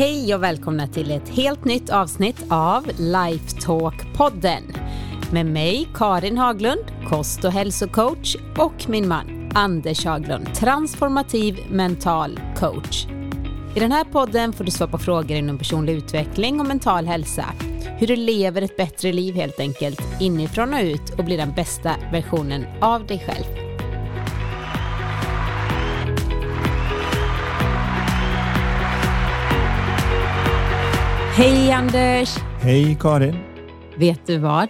Hej 0.00 0.34
och 0.34 0.42
välkomna 0.42 0.86
till 0.86 1.10
ett 1.10 1.28
helt 1.28 1.64
nytt 1.64 1.90
avsnitt 1.90 2.44
av 2.48 2.86
Lifetalk-podden. 2.86 4.62
Med 5.32 5.46
mig 5.46 5.88
Karin 5.94 6.38
Haglund, 6.38 6.84
kost 7.08 7.44
och 7.44 7.52
hälsocoach 7.52 8.36
och 8.58 8.88
min 8.88 9.08
man 9.08 9.50
Anders 9.54 10.04
Haglund, 10.04 10.54
transformativ 10.54 11.58
mental 11.70 12.40
coach. 12.56 13.06
I 13.76 13.80
den 13.80 13.92
här 13.92 14.04
podden 14.04 14.52
får 14.52 14.64
du 14.64 14.70
svara 14.70 14.90
på 14.90 14.98
frågor 14.98 15.36
inom 15.36 15.58
personlig 15.58 15.92
utveckling 15.92 16.60
och 16.60 16.66
mental 16.66 17.06
hälsa. 17.06 17.44
Hur 17.98 18.06
du 18.06 18.16
lever 18.16 18.62
ett 18.62 18.76
bättre 18.76 19.12
liv 19.12 19.34
helt 19.34 19.60
enkelt, 19.60 20.02
inifrån 20.20 20.74
och 20.74 20.80
ut 20.80 21.18
och 21.18 21.24
blir 21.24 21.36
den 21.36 21.52
bästa 21.56 21.94
versionen 22.12 22.64
av 22.80 23.06
dig 23.06 23.24
själv. 23.26 23.69
Hej 31.40 31.72
Anders! 31.72 32.36
Hej 32.62 32.96
Karin! 33.00 33.36
Vet 33.96 34.26
du 34.26 34.38
vad? 34.38 34.68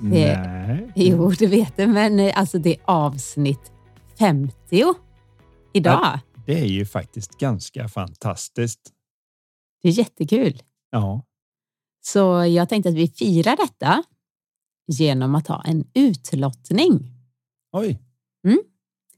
Nej. 0.00 0.92
Jo, 0.94 1.30
det 1.30 1.46
vet 1.46 1.76
du, 1.76 1.86
men 1.86 2.20
eh, 2.20 2.38
alltså 2.38 2.58
det 2.58 2.74
är 2.74 2.80
avsnitt 2.84 3.72
50 4.18 4.54
idag. 5.72 6.00
Ja, 6.02 6.20
det 6.46 6.60
är 6.60 6.66
ju 6.66 6.86
faktiskt 6.86 7.38
ganska 7.38 7.88
fantastiskt. 7.88 8.92
Det 9.82 9.88
är 9.88 9.92
jättekul. 9.92 10.62
Ja. 10.90 11.22
Så 12.00 12.44
jag 12.44 12.68
tänkte 12.68 12.88
att 12.88 12.94
vi 12.94 13.08
firar 13.08 13.56
detta 13.56 14.02
genom 14.86 15.34
att 15.34 15.46
ha 15.46 15.62
en 15.64 15.84
utlottning. 15.94 17.10
Oj. 17.72 18.02
Mm. 18.46 18.58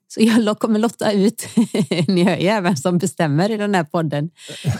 Så 0.08 0.20
jag 0.20 0.58
kommer 0.58 0.78
lotta 0.78 1.12
ut, 1.12 1.48
ni 2.08 2.24
hör 2.24 2.36
ju 2.36 2.60
vem 2.60 2.76
som 2.76 2.98
bestämmer 2.98 3.50
i 3.50 3.56
den 3.56 3.74
här 3.74 3.84
podden. 3.84 4.30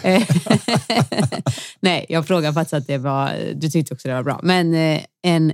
Nej, 1.80 2.06
jag 2.08 2.26
frågar 2.26 2.52
faktiskt 2.52 2.74
att 2.74 2.86
det 2.86 2.98
var, 2.98 3.52
du 3.54 3.70
tyckte 3.70 3.94
också 3.94 4.08
det 4.08 4.14
var 4.14 4.22
bra, 4.22 4.40
men 4.42 4.74
eh, 4.74 5.02
en 5.22 5.52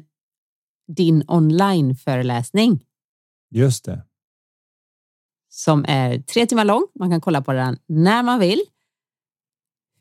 din 0.97 1.25
online-föreläsning. 1.29 2.85
Just 3.51 3.85
det. 3.85 4.03
Som 5.49 5.85
är 5.89 6.19
tre 6.19 6.47
timmar 6.47 6.65
lång. 6.65 6.87
Man 6.99 7.11
kan 7.11 7.21
kolla 7.21 7.43
på 7.43 7.53
den 7.53 7.79
när 7.87 8.23
man 8.23 8.41
vill. 8.41 8.61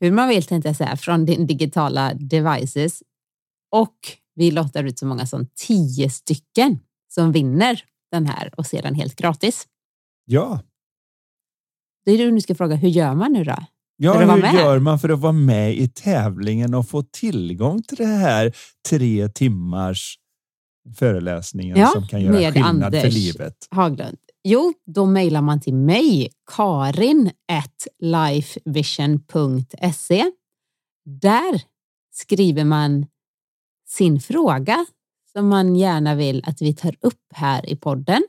Hur 0.00 0.12
man 0.12 0.28
vill 0.28 0.44
tänkte 0.44 0.68
jag 0.68 0.76
säga, 0.76 0.96
från 0.96 1.24
din 1.24 1.46
digitala 1.46 2.14
devices. 2.14 3.02
Och 3.70 3.96
vi 4.34 4.50
lottar 4.50 4.84
ut 4.84 4.98
så 4.98 5.06
många 5.06 5.26
som 5.26 5.46
tio 5.54 6.10
stycken 6.10 6.78
som 7.08 7.32
vinner 7.32 7.84
den 8.14 8.26
här 8.26 8.50
och 8.56 8.66
ser 8.66 8.82
den 8.82 8.94
helt 8.94 9.16
gratis. 9.16 9.66
Ja. 10.24 10.60
Det 12.04 12.12
är 12.12 12.18
du 12.18 12.32
nu 12.32 12.40
ska 12.40 12.54
fråga, 12.54 12.76
hur 12.76 12.88
gör 12.88 13.14
man 13.14 13.32
nu 13.32 13.44
då? 13.44 13.56
Ja, 13.96 14.18
hur 14.18 14.26
med? 14.26 14.54
gör 14.54 14.78
man 14.78 14.98
för 14.98 15.08
att 15.08 15.20
vara 15.20 15.32
med 15.32 15.74
i 15.74 15.88
tävlingen 15.88 16.74
och 16.74 16.88
få 16.88 17.02
tillgång 17.02 17.82
till 17.82 17.96
det 17.96 18.06
här 18.06 18.56
tre 18.88 19.28
timmars 19.28 20.18
föreläsningen 20.96 21.78
ja, 21.78 21.86
som 21.86 22.08
kan 22.08 22.20
göra 22.20 22.52
skillnad 22.52 22.84
Anders 22.84 23.02
för 23.02 23.10
livet? 23.10 23.68
Haglund. 23.70 24.18
Jo, 24.44 24.72
då 24.86 25.06
mejlar 25.06 25.42
man 25.42 25.60
till 25.60 25.74
mig, 25.74 26.30
karin 26.56 27.30
lifevision.se. 27.98 30.24
Där 31.04 31.62
skriver 32.12 32.64
man 32.64 33.06
sin 33.88 34.20
fråga 34.20 34.86
som 35.36 35.48
man 35.48 35.76
gärna 35.76 36.14
vill 36.14 36.42
att 36.46 36.62
vi 36.62 36.74
tar 36.74 36.94
upp 37.00 37.22
här 37.34 37.70
i 37.70 37.76
podden. 37.76 38.22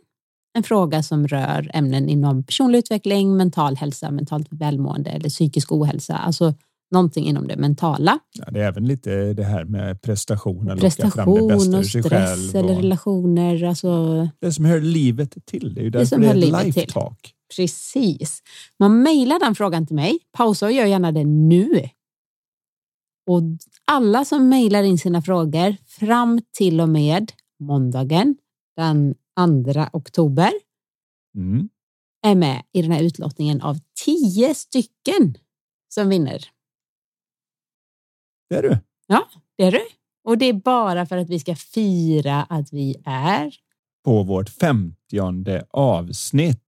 En 0.57 0.63
fråga 0.63 1.03
som 1.03 1.27
rör 1.27 1.71
ämnen 1.73 2.09
inom 2.09 2.43
personlig 2.43 2.79
utveckling, 2.79 3.37
mental 3.37 3.75
hälsa, 3.75 4.11
mentalt 4.11 4.47
välmående 4.49 5.09
eller 5.09 5.29
psykisk 5.29 5.71
ohälsa. 5.71 6.15
Alltså 6.15 6.53
någonting 6.91 7.25
inom 7.25 7.47
det 7.47 7.55
mentala. 7.55 8.19
Ja, 8.33 8.51
det 8.51 8.61
är 8.61 8.67
även 8.67 8.87
lite 8.87 9.33
det 9.33 9.43
här 9.43 9.63
med 9.63 10.01
prestationen. 10.01 10.77
Prestation 10.77 11.75
och 11.75 11.85
stress 11.85 12.55
eller 12.55 12.75
relationer. 12.75 13.63
Alltså, 13.63 14.29
det 14.39 14.51
som 14.51 14.65
hör 14.65 14.81
livet 14.81 15.45
till. 15.45 15.73
Det 15.73 15.81
är 15.81 15.83
ju 15.83 15.89
därför 15.89 16.17
det, 16.17 16.33
det 16.33 16.47
är 16.47 16.59
ett 16.59 16.65
life 16.65 16.87
talk. 16.87 17.33
Precis. 17.57 18.39
Man 18.79 19.03
mejlar 19.03 19.39
den 19.39 19.55
frågan 19.55 19.87
till 19.87 19.95
mig. 19.95 20.19
Pausa 20.37 20.65
och 20.65 20.71
gör 20.71 20.85
gärna 20.85 21.11
det 21.11 21.23
nu. 21.23 21.89
Och 23.25 23.41
alla 23.85 24.25
som 24.25 24.49
mejlar 24.49 24.83
in 24.83 24.97
sina 24.97 25.21
frågor 25.21 25.75
fram 25.87 26.41
till 26.51 26.81
och 26.81 26.89
med 26.89 27.31
måndagen 27.59 28.35
den 28.75 29.15
2 29.73 29.85
oktober 29.93 30.51
mm. 31.35 31.69
är 32.21 32.35
med 32.35 32.63
i 32.71 32.81
den 32.81 32.91
här 32.91 33.03
utlottningen 33.03 33.61
av 33.61 33.75
tio 34.05 34.55
stycken 34.55 35.37
som 35.89 36.09
vinner. 36.09 36.45
Det 38.49 38.55
är 38.55 38.61
du. 38.61 38.77
Ja, 39.07 39.29
det 39.57 39.63
är 39.63 39.71
du. 39.71 39.85
Och 40.23 40.37
det 40.37 40.45
är 40.45 40.53
bara 40.53 41.05
för 41.05 41.17
att 41.17 41.29
vi 41.29 41.39
ska 41.39 41.55
fira 41.55 42.43
att 42.43 42.73
vi 42.73 42.95
är 43.05 43.55
på 44.05 44.23
vårt 44.23 44.49
femtionde 44.49 45.65
avsnitt. 45.69 46.61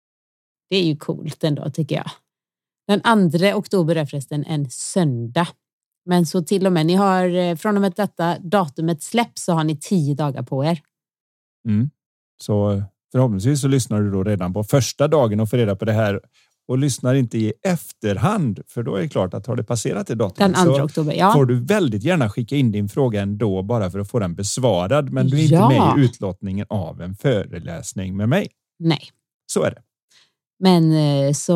Det 0.69 0.75
är 0.75 0.83
ju 0.83 0.97
coolt 0.97 1.44
ändå 1.44 1.69
tycker 1.69 1.95
jag. 1.95 2.11
Den 2.88 3.31
2 3.31 3.47
oktober 3.47 3.95
är 3.95 4.05
förresten 4.05 4.44
en 4.44 4.69
söndag. 4.69 5.47
Men 6.05 6.25
så 6.25 6.41
till 6.41 6.66
och 6.66 6.73
med, 6.73 6.85
ni 6.85 6.95
har 6.95 7.35
eh, 7.35 7.55
från 7.55 7.75
och 7.75 7.81
med 7.81 7.93
detta 7.95 8.39
datumet 8.39 9.03
släpps 9.03 9.43
så 9.45 9.53
har 9.53 9.63
ni 9.63 9.77
tio 9.77 10.16
dagar 10.16 10.43
på 10.43 10.66
er. 10.66 10.81
Mm. 11.67 11.89
Så 12.41 12.83
förhoppningsvis 13.11 13.61
så 13.61 13.67
lyssnar 13.67 14.01
du 14.01 14.11
då 14.11 14.23
redan 14.23 14.53
på 14.53 14.63
första 14.63 15.07
dagen 15.07 15.39
och 15.39 15.49
får 15.49 15.57
reda 15.57 15.75
på 15.75 15.85
det 15.85 15.94
här 15.94 16.21
och 16.67 16.77
lyssnar 16.77 17.15
inte 17.15 17.38
i 17.38 17.53
efterhand, 17.61 18.59
för 18.67 18.83
då 18.83 18.95
är 18.95 19.01
det 19.01 19.09
klart 19.09 19.33
att 19.33 19.47
har 19.47 19.55
det 19.55 19.63
passerat 19.63 20.07
det 20.07 20.15
datumet 20.15 20.57
så 20.57 20.83
oktober, 20.83 21.13
ja. 21.13 21.33
får 21.33 21.45
du 21.45 21.59
väldigt 21.59 22.03
gärna 22.03 22.29
skicka 22.29 22.55
in 22.55 22.71
din 22.71 22.89
fråga 22.89 23.21
ändå 23.21 23.63
bara 23.63 23.91
för 23.91 23.99
att 23.99 24.09
få 24.09 24.19
den 24.19 24.35
besvarad. 24.35 25.09
Men 25.09 25.27
du 25.27 25.39
är 25.39 25.53
ja. 25.53 25.63
inte 25.63 25.79
med 25.79 25.97
i 25.97 26.05
utlottningen 26.05 26.65
av 26.69 27.01
en 27.01 27.15
föreläsning 27.15 28.17
med 28.17 28.29
mig. 28.29 28.47
Nej. 28.79 29.09
Så 29.45 29.63
är 29.63 29.71
det. 29.71 29.81
Men 30.59 30.91
eh, 30.91 31.33
så 31.33 31.53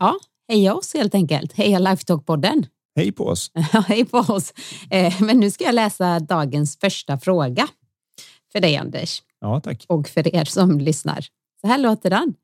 ja, 0.00 0.14
heja 0.48 0.74
oss 0.74 0.94
helt 0.94 1.14
enkelt. 1.14 1.52
Heja 1.52 1.78
Lifetalk-podden. 1.78 2.66
Hej 2.98 3.12
på 3.12 3.24
oss. 3.24 3.50
hej 3.88 4.04
på 4.04 4.18
oss. 4.18 4.52
Eh, 4.90 5.22
men 5.22 5.40
nu 5.40 5.50
ska 5.50 5.64
jag 5.64 5.74
läsa 5.74 6.20
dagens 6.20 6.78
första 6.78 7.18
fråga 7.18 7.68
för 8.52 8.60
dig 8.60 8.76
Anders. 8.76 9.22
Ja, 9.40 9.60
tack. 9.60 9.84
Och 9.88 10.08
för 10.08 10.34
er 10.34 10.44
som 10.44 10.80
lyssnar. 10.80 11.26
Så 11.60 11.66
här 11.66 11.78
låter 11.78 12.10
den. 12.10 12.34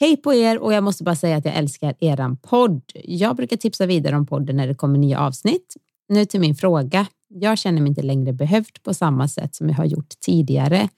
Hej 0.00 0.16
på 0.16 0.34
er 0.34 0.58
och 0.58 0.72
jag 0.72 0.84
måste 0.84 1.04
bara 1.04 1.16
säga 1.16 1.36
att 1.36 1.44
jag 1.44 1.54
älskar 1.54 1.94
eran 2.00 2.36
podd. 2.36 2.82
Jag 2.94 3.36
brukar 3.36 3.56
tipsa 3.56 3.86
vidare 3.86 4.16
om 4.16 4.26
podden 4.26 4.56
när 4.56 4.66
det 4.66 4.74
kommer 4.74 4.98
nya 4.98 5.20
avsnitt. 5.20 5.76
Nu 6.08 6.24
till 6.24 6.40
min 6.40 6.54
fråga. 6.54 7.06
Jag 7.28 7.58
känner 7.58 7.80
mig 7.80 7.88
inte 7.88 8.02
längre 8.02 8.32
behövd 8.32 8.82
på 8.82 8.94
samma 8.94 9.28
sätt 9.28 9.54
som 9.54 9.68
jag 9.68 9.76
har 9.76 9.84
gjort 9.84 10.14
tidigare. 10.20 10.88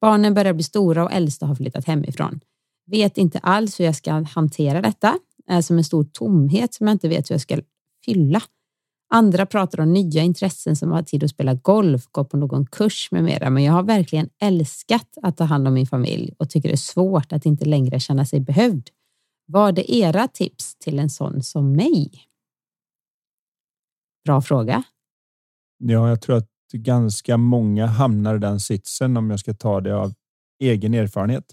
Barnen 0.00 0.34
börjar 0.34 0.52
bli 0.52 0.62
stora 0.62 1.04
och 1.04 1.12
äldsta 1.12 1.46
har 1.46 1.54
flyttat 1.54 1.86
hemifrån. 1.86 2.40
Vet 2.86 3.18
inte 3.18 3.38
alls 3.38 3.80
hur 3.80 3.84
jag 3.84 3.96
ska 3.96 4.12
hantera 4.12 4.82
detta. 4.82 5.18
är 5.48 5.62
som 5.62 5.78
en 5.78 5.84
stor 5.84 6.04
tomhet 6.04 6.74
som 6.74 6.86
jag 6.86 6.94
inte 6.94 7.08
vet 7.08 7.30
hur 7.30 7.34
jag 7.34 7.40
ska 7.40 7.60
fylla. 8.06 8.42
Andra 9.10 9.46
pratar 9.46 9.80
om 9.80 9.92
nya 9.92 10.22
intressen 10.22 10.76
som 10.76 10.92
att 10.92 10.98
ha 10.98 11.04
tid 11.04 11.24
att 11.24 11.30
spela 11.30 11.54
golf, 11.54 12.06
gå 12.10 12.24
på 12.24 12.36
någon 12.36 12.66
kurs 12.66 13.08
med 13.10 13.24
mera, 13.24 13.50
men 13.50 13.64
jag 13.64 13.72
har 13.72 13.82
verkligen 13.82 14.28
älskat 14.40 15.18
att 15.22 15.36
ta 15.36 15.44
hand 15.44 15.68
om 15.68 15.74
min 15.74 15.86
familj 15.86 16.34
och 16.38 16.50
tycker 16.50 16.68
det 16.68 16.74
är 16.74 16.76
svårt 16.76 17.32
att 17.32 17.46
inte 17.46 17.64
längre 17.64 18.00
känna 18.00 18.26
sig 18.26 18.40
behövd. 18.40 18.90
Vad 19.46 19.78
är 19.78 19.90
era 19.90 20.28
tips 20.28 20.76
till 20.78 20.98
en 20.98 21.10
sån 21.10 21.42
som 21.42 21.72
mig? 21.72 22.10
Bra 24.24 24.40
fråga. 24.40 24.82
Ja, 25.78 26.08
jag 26.08 26.20
tror 26.20 26.36
att 26.36 26.50
ganska 26.72 27.36
många 27.36 27.86
hamnar 27.86 28.36
i 28.36 28.38
den 28.38 28.60
sitsen 28.60 29.16
om 29.16 29.30
jag 29.30 29.40
ska 29.40 29.54
ta 29.54 29.80
det 29.80 29.96
av 29.96 30.14
egen 30.62 30.94
erfarenhet 30.94 31.44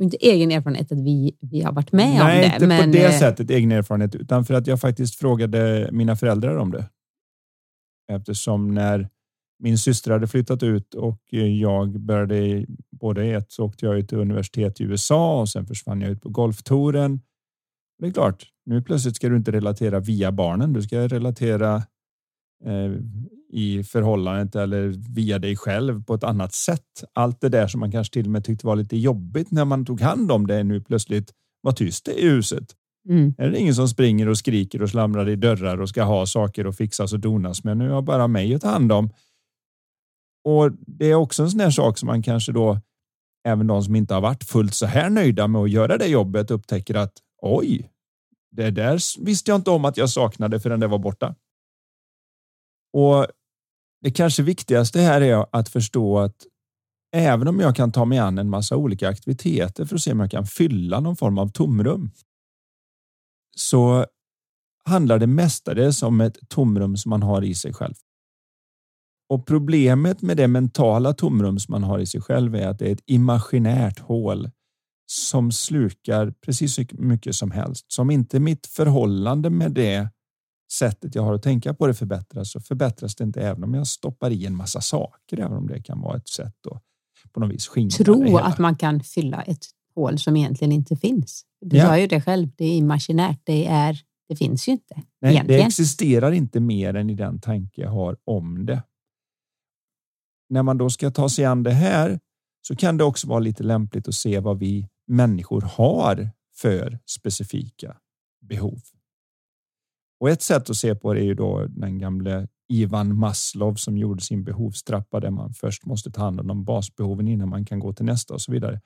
inte 0.00 0.16
egen 0.16 0.52
erfarenhet 0.52 0.92
att 0.92 0.98
vi, 0.98 1.36
vi 1.40 1.62
har 1.62 1.72
varit 1.72 1.92
med 1.92 2.08
Nej, 2.08 2.20
om 2.20 2.26
det. 2.26 2.34
Nej, 2.34 2.54
inte 2.54 2.66
men... 2.66 2.92
på 2.92 2.98
det 2.98 3.04
eh, 3.04 3.18
sättet 3.18 3.50
egen 3.50 3.72
erfarenhet, 3.72 4.14
utan 4.14 4.44
för 4.44 4.54
att 4.54 4.66
jag 4.66 4.80
faktiskt 4.80 5.14
frågade 5.14 5.88
mina 5.92 6.16
föräldrar 6.16 6.56
om 6.56 6.70
det. 6.70 6.88
Eftersom 8.12 8.74
när 8.74 9.08
min 9.58 9.78
syster 9.78 10.10
hade 10.10 10.26
flyttat 10.26 10.62
ut 10.62 10.94
och 10.94 11.20
jag 11.60 12.00
började 12.00 12.66
både 12.90 13.24
ett 13.24 13.52
så 13.52 13.64
åkte 13.64 13.86
jag 13.86 14.08
till 14.08 14.18
universitet 14.18 14.80
i 14.80 14.84
USA 14.84 15.40
och 15.40 15.48
sen 15.48 15.66
försvann 15.66 16.00
jag 16.00 16.10
ut 16.10 16.22
på 16.22 16.28
golftouren. 16.28 17.20
Det 17.98 18.06
är 18.06 18.10
klart, 18.10 18.46
nu 18.66 18.82
plötsligt 18.82 19.16
ska 19.16 19.28
du 19.28 19.36
inte 19.36 19.52
relatera 19.52 20.00
via 20.00 20.32
barnen. 20.32 20.72
Du 20.72 20.82
ska 20.82 21.08
relatera 21.08 21.74
eh, 22.64 22.92
i 23.48 23.82
förhållandet 23.84 24.56
eller 24.56 25.14
via 25.14 25.38
dig 25.38 25.56
själv 25.56 26.04
på 26.04 26.14
ett 26.14 26.24
annat 26.24 26.54
sätt. 26.54 27.04
Allt 27.12 27.40
det 27.40 27.48
där 27.48 27.68
som 27.68 27.80
man 27.80 27.92
kanske 27.92 28.12
till 28.12 28.24
och 28.26 28.32
med 28.32 28.44
tyckte 28.44 28.66
var 28.66 28.76
lite 28.76 28.96
jobbigt 28.96 29.50
när 29.50 29.64
man 29.64 29.86
tog 29.86 30.00
hand 30.00 30.32
om 30.32 30.46
det 30.46 30.64
nu 30.64 30.80
plötsligt 30.80 31.32
var 31.60 31.72
tyst 31.72 32.08
i 32.08 32.28
huset. 32.28 32.64
Mm. 33.08 33.34
Är 33.38 33.50
det 33.50 33.58
ingen 33.58 33.74
som 33.74 33.88
springer 33.88 34.28
och 34.28 34.38
skriker 34.38 34.82
och 34.82 34.90
slamrar 34.90 35.28
i 35.28 35.36
dörrar 35.36 35.80
och 35.80 35.88
ska 35.88 36.02
ha 36.02 36.26
saker 36.26 36.66
och 36.66 36.74
fixas 36.74 37.12
och 37.12 37.20
donas 37.20 37.64
med. 37.64 37.76
Nu 37.76 37.88
har 37.88 37.94
jag 37.94 38.04
bara 38.04 38.28
mig 38.28 38.54
att 38.54 38.62
ta 38.62 38.68
hand 38.68 38.92
om. 38.92 39.10
Och 40.44 40.72
det 40.86 41.10
är 41.10 41.14
också 41.14 41.42
en 41.42 41.50
sån 41.50 41.60
här 41.60 41.70
sak 41.70 41.98
som 41.98 42.06
man 42.06 42.22
kanske 42.22 42.52
då 42.52 42.80
även 43.46 43.66
de 43.66 43.82
som 43.82 43.96
inte 43.96 44.14
har 44.14 44.20
varit 44.20 44.44
fullt 44.44 44.74
så 44.74 44.86
här 44.86 45.10
nöjda 45.10 45.48
med 45.48 45.60
att 45.60 45.70
göra 45.70 45.96
det 45.96 46.06
jobbet 46.06 46.50
upptäcker 46.50 46.94
att 46.94 47.12
oj, 47.42 47.90
det 48.50 48.70
där 48.70 49.24
visste 49.24 49.50
jag 49.50 49.58
inte 49.58 49.70
om 49.70 49.84
att 49.84 49.96
jag 49.96 50.10
saknade 50.10 50.60
förrän 50.60 50.80
det 50.80 50.86
var 50.86 50.98
borta. 50.98 51.34
Och 52.92 53.26
det 54.02 54.10
kanske 54.10 54.42
viktigaste 54.42 55.00
här 55.00 55.20
är 55.20 55.46
att 55.52 55.68
förstå 55.68 56.18
att 56.18 56.46
även 57.12 57.48
om 57.48 57.60
jag 57.60 57.76
kan 57.76 57.92
ta 57.92 58.04
mig 58.04 58.18
an 58.18 58.38
en 58.38 58.50
massa 58.50 58.76
olika 58.76 59.08
aktiviteter 59.08 59.84
för 59.84 59.94
att 59.94 60.02
se 60.02 60.12
om 60.12 60.20
jag 60.20 60.30
kan 60.30 60.46
fylla 60.46 61.00
någon 61.00 61.16
form 61.16 61.38
av 61.38 61.48
tomrum. 61.48 62.10
Så 63.56 64.06
handlar 64.84 65.18
det 65.18 65.26
mestadels 65.26 66.02
om 66.02 66.20
ett 66.20 66.38
tomrum 66.48 66.96
som 66.96 67.10
man 67.10 67.22
har 67.22 67.44
i 67.44 67.54
sig 67.54 67.74
själv. 67.74 67.94
Och 69.28 69.46
problemet 69.46 70.22
med 70.22 70.36
det 70.36 70.48
mentala 70.48 71.12
tomrum 71.12 71.58
som 71.58 71.72
man 71.72 71.82
har 71.84 71.98
i 71.98 72.06
sig 72.06 72.20
själv 72.20 72.54
är 72.54 72.68
att 72.68 72.78
det 72.78 72.88
är 72.88 72.92
ett 72.92 73.04
imaginärt 73.06 73.98
hål 73.98 74.50
som 75.06 75.52
slukar 75.52 76.30
precis 76.30 76.74
så 76.74 76.84
mycket 76.92 77.34
som 77.34 77.50
helst. 77.50 77.84
Så 77.88 78.02
om 78.02 78.10
inte 78.10 78.40
mitt 78.40 78.66
förhållande 78.66 79.50
med 79.50 79.72
det 79.72 80.08
sättet 80.78 81.14
jag 81.14 81.22
har 81.22 81.34
att 81.34 81.42
tänka 81.42 81.74
på 81.74 81.86
det 81.86 81.94
förbättras 81.94 82.50
så 82.50 82.60
förbättras 82.60 83.16
det 83.16 83.24
inte 83.24 83.40
även 83.40 83.64
om 83.64 83.74
jag 83.74 83.86
stoppar 83.86 84.30
i 84.30 84.46
en 84.46 84.56
massa 84.56 84.80
saker, 84.80 85.40
även 85.40 85.56
om 85.56 85.66
det 85.66 85.82
kan 85.82 86.00
vara 86.00 86.16
ett 86.16 86.28
sätt 86.28 86.66
att 86.66 86.82
på 87.32 87.40
något 87.40 87.50
vis 87.50 87.66
skingra 87.66 88.04
Tro 88.04 88.38
att 88.38 88.58
man 88.58 88.76
kan 88.76 89.00
fylla 89.00 89.42
ett 89.42 89.66
hål 89.94 90.18
som 90.18 90.36
egentligen 90.36 90.72
inte 90.72 90.96
finns. 90.96 91.44
Du 91.60 91.76
ja. 91.76 91.86
sa 91.86 91.98
ju 91.98 92.06
det 92.06 92.20
själv, 92.20 92.48
det 92.56 92.64
är 92.64 92.76
imaginärt, 92.76 93.40
det, 93.44 93.66
är, 93.66 94.00
det 94.28 94.36
finns 94.36 94.68
ju 94.68 94.72
inte. 94.72 94.94
Nej, 95.20 95.32
egentligen. 95.32 95.60
det 95.60 95.66
existerar 95.66 96.32
inte 96.32 96.60
mer 96.60 96.94
än 96.94 97.10
i 97.10 97.14
den 97.14 97.40
tanke 97.40 97.80
jag 97.80 97.90
har 97.90 98.16
om 98.24 98.66
det. 98.66 98.82
När 100.48 100.62
man 100.62 100.78
då 100.78 100.90
ska 100.90 101.10
ta 101.10 101.28
sig 101.28 101.44
an 101.44 101.62
det 101.62 101.72
här 101.72 102.20
så 102.68 102.76
kan 102.76 102.96
det 102.96 103.04
också 103.04 103.28
vara 103.28 103.38
lite 103.38 103.62
lämpligt 103.62 104.08
att 104.08 104.14
se 104.14 104.40
vad 104.40 104.58
vi 104.58 104.88
människor 105.06 105.60
har 105.60 106.30
för 106.54 106.98
specifika 107.06 107.96
behov. 108.40 108.80
Och 110.20 110.30
ett 110.30 110.42
sätt 110.42 110.70
att 110.70 110.76
se 110.76 110.94
på 110.94 111.14
det 111.14 111.20
är 111.20 111.24
ju 111.24 111.34
då 111.34 111.66
den 111.66 111.98
gamle 111.98 112.48
Ivan 112.68 113.18
Maslow 113.18 113.74
som 113.74 113.98
gjorde 113.98 114.22
sin 114.22 114.44
behovstrappa 114.44 115.20
där 115.20 115.30
man 115.30 115.54
först 115.54 115.84
måste 115.84 116.10
ta 116.10 116.22
hand 116.22 116.40
om 116.40 116.46
de 116.46 116.64
basbehoven 116.64 117.28
innan 117.28 117.48
man 117.48 117.64
kan 117.64 117.78
gå 117.78 117.92
till 117.92 118.04
nästa 118.04 118.34
och 118.34 118.42
så 118.42 118.52
vidare. 118.52 118.80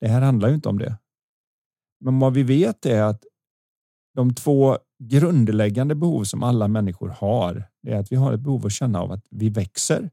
Det 0.00 0.08
här 0.08 0.20
handlar 0.20 0.48
ju 0.48 0.54
inte 0.54 0.68
om 0.68 0.78
det. 0.78 0.98
Men 2.00 2.18
vad 2.18 2.34
vi 2.34 2.42
vet 2.42 2.86
är 2.86 3.02
att 3.02 3.24
de 4.14 4.34
två 4.34 4.78
grundläggande 4.98 5.94
behov 5.94 6.24
som 6.24 6.42
alla 6.42 6.68
människor 6.68 7.08
har, 7.08 7.68
det 7.82 7.92
är 7.92 7.96
att 7.96 8.12
vi 8.12 8.16
har 8.16 8.32
ett 8.32 8.40
behov 8.40 8.66
att 8.66 8.72
känna 8.72 9.00
av 9.00 9.12
att 9.12 9.26
vi 9.30 9.48
växer 9.48 10.10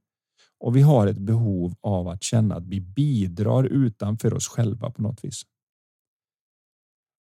och 0.60 0.75
vi 0.75 0.81
har 0.81 1.08
ett 1.08 1.18
behov 1.18 1.75
av 1.81 2.08
att 2.08 2.24
känna 2.24 2.56
att 2.56 2.68
vi 2.68 2.81
bidrar 2.81 3.64
utanför 3.64 4.34
oss 4.34 4.48
själva 4.48 4.90
på 4.92 5.02
något 5.02 5.25
vis. 5.25 5.42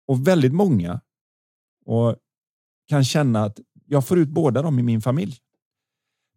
Och 0.07 0.27
väldigt 0.29 0.53
många 0.53 1.01
och 1.85 2.17
kan 2.93 3.05
känna 3.05 3.45
att 3.45 3.61
jag 3.87 4.07
får 4.07 4.19
ut 4.19 4.29
båda 4.29 4.63
dem 4.63 4.79
i 4.79 4.83
min 4.83 5.01
familj. 5.01 5.37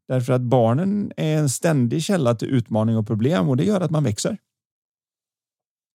Därför 0.07 0.33
att 0.33 0.41
barnen 0.41 1.11
är 1.17 1.37
en 1.37 1.49
ständig 1.49 2.03
källa 2.03 2.35
till 2.35 2.47
utmaning 2.47 2.97
och 2.97 3.07
problem 3.07 3.49
och 3.49 3.57
det 3.57 3.63
gör 3.63 3.81
att 3.81 3.91
man 3.91 4.03
växer. 4.03 4.37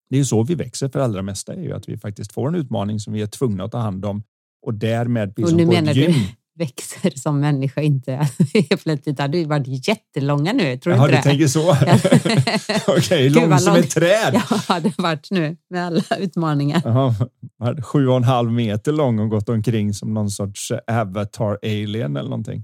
Det 0.10 0.20
är 0.20 0.24
så 0.24 0.44
vi 0.44 0.56
växer 0.56 0.90
för 0.90 1.00
allra 1.00 1.22
mesta 1.22 1.54
är 1.54 1.62
ju 1.62 1.74
att 1.74 1.90
vi 1.90 1.98
faktiskt 1.98 2.34
får 2.34 2.48
en 2.48 2.56
utmaning 2.56 3.00
som 3.00 3.14
vi 3.14 3.22
är 3.22 3.28
tvungna 3.28 3.64
att 3.64 3.72
ta 3.72 3.78
hand 3.78 4.06
om 4.06 4.24
och 4.62 4.74
därmed 4.74 5.34
blir 5.34 5.46
och 5.46 5.50
som 5.50 5.58
nu 5.58 5.66
på 5.66 5.72
menar 5.72 5.92
ett 5.92 5.98
gym. 5.98 6.12
Du 6.12 6.28
växer 6.58 7.10
som 7.10 7.40
människa, 7.40 7.82
inte 7.82 8.28
plötsligt 8.84 9.20
har 9.20 9.28
du 9.28 9.46
varit 9.46 9.88
jättelånga 9.88 10.54
nu. 10.54 10.78
Tror 10.78 10.94
du 10.94 11.00
Jaha, 11.00 11.06
inte 11.06 11.18
du 11.18 11.24
tänker 11.24 11.48
så? 11.48 11.72
Okej, 12.88 12.98
okay, 12.98 13.30
lång 13.30 13.60
som 13.60 13.74
lång. 13.74 13.84
ett 13.84 13.90
träd. 13.90 14.42
Ja, 14.68 14.80
det 14.80 14.94
har 14.98 15.04
varit 15.04 15.32
nu 15.32 15.58
med 15.70 15.86
alla 15.86 16.04
utmaningar. 16.20 16.82
Jaha, 16.86 17.82
sju 17.82 18.08
och 18.08 18.18
en 18.18 18.24
halv 18.24 18.52
meter 18.52 18.92
lång 18.92 19.20
och 19.20 19.30
gått 19.30 19.50
omkring 19.50 19.94
som 19.94 20.14
någon 20.14 20.30
sorts 20.30 20.72
avatar 20.88 21.58
alien 21.64 22.18
eller 22.18 22.30
någonting. 22.30 22.64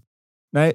Nej, 0.51 0.73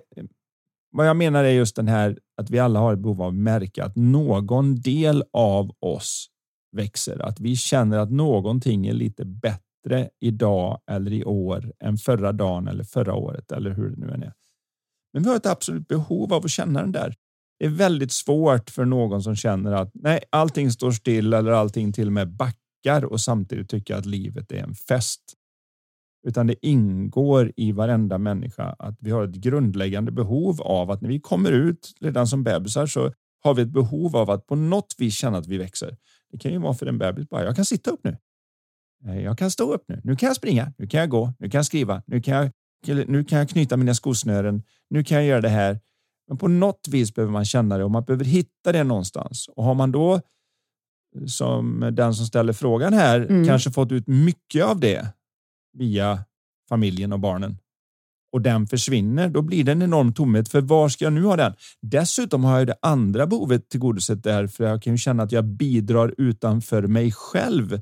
vad 0.90 1.08
jag 1.08 1.16
menar 1.16 1.44
är 1.44 1.50
just 1.50 1.76
den 1.76 1.88
här 1.88 2.18
att 2.40 2.50
vi 2.50 2.58
alla 2.58 2.80
har 2.80 2.92
ett 2.92 2.98
behov 2.98 3.22
av 3.22 3.28
att 3.28 3.34
märka 3.34 3.84
att 3.84 3.96
någon 3.96 4.80
del 4.80 5.24
av 5.32 5.70
oss 5.80 6.26
växer, 6.76 7.18
att 7.18 7.40
vi 7.40 7.56
känner 7.56 7.98
att 7.98 8.10
någonting 8.10 8.86
är 8.86 8.92
lite 8.92 9.24
bättre 9.24 9.67
idag 10.20 10.80
eller 10.90 11.12
i 11.12 11.24
år 11.24 11.72
än 11.80 11.96
förra 11.96 12.32
dagen 12.32 12.68
eller 12.68 12.84
förra 12.84 13.14
året 13.14 13.52
eller 13.52 13.70
hur 13.70 13.90
det 13.90 14.06
nu 14.06 14.12
än 14.12 14.22
är. 14.22 14.32
Men 15.12 15.22
vi 15.22 15.28
har 15.28 15.36
ett 15.36 15.46
absolut 15.46 15.88
behov 15.88 16.32
av 16.32 16.44
att 16.44 16.50
känna 16.50 16.80
den 16.80 16.92
där. 16.92 17.14
Det 17.58 17.66
är 17.66 17.70
väldigt 17.70 18.12
svårt 18.12 18.70
för 18.70 18.84
någon 18.84 19.22
som 19.22 19.36
känner 19.36 19.72
att 19.72 19.90
nej, 19.94 20.20
allting 20.30 20.70
står 20.70 20.90
still 20.90 21.32
eller 21.32 21.50
allting 21.52 21.92
till 21.92 22.06
och 22.06 22.12
med 22.12 22.36
backar 22.36 23.04
och 23.04 23.20
samtidigt 23.20 23.70
tycker 23.70 23.94
att 23.94 24.06
livet 24.06 24.52
är 24.52 24.62
en 24.62 24.74
fest 24.74 25.22
utan 26.26 26.46
det 26.46 26.66
ingår 26.66 27.52
i 27.56 27.72
varenda 27.72 28.18
människa 28.18 28.76
att 28.78 28.96
vi 29.00 29.10
har 29.10 29.24
ett 29.24 29.34
grundläggande 29.34 30.12
behov 30.12 30.62
av 30.62 30.90
att 30.90 31.00
när 31.00 31.08
vi 31.08 31.20
kommer 31.20 31.52
ut 31.52 31.92
redan 32.00 32.26
som 32.26 32.44
bebisar 32.44 32.86
så 32.86 33.12
har 33.40 33.54
vi 33.54 33.62
ett 33.62 33.68
behov 33.68 34.16
av 34.16 34.30
att 34.30 34.46
på 34.46 34.56
något 34.56 34.94
vis 34.98 35.14
känna 35.14 35.38
att 35.38 35.46
vi 35.46 35.58
växer. 35.58 35.96
Det 36.32 36.38
kan 36.38 36.52
ju 36.52 36.58
vara 36.58 36.74
för 36.74 36.86
en 36.86 36.98
bebis 36.98 37.28
bara, 37.28 37.44
jag 37.44 37.56
kan 37.56 37.64
sitta 37.64 37.90
upp 37.90 38.04
nu. 38.04 38.16
Eh, 39.06 39.20
jag 39.20 39.38
kan 39.38 39.50
stå 39.50 39.72
upp 39.72 39.84
nu. 39.88 40.00
Nu 40.04 40.16
kan 40.16 40.26
jag 40.26 40.36
springa. 40.36 40.72
Nu 40.78 40.86
kan 40.86 41.00
jag 41.00 41.10
gå. 41.10 41.32
Nu 41.38 41.50
kan 41.50 41.58
jag 41.58 41.66
skriva. 41.66 42.02
Nu 42.06 42.20
kan 42.20 42.34
jag, 42.86 43.08
nu 43.08 43.24
kan 43.24 43.38
jag 43.38 43.48
knyta 43.48 43.76
mina 43.76 43.94
skosnören. 43.94 44.62
Nu 44.90 45.04
kan 45.04 45.16
jag 45.16 45.26
göra 45.26 45.40
det 45.40 45.48
här. 45.48 45.80
Men 46.28 46.38
på 46.38 46.48
något 46.48 46.88
vis 46.88 47.14
behöver 47.14 47.32
man 47.32 47.44
känna 47.44 47.78
det 47.78 47.84
och 47.84 47.90
man 47.90 48.04
behöver 48.04 48.24
hitta 48.24 48.72
det 48.72 48.84
någonstans. 48.84 49.48
Och 49.56 49.64
har 49.64 49.74
man 49.74 49.92
då 49.92 50.20
som 51.26 51.90
den 51.92 52.14
som 52.14 52.26
ställer 52.26 52.52
frågan 52.52 52.92
här 52.92 53.20
mm. 53.20 53.46
kanske 53.46 53.70
fått 53.70 53.92
ut 53.92 54.06
mycket 54.06 54.64
av 54.64 54.80
det 54.80 55.06
via 55.72 56.24
familjen 56.68 57.12
och 57.12 57.20
barnen 57.20 57.58
och 58.32 58.42
den 58.42 58.66
försvinner, 58.66 59.28
då 59.28 59.42
blir 59.42 59.64
det 59.64 59.72
en 59.72 59.82
enorm 59.82 60.12
tomhet. 60.12 60.48
För 60.48 60.60
var 60.60 60.88
ska 60.88 61.04
jag 61.04 61.12
nu 61.12 61.24
ha 61.24 61.36
den? 61.36 61.54
Dessutom 61.82 62.44
har 62.44 62.58
jag 62.58 62.66
det 62.66 62.76
andra 62.82 63.26
behovet 63.26 63.68
tillgodosett 63.68 64.22
där, 64.22 64.46
för 64.46 64.64
jag 64.64 64.82
kan 64.82 64.92
ju 64.92 64.98
känna 64.98 65.22
att 65.22 65.32
jag 65.32 65.44
bidrar 65.44 66.14
utanför 66.18 66.82
mig 66.82 67.12
själv 67.12 67.80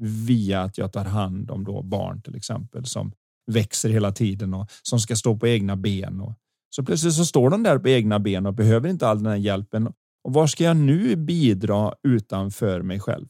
via 0.00 0.62
att 0.62 0.78
jag 0.78 0.92
tar 0.92 1.04
hand 1.04 1.50
om 1.50 1.64
då 1.64 1.82
barn 1.82 2.22
till 2.22 2.36
exempel 2.36 2.86
som 2.86 3.12
växer 3.50 3.88
hela 3.88 4.12
tiden 4.12 4.54
och 4.54 4.66
som 4.82 5.00
ska 5.00 5.16
stå 5.16 5.36
på 5.36 5.48
egna 5.48 5.76
ben. 5.76 6.20
Och 6.20 6.34
så 6.70 6.84
plötsligt 6.84 7.14
så 7.14 7.24
står 7.24 7.50
de 7.50 7.62
där 7.62 7.78
på 7.78 7.88
egna 7.88 8.18
ben 8.18 8.46
och 8.46 8.54
behöver 8.54 8.88
inte 8.88 9.08
all 9.08 9.22
den 9.22 9.26
här 9.26 9.36
hjälpen. 9.36 9.86
Och 10.24 10.32
var 10.32 10.46
ska 10.46 10.64
jag 10.64 10.76
nu 10.76 11.16
bidra 11.16 11.94
utanför 12.02 12.82
mig 12.82 13.00
själv? 13.00 13.26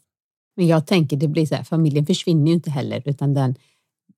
Men 0.57 0.67
jag 0.67 0.87
tänker 0.87 1.17
det 1.17 1.29
blir 1.29 1.47
så 1.47 1.55
här, 1.55 1.65
familjen 1.65 2.07
försvinner 2.07 2.47
ju 2.47 2.53
inte 2.53 2.71
heller 2.71 3.03
utan 3.05 3.35
den 3.35 3.55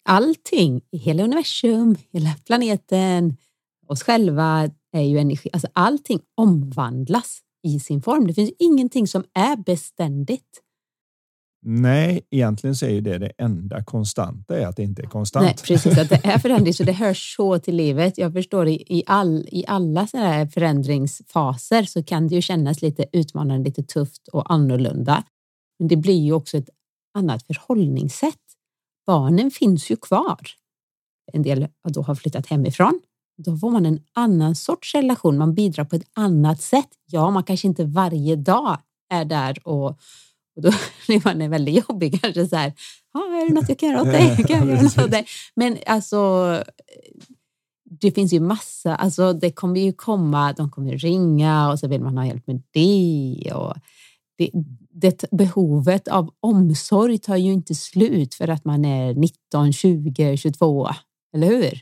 allting 0.05 0.81
i 0.91 0.99
hela 0.99 1.23
universum, 1.23 1.97
hela 2.13 2.35
planeten, 2.47 3.37
oss 3.87 4.03
själva 4.03 4.71
är 4.93 5.03
ju 5.03 5.19
energi. 5.19 5.51
Alltså 5.53 5.69
allting 5.73 6.21
omvandlas 6.37 7.41
i 7.63 7.81
sin 7.81 8.03
form. 8.03 8.27
Det 8.27 8.35
finns 8.35 8.53
ingenting 8.59 9.07
som 9.07 9.25
är 9.35 9.57
beständigt. 9.57 10.63
Nej, 11.63 12.27
egentligen 12.31 12.77
så 12.77 12.87
är 12.87 13.01
det 13.01 13.19
det 13.19 13.33
enda 13.39 13.85
konstanta 13.85 14.59
är 14.59 14.67
att 14.67 14.77
det 14.77 14.83
inte 14.83 15.03
är 15.03 15.07
konstant. 15.07 15.45
Nej, 15.45 15.57
precis, 15.65 15.99
att 15.99 16.09
det 16.09 16.21
är 16.25 16.39
förändring, 16.39 16.75
så 16.75 16.85
det 16.85 16.93
hör 16.93 17.15
så 17.15 17.59
till 17.59 17.77
livet. 17.77 18.19
Jag 18.19 18.33
förstår 18.33 18.69
i, 18.69 19.03
all, 19.07 19.49
i 19.53 19.65
alla 19.67 20.07
sådana 20.07 20.29
här 20.29 20.47
förändringsfaser 20.47 21.83
så 21.83 22.03
kan 22.03 22.29
det 22.29 22.35
ju 22.35 22.43
kännas 22.43 22.83
lite 22.83 23.05
utmanande, 23.13 23.69
lite 23.69 23.83
tufft 23.83 24.29
och 24.29 24.53
annorlunda. 24.53 25.25
Men 25.79 25.89
det 25.89 25.97
blir 25.97 26.21
ju 26.21 26.33
också 26.33 26.57
ett 26.57 26.69
annat 27.15 27.47
förhållningssätt 27.47 28.37
barnen 29.11 29.51
finns 29.51 29.91
ju 29.91 29.97
kvar. 29.97 30.41
En 31.33 31.43
del 31.43 31.69
då 31.89 32.03
har 32.03 32.15
flyttat 32.15 32.47
hemifrån. 32.47 33.01
Då 33.45 33.57
får 33.57 33.71
man 33.71 33.87
en 33.87 34.01
annan 34.13 34.55
sorts 34.55 34.95
relation. 34.95 35.39
Man 35.39 35.55
bidrar 35.55 35.85
på 35.85 35.97
ett 35.97 36.11
annat 36.13 36.63
sätt. 36.63 36.89
Ja, 37.07 37.31
man 37.31 37.45
kanske 37.45 37.69
inte 37.69 37.85
varje 37.85 38.37
dag 38.37 38.79
är 39.13 39.25
där 39.25 39.69
och, 39.69 39.99
och 40.65 40.73
då 40.73 40.79
blir 41.07 41.23
man 41.25 41.51
väldigt 41.51 41.89
jobbig. 41.89 42.21
Kanske 42.21 42.49
så 42.49 42.57
här, 42.57 42.73
ah, 43.13 43.19
är 43.19 43.49
det 43.49 43.55
något 43.55 43.69
jag 43.69 43.79
kan 43.79 43.89
göra 43.89 44.03
åt 44.03 44.13
dig? 44.13 44.37
Kan 44.49 44.59
jag 44.59 44.69
göra 44.69 44.83
något 44.83 44.99
åt 44.99 45.11
dig? 45.11 45.27
Men 45.55 45.79
alltså, 45.87 46.65
det 48.01 48.13
finns 48.13 48.33
ju 48.33 48.41
massa, 48.41 48.97
alltså 48.97 49.33
det 49.33 49.53
kommer 49.53 49.81
ju 49.81 49.93
komma, 49.93 50.53
de 50.53 50.71
kommer 50.71 50.97
ringa 50.97 51.71
och 51.71 51.79
så 51.79 51.89
vill 51.89 52.01
man 52.01 52.19
ha 52.19 52.27
hjälp 52.27 52.47
med 52.47 52.63
det. 52.71 53.53
Och 53.55 53.75
det, 54.39 54.51
det 54.91 55.25
behovet 55.31 56.09
av 56.09 56.31
omsorg 56.41 57.19
tar 57.19 57.37
ju 57.37 57.53
inte 57.53 57.75
slut 57.75 58.35
för 58.35 58.49
att 58.49 58.65
man 58.65 58.85
är 58.85 59.15
19, 59.15 59.73
20, 59.73 60.37
22, 60.37 60.89
eller 61.35 61.47
hur? 61.47 61.81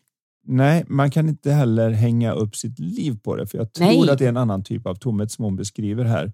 Nej, 0.51 0.85
man 0.89 1.11
kan 1.11 1.29
inte 1.29 1.53
heller 1.53 1.91
hänga 1.91 2.33
upp 2.33 2.57
sitt 2.57 2.79
liv 2.79 3.19
på 3.23 3.37
det, 3.37 3.47
för 3.47 3.59
jag 3.59 3.73
tror 3.73 3.87
Nej. 3.87 4.11
att 4.11 4.19
det 4.19 4.25
är 4.25 4.29
en 4.29 4.37
annan 4.37 4.65
typ 4.65 4.87
av 4.87 4.95
tomhet 4.95 5.31
som 5.31 5.45
hon 5.45 5.57
beskriver 5.57 6.05
här 6.05 6.33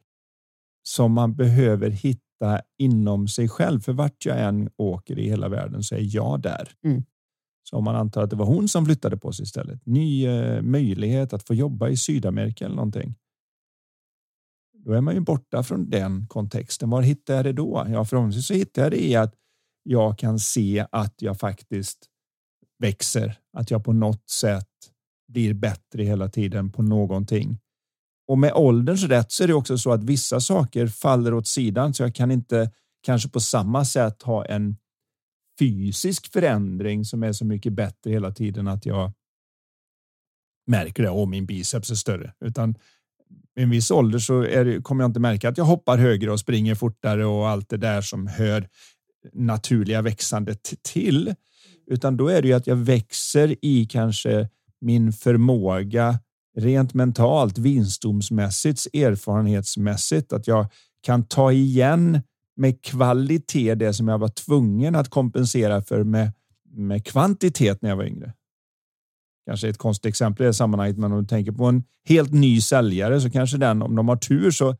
som 0.84 1.12
man 1.12 1.34
behöver 1.34 1.90
hitta 1.90 2.20
inom 2.78 3.28
sig 3.28 3.48
själv. 3.48 3.80
För 3.80 3.92
vart 3.92 4.24
jag 4.24 4.40
än 4.40 4.70
åker 4.76 5.18
i 5.18 5.28
hela 5.28 5.48
världen 5.48 5.82
så 5.82 5.94
är 5.94 6.16
jag 6.16 6.40
där. 6.40 6.72
Mm. 6.84 7.02
Så 7.70 7.76
om 7.76 7.84
man 7.84 7.96
antar 7.96 8.22
att 8.22 8.30
det 8.30 8.36
var 8.36 8.46
hon 8.46 8.68
som 8.68 8.84
flyttade 8.86 9.16
på 9.16 9.32
sig 9.32 9.42
istället, 9.42 9.86
ny 9.86 10.26
eh, 10.26 10.62
möjlighet 10.62 11.32
att 11.32 11.46
få 11.46 11.54
jobba 11.54 11.88
i 11.88 11.96
Sydamerika 11.96 12.64
eller 12.64 12.76
någonting. 12.76 13.14
Då 14.84 14.92
är 14.92 15.00
man 15.00 15.14
ju 15.14 15.20
borta 15.20 15.62
från 15.62 15.90
den 15.90 16.26
kontexten. 16.26 16.90
Var 16.90 17.02
hittar 17.02 17.34
jag 17.34 17.44
det 17.44 17.52
då? 17.52 17.86
Ja, 17.88 18.04
förhoppningsvis 18.04 18.46
så 18.46 18.54
hittar 18.54 18.82
jag 18.82 18.90
det 18.90 19.06
i 19.06 19.16
att 19.16 19.34
jag 19.82 20.18
kan 20.18 20.38
se 20.38 20.86
att 20.90 21.22
jag 21.22 21.38
faktiskt 21.38 22.08
växer, 22.78 23.38
att 23.52 23.70
jag 23.70 23.84
på 23.84 23.92
något 23.92 24.28
sätt 24.28 24.68
blir 25.28 25.54
bättre 25.54 26.02
hela 26.02 26.28
tiden 26.28 26.72
på 26.72 26.82
någonting. 26.82 27.58
Och 28.26 28.38
med 28.38 28.52
ålderns 28.52 29.02
rätt 29.02 29.32
så 29.32 29.44
är 29.44 29.48
det 29.48 29.54
också 29.54 29.78
så 29.78 29.92
att 29.92 30.04
vissa 30.04 30.40
saker 30.40 30.86
faller 30.86 31.34
åt 31.34 31.46
sidan 31.46 31.94
så 31.94 32.02
jag 32.02 32.14
kan 32.14 32.30
inte 32.30 32.70
kanske 33.02 33.28
på 33.28 33.40
samma 33.40 33.84
sätt 33.84 34.22
ha 34.22 34.44
en 34.44 34.76
fysisk 35.58 36.32
förändring 36.32 37.04
som 37.04 37.22
är 37.22 37.32
så 37.32 37.44
mycket 37.44 37.72
bättre 37.72 38.10
hela 38.10 38.30
tiden 38.30 38.68
att 38.68 38.86
jag 38.86 39.12
märker 40.66 41.02
det. 41.02 41.10
Och 41.10 41.28
min 41.28 41.46
biceps 41.46 41.90
är 41.90 41.94
större, 41.94 42.34
utan 42.40 42.74
med 43.54 43.62
en 43.62 43.70
viss 43.70 43.90
ålder 43.90 44.18
så 44.18 44.40
det, 44.40 44.82
kommer 44.82 45.04
jag 45.04 45.08
inte 45.08 45.20
märka 45.20 45.48
att 45.48 45.58
jag 45.58 45.64
hoppar 45.64 45.98
högre 45.98 46.32
och 46.32 46.40
springer 46.40 46.74
fortare 46.74 47.26
och 47.26 47.48
allt 47.48 47.68
det 47.68 47.76
där 47.76 48.00
som 48.00 48.26
hör 48.26 48.68
naturliga 49.32 50.02
växandet 50.02 50.74
till. 50.82 51.34
Utan 51.86 52.16
då 52.16 52.28
är 52.28 52.42
det 52.42 52.48
ju 52.48 52.54
att 52.54 52.66
jag 52.66 52.76
växer 52.76 53.56
i 53.62 53.86
kanske 53.86 54.48
min 54.80 55.12
förmåga 55.12 56.18
rent 56.56 56.94
mentalt, 56.94 57.58
vinstdomsmässigt, 57.58 58.86
erfarenhetsmässigt, 58.94 60.32
att 60.32 60.46
jag 60.46 60.66
kan 61.02 61.24
ta 61.26 61.52
igen 61.52 62.20
med 62.56 62.82
kvalitet 62.82 63.74
det 63.74 63.92
som 63.92 64.08
jag 64.08 64.18
var 64.18 64.28
tvungen 64.28 64.94
att 64.94 65.08
kompensera 65.08 65.82
för 65.82 66.04
med, 66.04 66.32
med 66.70 67.06
kvantitet 67.06 67.82
när 67.82 67.88
jag 67.88 67.96
var 67.96 68.04
yngre. 68.04 68.32
Kanske 69.46 69.68
ett 69.68 69.78
konstigt 69.78 70.08
exempel 70.08 70.44
i 70.44 70.46
det 70.46 70.54
sammanhanget, 70.54 70.98
men 70.98 71.12
om 71.12 71.20
du 71.20 71.26
tänker 71.26 71.52
på 71.52 71.64
en 71.64 71.84
helt 72.08 72.32
ny 72.32 72.60
säljare 72.60 73.20
så 73.20 73.30
kanske 73.30 73.56
den, 73.56 73.82
om 73.82 73.96
de 73.96 74.08
har 74.08 74.16
tur, 74.16 74.50
så 74.50 74.76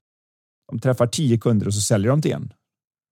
de 0.72 0.78
träffar 0.78 1.06
tio 1.06 1.38
kunder 1.38 1.66
och 1.66 1.74
så 1.74 1.80
säljer 1.80 2.10
de 2.10 2.22
till 2.22 2.32
en. 2.32 2.52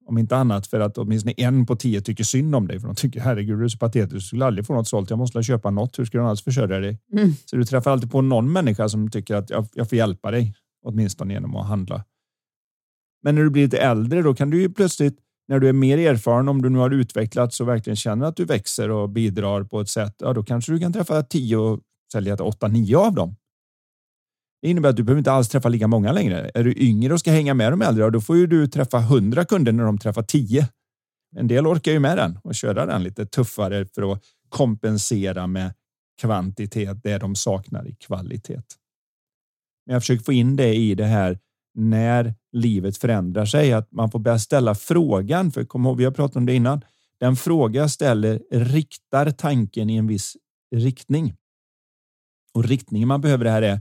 Om 0.07 0.19
inte 0.19 0.37
annat 0.37 0.67
för 0.67 0.81
att 0.81 0.99
åtminstone 0.99 1.33
en 1.37 1.67
på 1.67 1.77
tio 1.77 2.01
tycker 2.01 2.25
synd 2.25 2.55
om 2.55 2.69
dig. 2.69 2.81
För 2.81 2.87
de 2.87 2.95
tycker 2.95 3.21
herregud, 3.21 3.59
du 3.59 3.65
är 3.65 3.69
så 3.69 3.79
patetisk. 3.79 4.15
Du 4.15 4.21
skulle 4.21 4.47
aldrig 4.47 4.67
få 4.67 4.75
något 4.75 4.89
sålt. 4.89 5.11
Jag 5.11 5.19
måste 5.19 5.43
köpa 5.43 5.71
något. 5.71 5.99
Hur 5.99 6.05
ska 6.05 6.19
du 6.19 6.25
annars 6.25 6.45
försörja 6.45 6.81
dig? 6.81 6.99
Mm. 7.13 7.33
Så 7.45 7.57
du 7.57 7.65
träffar 7.65 7.91
alltid 7.91 8.11
på 8.11 8.21
någon 8.21 8.53
människa 8.53 8.89
som 8.89 9.11
tycker 9.11 9.35
att 9.35 9.51
jag, 9.51 9.69
jag 9.75 9.89
får 9.89 9.99
hjälpa 9.99 10.31
dig. 10.31 10.55
Åtminstone 10.85 11.35
genom 11.35 11.57
att 11.57 11.67
handla. 11.67 12.05
Men 13.23 13.35
när 13.35 13.43
du 13.43 13.51
blir 13.51 13.63
lite 13.63 13.79
äldre, 13.79 14.23
då 14.23 14.35
kan 14.35 14.51
du 14.51 14.61
ju 14.61 14.71
plötsligt 14.71 15.19
när 15.49 15.59
du 15.59 15.69
är 15.69 15.73
mer 15.73 15.99
erfaren, 15.99 16.49
om 16.49 16.63
du 16.63 16.69
nu 16.69 16.79
har 16.79 16.91
utvecklats 16.91 17.61
och 17.61 17.69
verkligen 17.69 17.97
känner 17.97 18.27
att 18.27 18.37
du 18.37 18.45
växer 18.45 18.91
och 18.91 19.11
bidrar 19.11 19.65
på 19.65 19.81
ett 19.81 19.89
sätt, 19.89 20.15
ja, 20.19 20.33
då 20.33 20.43
kanske 20.43 20.73
du 20.73 20.79
kan 20.79 20.93
träffa 20.93 21.23
tio 21.23 21.57
och 21.57 21.81
sälja 22.13 22.35
åtta, 22.35 22.69
nio 22.69 22.97
av 22.97 23.15
dem. 23.15 23.37
Det 24.63 24.69
innebär 24.69 24.89
att 24.89 24.97
du 24.97 25.03
behöver 25.03 25.19
inte 25.19 25.33
alls 25.33 25.49
träffa 25.49 25.69
lika 25.69 25.87
många 25.87 26.13
längre. 26.13 26.51
Är 26.55 26.65
du 26.65 26.75
yngre 26.77 27.13
och 27.13 27.21
ska 27.21 27.31
hänga 27.31 27.55
med 27.55 27.73
de 27.73 27.83
äldre, 27.83 28.11
då 28.11 28.21
får 28.21 28.37
ju 28.37 28.47
du 28.47 28.67
träffa 28.67 29.01
hundra 29.01 29.45
kunder 29.45 29.73
när 29.73 29.85
de 29.85 29.99
träffar 29.99 30.23
tio. 30.23 30.69
En 31.37 31.49
del 31.49 31.67
orkar 31.67 31.93
ju 31.93 31.99
med 31.99 32.19
den 32.19 32.39
och 32.45 32.55
köra 32.55 32.87
den 32.87 33.03
lite 33.03 33.27
tuffare 33.27 33.87
för 33.87 34.13
att 34.13 34.23
kompensera 34.49 35.47
med 35.47 35.73
kvantitet 36.21 37.03
det 37.03 37.19
de 37.19 37.35
saknar 37.35 37.89
i 37.89 37.95
kvalitet. 37.95 38.63
Men 39.87 39.93
jag 39.93 40.03
försöker 40.03 40.25
få 40.25 40.33
in 40.33 40.57
det 40.57 40.75
i 40.75 40.95
det 40.95 41.05
här 41.05 41.39
när 41.75 42.35
livet 42.53 42.97
förändrar 42.97 43.47
sig, 43.47 43.73
att 43.73 43.93
man 43.93 44.11
får 44.11 44.19
börja 44.19 44.39
ställa 44.39 44.75
frågan. 44.75 45.51
För 45.51 45.65
kom 45.65 45.85
ihåg, 45.87 45.97
vi 45.97 46.05
har 46.05 46.13
pratat 46.13 46.37
om 46.37 46.47
det 46.47 46.55
innan. 46.55 46.81
Den 47.21 47.37
fråga 47.37 47.81
jag 47.81 47.91
ställer 47.91 48.43
riktar 48.51 49.31
tanken 49.31 49.91
i 49.91 49.97
en 49.97 50.07
viss 50.07 50.37
riktning. 50.75 51.37
Och 52.55 52.65
riktningen 52.65 53.09
man 53.09 53.21
behöver 53.21 53.45
det 53.45 53.51
här 53.51 53.63
är 53.63 53.81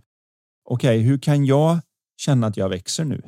okej, 0.65 0.99
okay, 0.99 0.99
hur 0.99 1.17
kan 1.17 1.45
jag 1.45 1.79
känna 2.17 2.47
att 2.47 2.57
jag 2.57 2.69
växer 2.69 3.05
nu? 3.05 3.21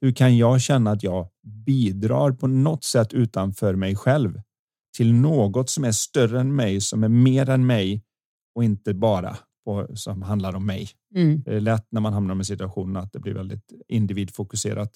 Hur 0.00 0.12
kan 0.12 0.36
jag 0.36 0.60
känna 0.60 0.90
att 0.90 1.02
jag 1.02 1.28
bidrar 1.66 2.32
på 2.32 2.46
något 2.46 2.84
sätt 2.84 3.12
utanför 3.12 3.74
mig 3.74 3.96
själv 3.96 4.40
till 4.96 5.14
något 5.14 5.70
som 5.70 5.84
är 5.84 5.92
större 5.92 6.40
än 6.40 6.56
mig, 6.56 6.80
som 6.80 7.04
är 7.04 7.08
mer 7.08 7.50
än 7.50 7.66
mig 7.66 8.02
och 8.54 8.64
inte 8.64 8.94
bara 8.94 9.36
på, 9.64 9.86
som 9.94 10.22
handlar 10.22 10.56
om 10.56 10.66
mig. 10.66 10.88
Mm. 11.14 11.42
Det 11.44 11.56
är 11.56 11.60
lätt 11.60 11.86
när 11.90 12.00
man 12.00 12.12
hamnar 12.12 12.40
i 12.40 12.44
situationen 12.44 12.96
att 12.96 13.12
det 13.12 13.18
blir 13.18 13.34
väldigt 13.34 13.72
individfokuserat. 13.88 14.90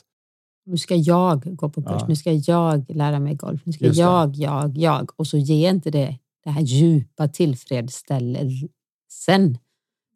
Nu 0.67 0.77
ska 0.77 0.95
jag 0.95 1.57
gå 1.57 1.69
på 1.69 1.83
kurs, 1.83 2.01
ja. 2.01 2.07
nu 2.09 2.17
ska 2.17 2.33
jag 2.33 2.91
lära 2.91 3.19
mig 3.19 3.35
golf, 3.35 3.61
nu 3.65 3.73
ska 3.73 3.87
jag, 3.87 4.37
jag, 4.37 4.79
jag 4.79 5.11
och 5.17 5.27
så 5.27 5.39
ger 5.39 5.71
inte 5.71 5.91
det 5.91 6.19
den 6.45 6.53
här 6.53 6.63
djupa 6.63 7.29
tillfredsställelsen 7.29 9.59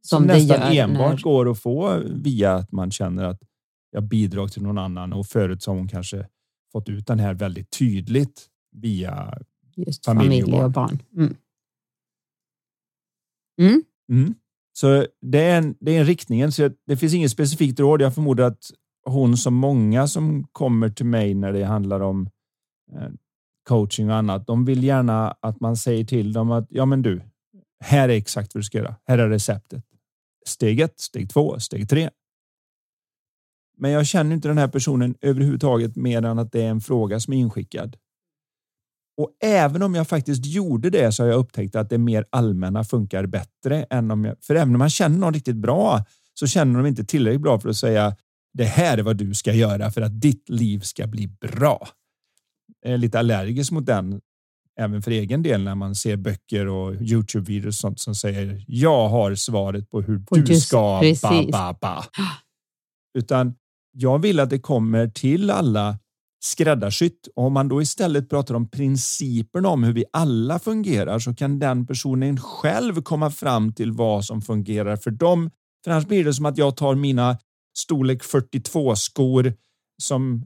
som, 0.09 0.19
som 0.19 0.27
nästan 0.27 0.73
enbart 0.73 1.13
när... 1.13 1.23
går 1.23 1.51
att 1.51 1.59
få 1.59 2.03
via 2.07 2.55
att 2.55 2.73
man 2.73 2.91
känner 2.91 3.25
att 3.25 3.41
jag 3.91 4.03
bidrar 4.03 4.49
till 4.49 4.63
någon 4.63 4.79
annan 4.79 5.13
och 5.13 5.27
förut 5.27 5.63
så 5.63 5.71
har 5.71 5.77
hon 5.77 5.89
kanske 5.89 6.27
fått 6.73 6.89
ut 6.89 7.07
den 7.07 7.19
här 7.19 7.35
väldigt 7.35 7.71
tydligt 7.71 8.47
via 8.73 9.39
Just 9.77 10.05
familj, 10.05 10.43
och 10.43 10.51
barn. 10.51 10.65
Och 10.65 10.71
barn. 10.71 11.03
Mm. 11.17 11.35
Mm. 13.61 13.83
Mm. 14.13 14.35
Så 14.73 15.07
det 15.21 15.39
är, 15.39 15.59
en, 15.59 15.75
det 15.81 15.97
är 15.97 16.01
en 16.01 16.07
riktningen. 16.07 16.53
Så 16.53 16.71
det 16.87 16.97
finns 16.97 17.15
inget 17.15 17.31
specifikt 17.31 17.81
råd. 17.81 18.03
Jag 18.03 18.15
förmodar 18.15 18.45
att 18.45 18.71
hon 19.07 19.37
som 19.37 19.55
många 19.55 20.07
som 20.07 20.45
kommer 20.53 20.89
till 20.89 21.07
mig 21.07 21.35
när 21.35 21.53
det 21.53 21.65
handlar 21.65 22.01
om 22.01 22.31
eh, 22.93 23.09
coaching 23.69 24.11
och 24.11 24.17
annat, 24.17 24.47
de 24.47 24.65
vill 24.65 24.85
gärna 24.85 25.37
att 25.41 25.61
man 25.61 25.77
säger 25.77 26.05
till 26.05 26.33
dem 26.33 26.51
att 26.51 26.67
ja, 26.71 26.87
men 26.87 27.03
du, 27.03 27.23
här 27.85 28.09
är 28.09 28.13
exakt 28.13 28.55
vad 28.55 28.61
du 28.61 28.65
ska 28.65 28.79
göra. 28.79 28.97
Här 29.05 29.19
är 29.19 29.29
receptet. 29.29 29.85
Steg 30.47 30.81
ett, 30.81 31.01
steg 31.01 31.31
två, 31.31 31.61
steg 31.61 31.89
tre. 31.89 32.11
Men 33.79 33.91
jag 33.91 34.07
känner 34.07 34.35
inte 34.35 34.49
den 34.49 34.59
här 34.59 34.69
personen 34.69 35.15
överhuvudtaget 35.21 35.97
mer 35.97 36.23
än 36.23 36.39
att 36.39 36.53
det 36.53 36.63
är 36.63 36.71
en 36.71 36.81
fråga 36.81 37.21
som 37.21 37.33
är 37.33 37.37
inskickad. 37.37 37.97
Och 39.17 39.31
även 39.43 39.83
om 39.83 39.95
jag 39.95 40.09
faktiskt 40.09 40.47
gjorde 40.47 40.91
det 40.91 41.13
så 41.13 41.23
har 41.23 41.31
jag 41.31 41.39
upptäckt 41.39 41.77
att 41.77 41.91
det 41.91 41.99
mer 41.99 42.27
allmänna 42.31 42.85
funkar 42.85 43.27
bättre 43.27 43.83
än 43.91 44.11
om 44.11 44.25
jag, 44.25 44.37
för 44.41 44.55
även 44.55 44.75
om 44.75 44.79
man 44.79 44.91
känner 44.91 45.19
någon 45.19 45.35
riktigt 45.35 45.57
bra 45.57 46.05
så 46.35 46.47
känner 46.47 46.79
de 46.79 46.89
inte 46.89 47.05
tillräckligt 47.05 47.43
bra 47.43 47.61
för 47.61 47.69
att 47.69 47.77
säga 47.77 48.17
det 48.53 48.65
här 48.65 48.99
är 48.99 49.03
vad 49.03 49.17
du 49.17 49.35
ska 49.35 49.53
göra 49.53 49.91
för 49.91 50.01
att 50.01 50.21
ditt 50.21 50.49
liv 50.49 50.81
ska 50.81 51.07
bli 51.07 51.29
bra. 51.29 51.89
Jag 52.83 52.93
är 52.93 52.99
lite 52.99 53.19
allergisk 53.19 53.73
mot 53.73 53.87
den 53.87 54.21
även 54.81 55.03
för 55.03 55.11
egen 55.11 55.43
del 55.43 55.63
när 55.63 55.75
man 55.75 55.95
ser 55.95 56.17
böcker 56.17 56.67
och 56.67 56.95
Youtube-videos 56.95 57.71
sånt 57.73 58.01
som 58.01 58.15
säger 58.15 58.65
jag 58.67 59.09
har 59.09 59.35
svaret 59.35 59.91
på 59.91 60.01
hur 60.01 60.23
du 60.31 60.41
just, 60.41 60.67
ska 60.67 61.01
ba, 61.23 61.43
ba, 61.53 61.75
ba. 61.81 62.05
Utan 63.19 63.55
jag 63.93 64.19
vill 64.19 64.41
att 64.41 64.51
det 64.51 64.59
kommer 64.59 65.09
till 65.09 65.51
alla 65.51 65.99
skräddarsytt. 66.41 67.29
Och 67.37 67.45
om 67.45 67.53
man 67.53 67.69
då 67.69 67.83
istället 67.83 68.29
pratar 68.29 68.55
om 68.55 68.69
principerna 68.69 69.69
om 69.69 69.85
hur 69.85 69.93
vi 69.93 70.05
alla 70.13 70.59
fungerar 70.59 71.19
så 71.19 71.35
kan 71.35 71.59
den 71.59 71.87
personen 71.87 72.41
själv 72.41 73.03
komma 73.03 73.31
fram 73.31 73.73
till 73.73 73.93
vad 73.93 74.25
som 74.25 74.43
fungerar 74.43 74.97
för 74.97 75.11
dem. 75.11 75.51
För 75.85 75.91
annars 75.91 76.07
blir 76.07 76.25
det 76.25 76.35
som 76.35 76.47
att 76.47 76.59
jag 76.59 76.77
tar 76.77 76.95
mina 76.95 77.39
storlek 77.79 78.25
42 78.25 78.97
skor 78.97 79.55
som 80.03 80.45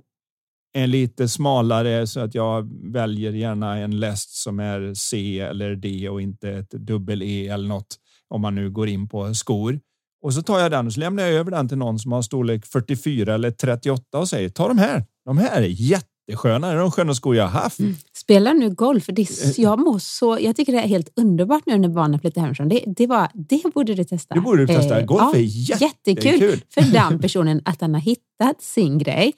är 0.73 0.87
lite 0.87 1.29
smalare 1.29 2.07
så 2.07 2.21
att 2.21 2.35
jag 2.35 2.71
väljer 2.93 3.33
gärna 3.33 3.79
en 3.79 4.00
läst 4.00 4.43
som 4.43 4.61
är 4.61 4.95
C 4.95 5.41
eller 5.41 5.77
D 5.77 6.09
och 6.09 6.23
inte 6.23 6.50
ett 6.50 6.71
dubbel 6.71 7.23
E 7.23 7.49
eller 7.49 7.69
något 7.69 7.97
om 8.29 8.41
man 8.41 8.55
nu 8.55 8.71
går 8.71 8.89
in 8.89 9.09
på 9.09 9.35
skor. 9.35 9.81
Och 10.23 10.35
så 10.35 10.43
tar 10.43 10.59
jag 10.59 10.71
den 10.71 10.87
och 10.87 10.93
så 10.93 11.00
lämnar 11.00 11.23
jag 11.23 11.33
över 11.33 11.50
den 11.50 11.69
till 11.69 11.79
någon 11.79 11.99
som 11.99 12.12
har 12.12 12.23
storlek 12.23 12.67
44 12.67 13.35
eller 13.35 13.50
38 13.50 14.19
och 14.19 14.29
säger 14.29 14.49
ta 14.49 14.69
de 14.69 14.79
här. 14.79 15.05
De 15.25 15.39
här 15.39 15.62
är 15.62 15.67
jättesköna. 15.67 16.67
Det 16.67 16.73
är 16.73 16.79
de 16.79 16.91
sköna 16.91 17.15
skor 17.15 17.37
jag 17.37 17.45
har 17.45 17.61
haft. 17.61 17.79
Mm. 17.79 17.95
Spelar 18.17 18.55
nu 18.55 18.71
golf? 18.71 19.07
Det 19.07 19.23
är, 19.23 19.61
jag, 19.61 19.79
mår 19.79 19.99
så, 19.99 20.39
jag 20.41 20.57
tycker 20.57 20.73
det 20.73 20.79
är 20.79 20.87
helt 20.87 21.12
underbart 21.17 21.62
nu 21.67 21.79
när 21.79 21.89
barnen 21.89 22.21
flyttar 22.21 22.41
hemifrån. 22.41 22.69
Det, 22.69 22.85
det, 22.87 23.07
var, 23.07 23.29
det 23.35 23.75
borde 23.75 23.95
du 23.95 24.05
testa. 24.05 24.35
Det 24.35 24.41
borde 24.41 24.67
du 24.67 24.67
testa. 24.67 25.00
Eh, 25.00 25.07
golf 25.07 25.21
ja, 25.23 25.35
är 25.35 25.43
jättekul. 25.43 26.25
jättekul 26.25 26.61
för 26.75 26.93
den 26.93 27.19
personen 27.21 27.62
att 27.65 27.81
han 27.81 27.95
har 27.95 28.00
hittat 28.00 28.62
sin 28.62 28.99
grej. 28.99 29.33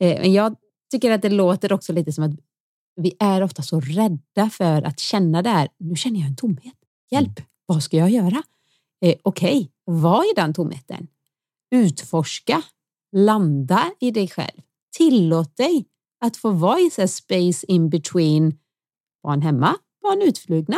Eh, 0.00 0.28
jag 0.28 0.56
tycker 0.90 1.10
att 1.10 1.22
det 1.22 1.30
låter 1.30 1.72
också 1.72 1.92
lite 1.92 2.12
som 2.12 2.24
att 2.24 2.32
vi 2.96 3.16
är 3.18 3.42
ofta 3.42 3.62
så 3.62 3.80
rädda 3.80 4.50
för 4.50 4.82
att 4.82 5.00
känna 5.00 5.42
det 5.42 5.50
här. 5.50 5.68
Nu 5.78 5.96
känner 5.96 6.20
jag 6.20 6.28
en 6.28 6.36
tomhet. 6.36 6.74
Hjälp, 7.10 7.38
mm. 7.38 7.48
vad 7.66 7.82
ska 7.82 7.96
jag 7.96 8.10
göra? 8.10 8.42
Eh, 9.00 9.14
Okej, 9.22 9.56
okay. 9.56 9.68
var 9.84 10.32
i 10.32 10.34
den 10.36 10.54
tomheten. 10.54 11.08
Utforska, 11.70 12.62
landa 13.12 13.90
i 14.00 14.10
dig 14.10 14.28
själv. 14.28 14.60
Tillåt 14.96 15.56
dig 15.56 15.84
att 16.20 16.36
få 16.36 16.50
vara 16.50 16.80
i 16.80 16.90
så 16.90 17.08
space 17.08 17.66
in 17.66 17.90
between 17.90 18.58
barn 19.22 19.42
hemma, 19.42 19.76
barn 20.02 20.22
utflugna. 20.22 20.76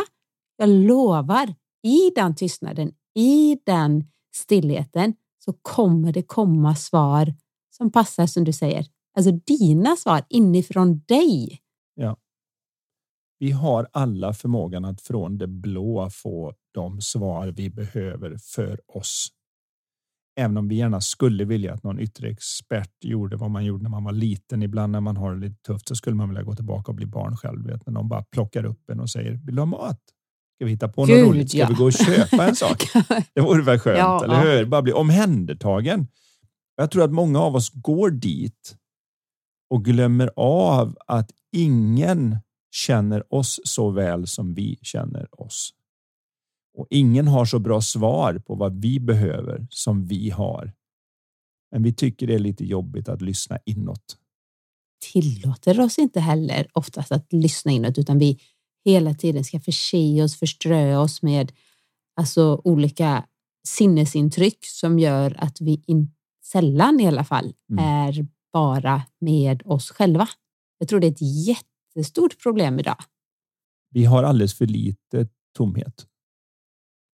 Jag 0.57 0.69
lovar, 0.69 1.55
i 1.83 2.11
den 2.15 2.35
tystnaden, 2.35 2.91
i 3.15 3.57
den 3.65 4.03
stillheten 4.35 5.13
så 5.45 5.53
kommer 5.53 6.11
det 6.11 6.23
komma 6.23 6.75
svar 6.75 7.33
som 7.69 7.91
passar 7.91 8.27
som 8.27 8.43
du 8.43 8.53
säger. 8.53 8.85
Alltså 9.17 9.31
dina 9.31 9.95
svar 9.95 10.23
inifrån 10.29 11.01
dig. 11.07 11.61
Ja. 11.95 12.17
Vi 13.39 13.51
har 13.51 13.87
alla 13.91 14.33
förmågan 14.33 14.85
att 14.85 15.01
från 15.01 15.37
det 15.37 15.47
blå 15.47 16.09
få 16.09 16.53
de 16.73 17.01
svar 17.01 17.47
vi 17.47 17.69
behöver 17.69 18.37
för 18.37 18.79
oss. 18.87 19.27
Även 20.39 20.57
om 20.57 20.67
vi 20.67 20.75
gärna 20.75 21.01
skulle 21.01 21.45
vilja 21.45 21.73
att 21.73 21.83
någon 21.83 21.99
yttre 21.99 22.29
expert 22.29 22.91
gjorde 23.03 23.37
vad 23.37 23.51
man 23.51 23.65
gjorde 23.65 23.83
när 23.83 23.89
man 23.89 24.03
var 24.03 24.11
liten. 24.11 24.63
Ibland 24.63 24.91
när 24.91 25.01
man 25.01 25.17
har 25.17 25.35
det 25.35 25.39
lite 25.47 25.61
tufft 25.61 25.87
så 25.87 25.95
skulle 25.95 26.15
man 26.15 26.29
vilja 26.29 26.43
gå 26.43 26.55
tillbaka 26.55 26.91
och 26.91 26.95
bli 26.95 27.05
barn 27.05 27.37
själv. 27.37 27.67
Vet, 27.67 27.85
när 27.85 27.93
de 27.93 28.09
bara 28.09 28.23
plockar 28.23 28.65
upp 28.65 28.89
en 28.89 28.99
och 28.99 29.09
säger 29.09 29.31
vill 29.31 29.55
du 29.55 29.61
ha 29.61 29.65
mat? 29.65 29.99
Ska 30.55 30.65
vi 30.65 30.71
hitta 30.71 30.87
på 30.87 31.05
något 31.05 31.09
roligt? 31.09 31.49
Ska 31.49 31.57
ja. 31.57 31.67
vi 31.69 31.73
gå 31.73 31.85
och 31.85 31.93
köpa 31.93 32.47
en 32.47 32.55
sak? 32.65 32.83
Det 33.33 33.41
vore 33.41 33.63
väl 33.63 33.79
skönt, 33.79 33.97
Ja, 33.97 34.23
eller 34.23 34.57
hur? 34.57 34.65
Bara 34.65 34.81
bli 34.81 34.93
omhändertagen. 34.93 36.07
Jag 36.75 36.91
tror 36.91 37.03
att 37.03 37.11
många 37.11 37.39
av 37.39 37.55
oss 37.55 37.69
går 37.73 38.09
dit 38.09 38.77
och 39.69 39.85
glömmer 39.85 40.31
av 40.35 40.97
att 41.07 41.31
ingen 41.51 42.37
känner 42.71 43.33
oss 43.33 43.59
så 43.63 43.89
väl 43.89 44.27
som 44.27 44.53
vi 44.53 44.79
känner 44.81 45.41
oss. 45.41 45.73
Och 46.77 46.87
ingen 46.89 47.27
har 47.27 47.45
så 47.45 47.59
bra 47.59 47.81
svar 47.81 48.39
på 48.39 48.55
vad 48.55 48.81
vi 48.81 48.99
behöver 48.99 49.67
som 49.69 50.05
vi 50.05 50.29
har. 50.29 50.73
Men 51.71 51.83
vi 51.83 51.93
tycker 51.93 52.27
det 52.27 52.35
är 52.35 52.39
lite 52.39 52.65
jobbigt 52.65 53.09
att 53.09 53.21
lyssna 53.21 53.59
inåt. 53.65 54.17
tillåter 55.13 55.79
oss 55.79 55.97
inte 55.97 56.19
heller 56.19 56.67
oftast 56.73 57.11
att 57.11 57.33
lyssna 57.33 57.71
inåt, 57.71 57.97
utan 57.97 58.19
vi 58.19 58.39
hela 58.85 59.13
tiden 59.13 59.43
ska 59.43 59.59
förse 59.59 60.23
oss, 60.23 60.35
förströ 60.39 60.97
oss 60.97 61.21
med 61.21 61.51
alltså, 62.15 62.61
olika 62.63 63.25
sinnesintryck 63.67 64.65
som 64.65 64.99
gör 64.99 65.35
att 65.39 65.61
vi 65.61 65.83
in, 65.87 66.11
sällan 66.43 66.99
i 66.99 67.07
alla 67.07 67.23
fall 67.23 67.53
Mm. 67.71 67.85
är 67.85 68.27
bara 68.57 69.01
med 69.21 69.61
oss 69.65 69.91
själva. 69.91 70.27
Jag 70.77 70.89
tror 70.89 70.99
det 70.99 71.07
är 71.07 71.11
ett 71.11 71.47
jättestort 71.47 72.43
problem 72.43 72.79
idag. 72.79 72.95
Vi 73.93 74.05
har 74.05 74.23
alldeles 74.23 74.57
för 74.57 74.65
lite 74.65 75.27
tomhet. 75.57 76.05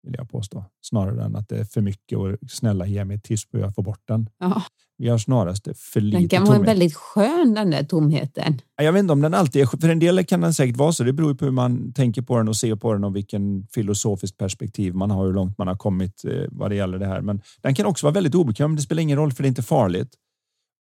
Vill 0.02 0.14
jag 0.18 0.30
påstå. 0.30 0.64
Snarare 0.82 1.24
än 1.24 1.36
att 1.36 1.48
det 1.48 1.58
är 1.58 1.64
för 1.64 1.80
mycket 1.80 2.18
och 2.18 2.36
snälla 2.50 2.86
ge 2.86 3.04
mig 3.04 3.20
tips 3.20 3.46
på 3.48 3.56
hur 3.56 3.64
jag 3.64 3.74
får 3.74 3.82
bort 3.82 4.02
den. 4.08 4.28
Ja, 4.38 4.62
Vi 4.98 5.08
har 5.08 5.18
snarast 5.18 5.68
för 5.78 6.00
lite 6.00 6.18
den 6.18 6.28
kan 6.28 6.44
vara 6.44 6.56
tomhet. 6.56 6.68
väldigt 6.68 6.94
skön 6.94 7.54
den 7.54 7.70
där 7.70 7.84
tomheten. 7.84 8.60
Jag 8.76 8.92
vet 8.92 9.00
inte 9.00 9.12
om 9.12 9.20
den 9.20 9.34
alltid 9.34 9.62
är 9.62 9.66
För 9.80 9.88
en 9.88 9.98
del 9.98 10.24
kan 10.24 10.40
den 10.40 10.54
säkert 10.54 10.76
vara 10.76 10.92
så. 10.92 11.04
Det 11.04 11.12
beror 11.12 11.34
på 11.34 11.44
hur 11.44 11.52
man 11.52 11.92
tänker 11.92 12.22
på 12.22 12.36
den 12.38 12.48
och 12.48 12.56
ser 12.56 12.76
på 12.76 12.92
den 12.92 13.04
och 13.04 13.16
vilken 13.16 13.66
filosofiskt 13.74 14.38
perspektiv 14.38 14.94
man 14.94 15.10
har, 15.10 15.26
hur 15.26 15.32
långt 15.32 15.58
man 15.58 15.68
har 15.68 15.76
kommit 15.76 16.24
eh, 16.24 16.44
vad 16.50 16.70
det 16.70 16.74
gäller 16.76 16.98
det 16.98 17.06
här. 17.06 17.20
Men 17.20 17.40
den 17.62 17.74
kan 17.74 17.86
också 17.86 18.06
vara 18.06 18.14
väldigt 18.14 18.34
obekväm. 18.34 18.76
Det 18.76 18.82
spelar 18.82 19.02
ingen 19.02 19.18
roll 19.18 19.32
för 19.32 19.42
det 19.42 19.46
är 19.46 19.48
inte 19.48 19.62
farligt. 19.62 20.14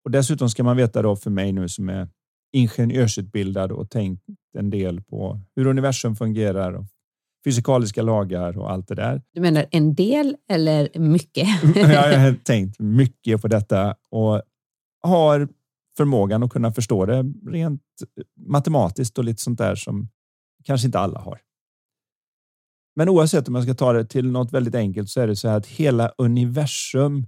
Och 0.05 0.11
dessutom 0.11 0.49
ska 0.49 0.63
man 0.63 0.77
veta 0.77 1.01
då 1.01 1.15
för 1.15 1.29
mig 1.29 1.51
nu 1.51 1.69
som 1.69 1.89
är 1.89 2.07
ingenjörsutbildad 2.53 3.71
och 3.71 3.89
tänkt 3.89 4.23
en 4.57 4.69
del 4.69 5.01
på 5.01 5.39
hur 5.55 5.67
universum 5.67 6.15
fungerar 6.15 6.73
och 6.73 6.85
fysikaliska 7.45 8.01
lagar 8.01 8.57
och 8.57 8.71
allt 8.71 8.87
det 8.87 8.95
där. 8.95 9.21
Du 9.33 9.41
menar 9.41 9.65
en 9.71 9.95
del 9.95 10.37
eller 10.49 10.99
mycket? 10.99 11.47
Jag 11.75 12.19
har 12.19 12.33
tänkt 12.43 12.79
mycket 12.79 13.41
på 13.41 13.47
detta 13.47 13.95
och 14.09 14.41
har 15.01 15.47
förmågan 15.97 16.43
att 16.43 16.51
kunna 16.51 16.71
förstå 16.71 17.05
det 17.05 17.33
rent 17.47 17.81
matematiskt 18.47 19.17
och 19.17 19.23
lite 19.23 19.41
sånt 19.41 19.57
där 19.57 19.75
som 19.75 20.09
kanske 20.63 20.87
inte 20.87 20.99
alla 20.99 21.19
har. 21.19 21.39
Men 22.95 23.09
oavsett 23.09 23.47
om 23.47 23.55
jag 23.55 23.63
ska 23.63 23.73
ta 23.73 23.93
det 23.93 24.05
till 24.05 24.31
något 24.31 24.53
väldigt 24.53 24.75
enkelt 24.75 25.09
så 25.09 25.21
är 25.21 25.27
det 25.27 25.35
så 25.35 25.49
här 25.49 25.57
att 25.57 25.67
hela 25.67 26.11
universum 26.17 27.25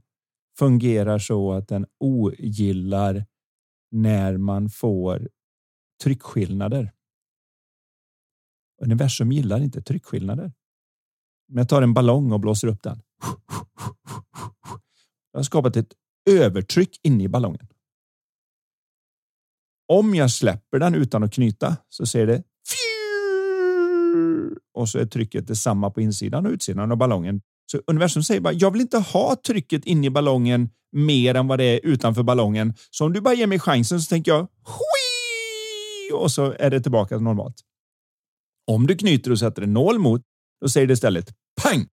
fungerar 0.57 1.19
så 1.19 1.53
att 1.53 1.67
den 1.67 1.85
ogillar 1.99 3.25
när 3.91 4.37
man 4.37 4.69
får 4.69 5.29
tryckskillnader. 6.03 6.91
Universum 8.81 9.31
gillar 9.31 9.59
inte 9.59 9.81
tryckskillnader. 9.81 10.53
Om 11.51 11.57
jag 11.57 11.69
tar 11.69 11.81
en 11.81 11.93
ballong 11.93 12.31
och 12.31 12.39
blåser 12.39 12.67
upp 12.67 12.83
den. 12.83 13.01
Jag 15.31 15.39
har 15.39 15.43
skapat 15.43 15.75
ett 15.75 15.93
övertryck 16.29 16.99
inne 17.03 17.23
i 17.23 17.27
ballongen. 17.27 17.67
Om 19.87 20.15
jag 20.15 20.31
släpper 20.31 20.79
den 20.79 20.95
utan 20.95 21.23
att 21.23 21.33
knyta 21.33 21.77
så 21.89 22.05
ser 22.05 22.27
det 22.27 22.43
och 24.73 24.89
så 24.89 24.99
är 24.99 25.05
trycket 25.05 25.47
detsamma 25.47 25.89
på 25.89 26.01
insidan 26.01 26.45
och 26.45 26.51
utsidan 26.51 26.91
av 26.91 26.97
ballongen. 26.97 27.41
Så 27.73 27.81
universum 27.87 28.23
säger 28.23 28.41
bara, 28.41 28.53
jag 28.53 28.71
vill 28.71 28.81
inte 28.81 28.97
ha 28.97 29.35
trycket 29.35 29.85
inne 29.85 30.07
i 30.07 30.09
ballongen 30.09 30.69
mer 30.91 31.35
än 31.35 31.47
vad 31.47 31.59
det 31.59 31.63
är 31.63 31.79
utanför 31.83 32.23
ballongen. 32.23 32.73
Så 32.89 33.05
om 33.05 33.13
du 33.13 33.21
bara 33.21 33.33
ger 33.33 33.47
mig 33.47 33.59
chansen 33.59 34.01
så 34.01 34.09
tänker 34.09 34.31
jag 34.31 34.39
Hui! 34.39 36.17
och 36.19 36.31
så 36.31 36.55
är 36.59 36.69
det 36.69 36.81
tillbaka 36.81 37.15
till 37.15 37.23
normalt. 37.23 37.55
Om 38.67 38.87
du 38.87 38.95
knyter 38.95 39.31
och 39.31 39.39
sätter 39.39 39.61
en 39.61 39.73
nål 39.73 39.99
mot, 39.99 40.21
då 40.61 40.69
säger 40.69 40.87
det 40.87 40.93
istället 40.93 41.33
pang! 41.61 41.87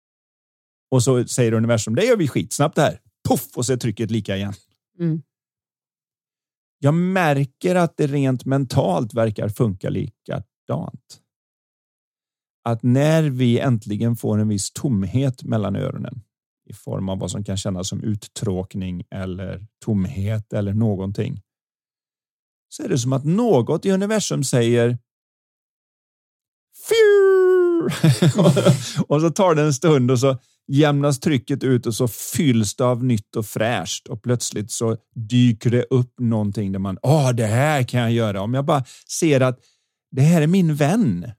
Och 0.90 1.02
så 1.02 1.26
säger 1.26 1.52
universum, 1.52 1.94
det 1.94 2.04
gör 2.04 2.16
vi 2.16 2.28
skitsnabbt 2.28 2.76
det 2.76 2.82
här. 2.82 3.00
Puff! 3.28 3.56
Och 3.56 3.66
så 3.66 3.72
är 3.72 3.76
trycket 3.76 4.10
lika 4.10 4.36
igen. 4.36 4.54
Mm. 5.00 5.22
Jag 6.78 6.94
märker 6.94 7.74
att 7.74 7.96
det 7.96 8.06
rent 8.06 8.44
mentalt 8.44 9.14
verkar 9.14 9.48
funka 9.48 9.90
likadant. 9.90 11.20
Att 12.68 12.82
när 12.82 13.22
vi 13.22 13.58
äntligen 13.58 14.16
får 14.16 14.38
en 14.38 14.48
viss 14.48 14.70
tomhet 14.72 15.42
mellan 15.42 15.76
öronen 15.76 16.22
i 16.70 16.72
form 16.72 17.08
av 17.08 17.18
vad 17.18 17.30
som 17.30 17.44
kan 17.44 17.56
kännas 17.56 17.88
som 17.88 18.04
uttråkning 18.04 19.02
eller 19.10 19.66
tomhet 19.84 20.52
eller 20.52 20.74
någonting. 20.74 21.40
Så 22.68 22.82
är 22.82 22.88
det 22.88 22.98
som 22.98 23.12
att 23.12 23.24
något 23.24 23.86
i 23.86 23.90
universum 23.90 24.44
säger 24.44 24.98
och 29.08 29.20
så 29.20 29.30
tar 29.30 29.54
det 29.54 29.62
en 29.62 29.74
stund 29.74 30.10
och 30.10 30.20
så 30.20 30.38
jämnas 30.72 31.20
trycket 31.20 31.64
ut 31.64 31.86
och 31.86 31.94
så 31.94 32.08
fylls 32.08 32.76
det 32.76 32.84
av 32.84 33.04
nytt 33.04 33.36
och 33.36 33.46
fräscht 33.46 34.06
och 34.06 34.22
plötsligt 34.22 34.70
så 34.70 34.96
dyker 35.14 35.70
det 35.70 35.82
upp 35.82 36.14
någonting 36.20 36.72
där 36.72 36.78
man, 36.78 36.98
ja, 37.02 37.32
det 37.32 37.46
här 37.46 37.82
kan 37.82 38.00
jag 38.00 38.12
göra. 38.12 38.40
Om 38.40 38.54
jag 38.54 38.64
bara 38.64 38.84
ser 39.08 39.40
att 39.40 39.58
det 40.10 40.22
här 40.22 40.42
är 40.42 40.46
min 40.46 40.74
vän. 40.74 41.32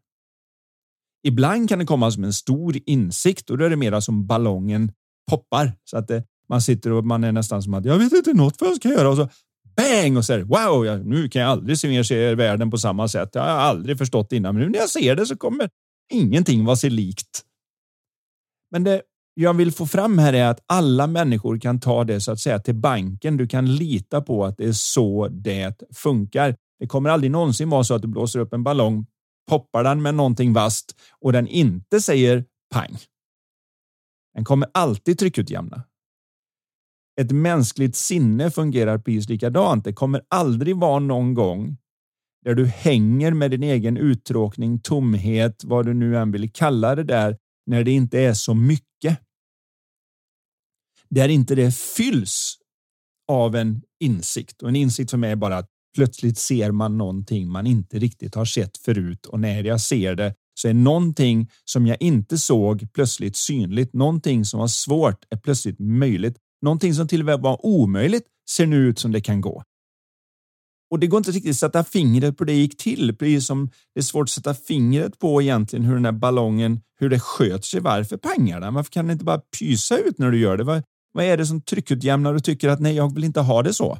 Ibland 1.23 1.69
kan 1.69 1.79
det 1.79 1.85
komma 1.85 2.11
som 2.11 2.23
en 2.23 2.33
stor 2.33 2.77
insikt 2.85 3.49
och 3.49 3.57
då 3.57 3.65
är 3.65 3.69
det 3.69 3.75
mera 3.75 4.01
som 4.01 4.27
ballongen 4.27 4.91
poppar 5.29 5.73
så 5.83 5.97
att 5.97 6.07
det, 6.07 6.23
man 6.49 6.61
sitter 6.61 6.91
och 6.91 7.05
man 7.05 7.23
är 7.23 7.31
nästan 7.31 7.63
som 7.63 7.73
att 7.73 7.85
jag 7.85 7.97
vet 7.97 8.13
inte 8.13 8.33
något 8.33 8.61
vad 8.61 8.69
jag 8.69 8.77
ska 8.77 8.89
göra 8.89 9.09
och 9.09 9.17
så 9.17 9.29
bang 9.75 10.17
och 10.17 10.25
så 10.25 10.33
är 10.33 10.37
det, 10.37 10.43
wow, 10.43 10.85
jag, 10.85 11.05
nu 11.05 11.29
kan 11.29 11.41
jag 11.41 11.51
aldrig 11.51 11.77
se 11.77 11.87
mer 11.89 12.03
se 12.03 12.35
världen 12.35 12.71
på 12.71 12.77
samma 12.77 13.07
sätt. 13.07 13.29
Jag 13.33 13.41
har 13.41 13.49
aldrig 13.49 13.97
förstått 13.97 14.31
innan, 14.31 14.55
men 14.55 14.63
nu 14.63 14.69
när 14.69 14.79
jag 14.79 14.89
ser 14.89 15.15
det 15.15 15.25
så 15.25 15.37
kommer 15.37 15.69
ingenting 16.13 16.65
vara 16.65 16.75
sig 16.75 16.89
likt. 16.89 17.43
Men 18.71 18.83
det 18.83 19.01
jag 19.33 19.53
vill 19.53 19.71
få 19.71 19.85
fram 19.85 20.17
här 20.17 20.33
är 20.33 20.45
att 20.45 20.59
alla 20.65 21.07
människor 21.07 21.59
kan 21.59 21.79
ta 21.79 22.03
det 22.03 22.21
så 22.21 22.31
att 22.31 22.39
säga 22.39 22.59
till 22.59 22.75
banken. 22.75 23.37
Du 23.37 23.47
kan 23.47 23.75
lita 23.75 24.21
på 24.21 24.45
att 24.45 24.57
det 24.57 24.65
är 24.65 24.71
så 24.71 25.27
det 25.27 25.83
funkar. 25.95 26.55
Det 26.79 26.87
kommer 26.87 27.09
aldrig 27.09 27.31
någonsin 27.31 27.69
vara 27.69 27.83
så 27.83 27.93
att 27.93 28.01
du 28.01 28.07
blåser 28.07 28.39
upp 28.39 28.53
en 28.53 28.63
ballong, 28.63 29.05
poppar 29.49 29.83
den 29.83 30.01
med 30.01 30.15
någonting 30.15 30.53
vasst 30.53 30.95
och 31.21 31.33
den 31.33 31.47
inte 31.47 32.01
säger 32.01 32.45
pang. 32.73 32.97
Den 34.33 34.45
kommer 34.45 34.69
alltid 34.73 35.19
tryckutjämna. 35.19 35.83
Ett 37.21 37.31
mänskligt 37.31 37.95
sinne 37.95 38.51
fungerar 38.51 38.97
precis 38.97 39.29
likadant. 39.29 39.83
Det 39.83 39.93
kommer 39.93 40.21
aldrig 40.29 40.77
vara 40.77 40.99
någon 40.99 41.33
gång 41.33 41.77
där 42.45 42.55
du 42.55 42.65
hänger 42.65 43.31
med 43.31 43.51
din 43.51 43.63
egen 43.63 43.97
uttråkning, 43.97 44.79
tomhet, 44.79 45.63
vad 45.63 45.85
du 45.85 45.93
nu 45.93 46.17
än 46.17 46.31
vill 46.31 46.51
kalla 46.51 46.95
det 46.95 47.03
där, 47.03 47.37
när 47.65 47.83
det 47.83 47.91
inte 47.91 48.19
är 48.19 48.33
så 48.33 48.53
mycket. 48.53 49.19
Där 51.09 51.29
inte 51.29 51.55
det 51.55 51.75
fylls 51.75 52.57
av 53.27 53.55
en 53.55 53.81
insikt 53.99 54.61
och 54.61 54.69
en 54.69 54.75
insikt 54.75 55.11
för 55.11 55.17
mig 55.17 55.31
är 55.31 55.35
bara 55.35 55.57
att 55.57 55.69
plötsligt 55.95 56.37
ser 56.37 56.71
man 56.71 56.97
någonting 56.97 57.51
man 57.51 57.67
inte 57.67 57.99
riktigt 57.99 58.35
har 58.35 58.45
sett 58.45 58.77
förut 58.77 59.25
och 59.25 59.39
när 59.39 59.63
jag 59.63 59.81
ser 59.81 60.15
det 60.15 60.33
så 60.53 60.67
är 60.67 60.73
någonting 60.73 61.49
som 61.65 61.87
jag 61.87 61.97
inte 61.99 62.37
såg 62.37 62.93
plötsligt 62.93 63.35
synligt. 63.35 63.93
Någonting 63.93 64.45
som 64.45 64.59
var 64.59 64.67
svårt 64.67 65.25
är 65.29 65.37
plötsligt 65.37 65.79
möjligt. 65.79 66.37
Någonting 66.61 66.93
som 66.93 67.07
till 67.07 67.19
och 67.19 67.25
med 67.25 67.39
var 67.39 67.65
omöjligt 67.65 68.23
ser 68.49 68.65
nu 68.65 68.77
ut 68.77 68.99
som 68.99 69.11
det 69.11 69.21
kan 69.21 69.41
gå. 69.41 69.63
Och 70.91 70.99
det 70.99 71.07
går 71.07 71.17
inte 71.17 71.31
riktigt 71.31 71.51
att 71.51 71.57
sätta 71.57 71.83
fingret 71.83 72.37
på 72.37 72.43
det 72.43 72.53
gick 72.53 72.77
till, 72.77 73.15
precis 73.15 73.47
som 73.47 73.69
det 73.93 73.99
är 73.99 74.03
svårt 74.03 74.23
att 74.23 74.29
sätta 74.29 74.53
fingret 74.53 75.19
på 75.19 75.41
egentligen 75.41 75.85
hur 75.85 75.93
den 75.93 76.05
här 76.05 76.11
ballongen, 76.11 76.81
hur 76.99 77.09
det 77.09 77.19
sköter 77.19 77.65
sig. 77.65 77.79
Varför 77.79 78.17
pangar 78.17 78.61
den? 78.61 78.73
Varför 78.73 78.91
kan 78.91 79.05
den 79.05 79.13
inte 79.13 79.25
bara 79.25 79.41
pysa 79.59 79.97
ut 79.97 80.17
när 80.17 80.31
du 80.31 80.39
gör 80.39 80.57
det? 80.57 80.63
Vad, 80.63 80.83
vad 81.13 81.25
är 81.25 81.37
det 81.37 81.45
som 81.45 81.61
tryckutjämnar 81.61 82.33
och 82.33 82.43
tycker 82.43 82.69
att 82.69 82.79
nej, 82.79 82.95
jag 82.95 83.15
vill 83.15 83.23
inte 83.23 83.39
ha 83.39 83.63
det 83.63 83.73
så? 83.73 83.99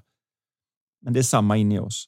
Men 1.02 1.14
det 1.14 1.20
är 1.20 1.24
samma 1.24 1.58
in 1.58 1.72
i 1.72 1.80
oss. 1.80 2.06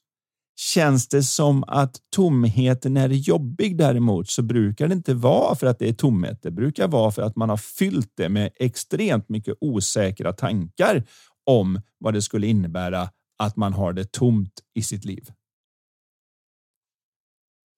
Känns 0.56 1.08
det 1.08 1.24
som 1.24 1.64
att 1.68 1.96
tomheten 2.16 2.98
är 2.98 3.10
jobbig 3.10 3.78
däremot 3.78 4.30
så 4.30 4.42
brukar 4.42 4.88
det 4.88 4.94
inte 4.94 5.14
vara 5.14 5.56
för 5.56 5.68
att 5.68 5.80
det 5.80 5.90
är 5.90 5.94
tomhet. 5.94 6.40
Det 6.42 6.52
brukar 6.52 6.88
vara 6.88 7.12
för 7.12 7.22
att 7.22 7.36
man 7.36 7.50
har 7.50 7.58
fyllt 7.58 8.12
det 8.16 8.30
med 8.30 8.52
extremt 8.56 9.30
mycket 9.30 9.58
osäkra 9.62 10.34
tankar 10.34 11.04
om 11.46 11.82
vad 11.98 12.14
det 12.14 12.22
skulle 12.22 12.48
innebära 12.48 13.10
att 13.38 13.56
man 13.56 13.74
har 13.74 13.94
det 13.94 14.12
tomt 14.12 14.54
i 14.74 14.82
sitt 14.82 15.06
liv. 15.06 15.32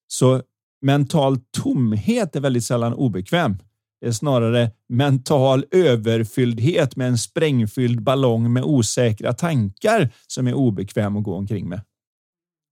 Så 0.06 0.42
mental 0.80 1.38
tomhet 1.50 2.36
är 2.36 2.40
väldigt 2.40 2.64
sällan 2.64 2.94
obekväm. 2.94 3.56
Är 4.04 4.12
snarare 4.12 4.70
mental 4.88 5.64
överfylldhet 5.70 6.96
med 6.96 7.08
en 7.08 7.18
sprängfylld 7.18 8.02
ballong 8.02 8.52
med 8.52 8.62
osäkra 8.64 9.32
tankar 9.32 10.10
som 10.26 10.46
är 10.46 10.54
obekväm 10.54 11.16
att 11.16 11.24
gå 11.24 11.34
omkring 11.34 11.68
med. 11.68 11.80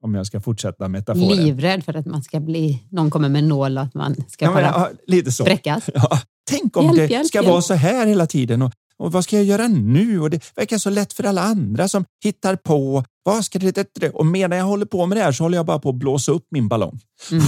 Om 0.05 0.14
jag 0.14 0.27
ska 0.27 0.40
fortsätta 0.40 0.88
metaforen. 0.88 1.45
Livrädd 1.45 1.85
för 1.85 1.97
att 1.97 2.07
man 2.07 2.23
ska 2.23 2.40
bli, 2.40 2.83
någon 2.90 3.11
kommer 3.11 3.29
med 3.29 3.45
nål 3.45 3.79
och 3.79 3.85
att 3.85 3.95
man 3.95 4.14
ska 4.29 4.45
Ja, 4.45 4.51
men, 4.55 4.62
bara 4.62 4.73
ja, 4.73 4.90
lite 5.07 5.33
så. 5.33 5.45
spräckas. 5.45 5.90
Ja, 5.95 6.18
tänk 6.51 6.77
om 6.77 6.85
Hjälp, 6.85 6.97
det 6.97 7.07
hjälp, 7.07 7.27
ska 7.27 7.38
hjälp. 7.38 7.49
vara 7.49 7.62
så 7.62 7.75
här 7.75 8.07
hela 8.07 8.27
tiden. 8.27 8.62
Och, 8.62 8.73
och 8.97 9.12
vad 9.12 9.25
ska 9.25 9.37
jag 9.37 9.45
göra 9.45 9.68
nu? 9.68 10.21
Och 10.21 10.31
det 10.31 10.57
verkar 10.57 10.79
så 10.79 10.90
lätt 10.90 11.12
för 11.12 11.25
alla 11.25 11.42
andra 11.42 11.88
som 11.88 12.05
hittar 12.25 12.57
på. 12.57 13.05
Vad 13.23 13.45
ska 13.45 13.59
det, 13.59 13.75
det, 13.75 13.88
det? 14.01 14.11
Och 14.11 14.27
medan 14.27 14.59
jag 14.59 14.64
håller 14.64 14.87
på 14.87 15.07
med 15.07 15.18
det 15.18 15.23
här 15.23 15.33
så 15.33 15.45
håller 15.45 15.59
jag 15.59 15.66
bara 15.66 15.79
på 15.79 15.88
att 15.88 15.95
blåsa 15.95 16.33
upp 16.33 16.47
min 16.51 16.68
ballong. 16.68 17.01
Mm. 17.31 17.45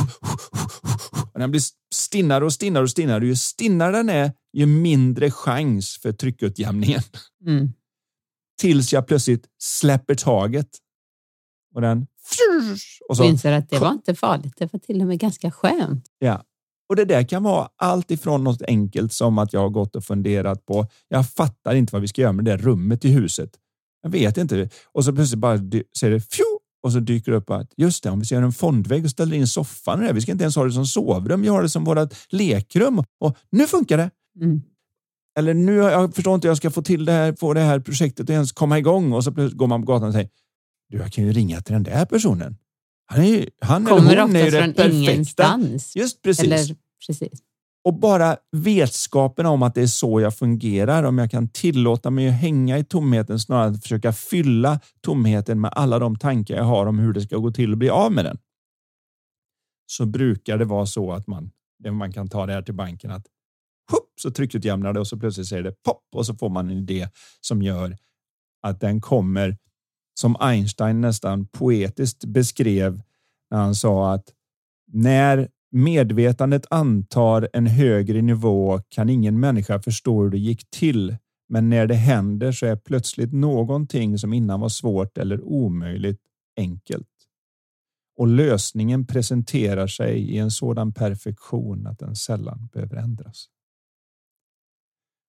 Och 1.35 1.41
den 1.41 1.51
blir 1.51 1.63
stinnare 1.95 2.45
och 2.45 2.53
stinnare 2.53 2.83
och 2.83 2.91
stinnare. 2.91 3.27
Ju 3.27 3.37
stinnare 3.37 3.97
den 3.97 4.09
är, 4.09 4.33
ju 4.53 4.67
mindre 4.67 5.31
chans 5.31 5.99
för 6.03 6.13
tryckutjämningen. 6.13 7.03
Mm. 7.47 7.73
Tills 8.61 8.93
jag 8.93 9.07
plötsligt 9.07 9.47
släpper 9.59 10.15
taget. 10.15 10.69
Och 11.75 11.81
den... 11.81 12.07
Och 13.09 13.17
så, 13.17 13.25
inser 13.25 13.53
att 13.53 13.71
det 13.71 13.79
var 13.79 13.93
inte 13.93 14.15
farligt. 14.15 14.55
Det 14.57 14.73
var 14.73 14.81
till 14.81 15.01
och 15.01 15.07
med 15.07 15.19
ganska 15.19 15.51
skönt. 15.51 16.07
Ja. 16.19 16.45
Och 16.89 16.97
det 16.97 17.05
där 17.05 17.29
kan 17.29 17.43
vara 17.43 17.69
allt 17.77 18.11
ifrån 18.11 18.45
något 18.45 18.63
enkelt 18.63 19.13
som 19.13 19.39
att 19.39 19.53
jag 19.53 19.61
har 19.61 19.69
gått 19.69 19.97
och 19.97 20.05
funderat 20.05 20.67
på. 20.67 20.87
Jag 21.09 21.31
fattar 21.31 21.75
inte 21.75 21.93
vad 21.93 22.03
vi 22.03 22.09
ska 22.09 22.23
göra 22.23 22.33
med 22.33 22.45
det 22.45 22.57
rummet 22.57 23.05
i 23.05 23.09
huset. 23.09 23.51
Jag 24.03 24.11
vet 24.11 24.37
inte. 24.37 24.69
Och 24.93 25.05
så 25.05 25.13
plötsligt 25.13 25.39
bara 25.39 25.59
säger 25.59 26.11
det 26.11 26.21
fju 26.21 26.54
och 26.85 26.93
så 26.93 27.01
dyker 27.01 27.33
det 27.33 27.39
upp 27.39 27.51
att 27.51 27.73
just 27.77 28.03
det, 28.03 28.11
om 28.11 28.21
vi 28.21 28.27
göra 28.35 28.45
en 28.45 28.53
fondvägg 28.53 29.05
och 29.05 29.11
ställer 29.11 29.37
in 29.37 29.47
soffan 29.47 30.01
det, 30.01 30.13
vi 30.13 30.21
ska 30.21 30.33
inte 30.33 30.45
ens 30.45 30.57
ha 30.57 30.65
det 30.65 30.73
som 30.73 30.87
sovrum, 30.87 31.43
vi 31.43 31.49
har 31.49 31.63
det 31.63 31.69
som 31.69 31.85
vårt 31.85 32.15
lekrum 32.29 33.05
och 33.21 33.37
nu 33.51 33.67
funkar 33.67 33.97
det. 33.99 34.11
Mm. 34.41 34.63
Eller 35.39 35.55
nu, 35.55 35.75
jag 35.75 36.15
förstår 36.15 36.35
inte 36.35 36.47
hur 36.47 36.51
jag 36.51 36.57
ska 36.57 36.71
få 36.71 36.83
till 36.83 37.05
det 37.05 37.13
här, 37.13 37.33
få 37.39 37.55
det 37.55 37.61
här 37.61 37.81
projektet 37.81 38.25
att 38.25 38.31
ens 38.31 38.53
komma 38.53 38.79
igång 38.79 39.13
och 39.13 39.25
så 39.25 39.33
plötsligt 39.33 39.59
går 39.59 39.67
man 39.67 39.81
på 39.81 39.93
gatan 39.93 40.09
och 40.09 40.15
säger 40.15 40.29
du, 40.89 40.99
jag 40.99 41.13
kan 41.13 41.25
ju 41.25 41.33
ringa 41.33 41.61
till 41.61 41.73
den 41.73 41.83
där 41.83 42.05
personen. 42.07 42.57
Han, 43.07 43.21
är 43.21 43.29
ju, 43.29 43.47
han 43.61 43.85
Kommer 43.85 44.13
eller 44.13 44.23
hon 44.23 44.37
är 44.37 44.45
ju 44.45 44.51
det 44.51 44.63
från 44.63 44.75
perfekta. 44.75 44.97
ingenstans. 44.97 45.97
Just 45.97 46.23
precis. 46.23 46.45
Eller, 46.45 46.77
precis. 47.07 47.41
Och 47.85 47.95
bara 47.95 48.37
vetskapen 48.53 49.47
om 49.47 49.63
att 49.63 49.75
det 49.75 49.83
är 49.83 49.87
så 49.87 50.21
jag 50.21 50.37
fungerar, 50.37 51.03
om 51.03 51.19
jag 51.19 51.31
kan 51.31 51.49
tillåta 51.49 52.11
mig 52.11 52.29
att 52.29 52.35
hänga 52.35 52.79
i 52.79 52.85
tomheten 52.85 53.41
snarare 53.41 53.67
än 53.67 53.75
att 53.75 53.83
försöka 53.83 54.13
fylla 54.13 54.81
tomheten 55.01 55.61
med 55.61 55.73
alla 55.75 55.99
de 55.99 56.19
tankar 56.19 56.57
jag 56.57 56.65
har 56.65 56.87
om 56.87 56.99
hur 56.99 57.13
det 57.13 57.21
ska 57.21 57.37
gå 57.37 57.51
till 57.51 57.73
att 57.73 57.79
bli 57.79 57.91
av 57.91 58.13
med 58.13 58.25
den. 58.25 58.39
Så 59.87 60.07
brukar 60.07 60.59
det 60.59 60.65
vara 60.65 60.87
så 60.87 61.13
att 61.13 61.27
man, 61.27 61.51
man 61.93 62.13
kan 62.13 62.29
ta 62.29 62.47
det 62.47 62.53
här 62.53 62.63
till 62.63 62.75
banken 62.75 63.11
att 63.11 63.27
hopp, 63.91 64.21
så 64.21 64.31
tryckutjämnar 64.31 64.93
det 64.93 65.01
och 65.01 65.07
så 65.07 65.19
plötsligt 65.19 65.47
säger 65.47 65.63
det 65.63 65.83
pop 65.83 66.05
och 66.15 66.27
så 66.27 66.35
får 66.35 66.49
man 66.49 66.71
en 66.71 66.79
idé 66.79 67.09
som 67.41 67.63
gör 67.63 67.97
att 68.63 68.81
den 68.81 69.01
kommer 69.01 69.57
som 70.21 70.37
Einstein 70.41 71.01
nästan 71.01 71.47
poetiskt 71.47 72.25
beskrev 72.25 73.03
när 73.51 73.59
han 73.59 73.75
sa 73.75 74.13
att 74.13 74.33
när 74.93 75.49
medvetandet 75.75 76.67
antar 76.71 77.49
en 77.53 77.67
högre 77.67 78.23
nivå 78.23 78.81
kan 78.89 79.09
ingen 79.09 79.41
människa 79.41 79.83
förstå 79.83 80.23
hur 80.23 80.31
det 80.31 80.39
gick 80.39 80.71
till. 80.71 81.17
Men 81.49 81.71
när 81.71 81.87
det 81.87 81.95
händer 81.95 82.53
så 82.53 82.67
är 82.67 82.77
plötsligt 82.77 83.33
någonting 83.33 84.19
som 84.19 84.33
innan 84.33 84.61
var 84.61 84.69
svårt 84.69 85.19
eller 85.19 85.41
omöjligt 85.41 86.21
enkelt. 86.57 87.09
Och 88.17 88.29
lösningen 88.29 89.07
presenterar 89.07 89.87
sig 89.87 90.19
i 90.19 90.39
en 90.39 90.51
sådan 90.51 90.93
perfektion 90.93 91.87
att 91.87 91.99
den 91.99 92.17
sällan 92.17 92.69
behöver 92.73 92.97
ändras. 92.97 93.47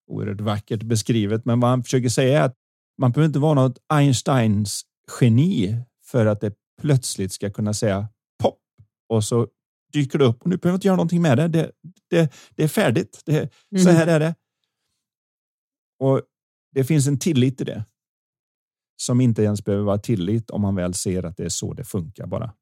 Oerhört 0.08 0.42
vackert 0.42 0.84
beskrivet, 0.84 1.46
men 1.46 1.60
vad 1.60 1.70
han 1.70 1.84
försöker 1.84 2.10
säga 2.10 2.40
är 2.40 2.46
att 2.46 2.56
man 2.98 3.12
behöver 3.12 3.28
inte 3.28 3.40
vara 3.40 3.54
något 3.54 3.78
Einsteins 3.94 4.82
geni 5.22 5.82
för 6.06 6.26
att 6.26 6.42
det 6.42 6.54
plötsligt 6.82 7.32
ska 7.32 7.50
kunna 7.50 7.74
säga 7.74 8.08
pop 8.44 8.60
och 9.10 9.24
så 9.24 9.48
dyker 10.00 10.20
det 10.20 10.26
upp 10.26 10.42
och 10.42 10.48
nu 10.50 10.58
behöver 10.58 10.78
inte 10.78 10.88
göra 10.88 10.96
någonting 10.96 11.22
med 11.22 11.38
det. 11.38 11.48
Det, 11.48 11.72
det, 12.10 12.34
det 12.56 12.64
är 12.64 12.68
färdigt. 12.68 13.22
Det, 13.26 13.50
Så 13.82 13.90
Mm. 13.90 13.96
här 13.96 14.08
är 14.08 14.20
det. 14.20 14.36
Och 16.00 16.22
det 16.72 16.84
finns 16.84 17.08
en 17.08 17.20
tillit 17.20 17.62
i 17.62 17.64
det. 17.64 17.86
Som 18.98 19.22
inte 19.22 19.44
ens 19.44 19.64
behöver 19.66 19.84
vara 19.86 19.98
tillit 19.98 20.50
om 20.50 20.62
man 20.62 20.76
väl 20.76 20.94
ser 20.94 21.24
att 21.24 21.38
det 21.38 21.44
är 21.46 21.50
så 21.50 21.74
det 21.74 21.84
funkar 21.84 22.28
bara. 22.28 22.54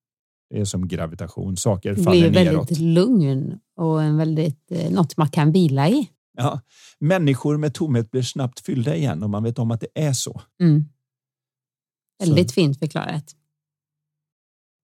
Det 0.49 0.59
är 0.59 0.65
som 0.65 0.87
gravitation. 0.87 1.57
Saker 1.57 1.95
Det 1.95 2.03
faller 2.03 2.29
blir 2.29 2.43
neråt. 2.45 2.59
väldigt 2.71 2.79
lugn 2.79 3.59
och 3.75 4.03
en 4.03 4.17
väldigt, 4.17 4.71
eh, 4.71 4.91
något 4.91 5.17
man 5.17 5.29
kan 5.29 5.51
vila 5.51 5.89
i. 5.89 6.09
Ja. 6.37 6.61
Människor 6.99 7.57
med 7.57 7.73
tomhet 7.73 8.11
blir 8.11 8.21
snabbt 8.21 8.59
fyllda 8.59 8.95
igen 8.95 9.23
och 9.23 9.29
man 9.29 9.43
vet 9.43 9.59
om 9.59 9.71
att 9.71 9.81
det 9.81 9.87
är 9.95 10.13
så. 10.13 10.41
Mm. 10.61 10.85
Väldigt 12.19 12.49
Så. 12.49 12.53
fint 12.53 12.79
förklarat. 12.79 13.35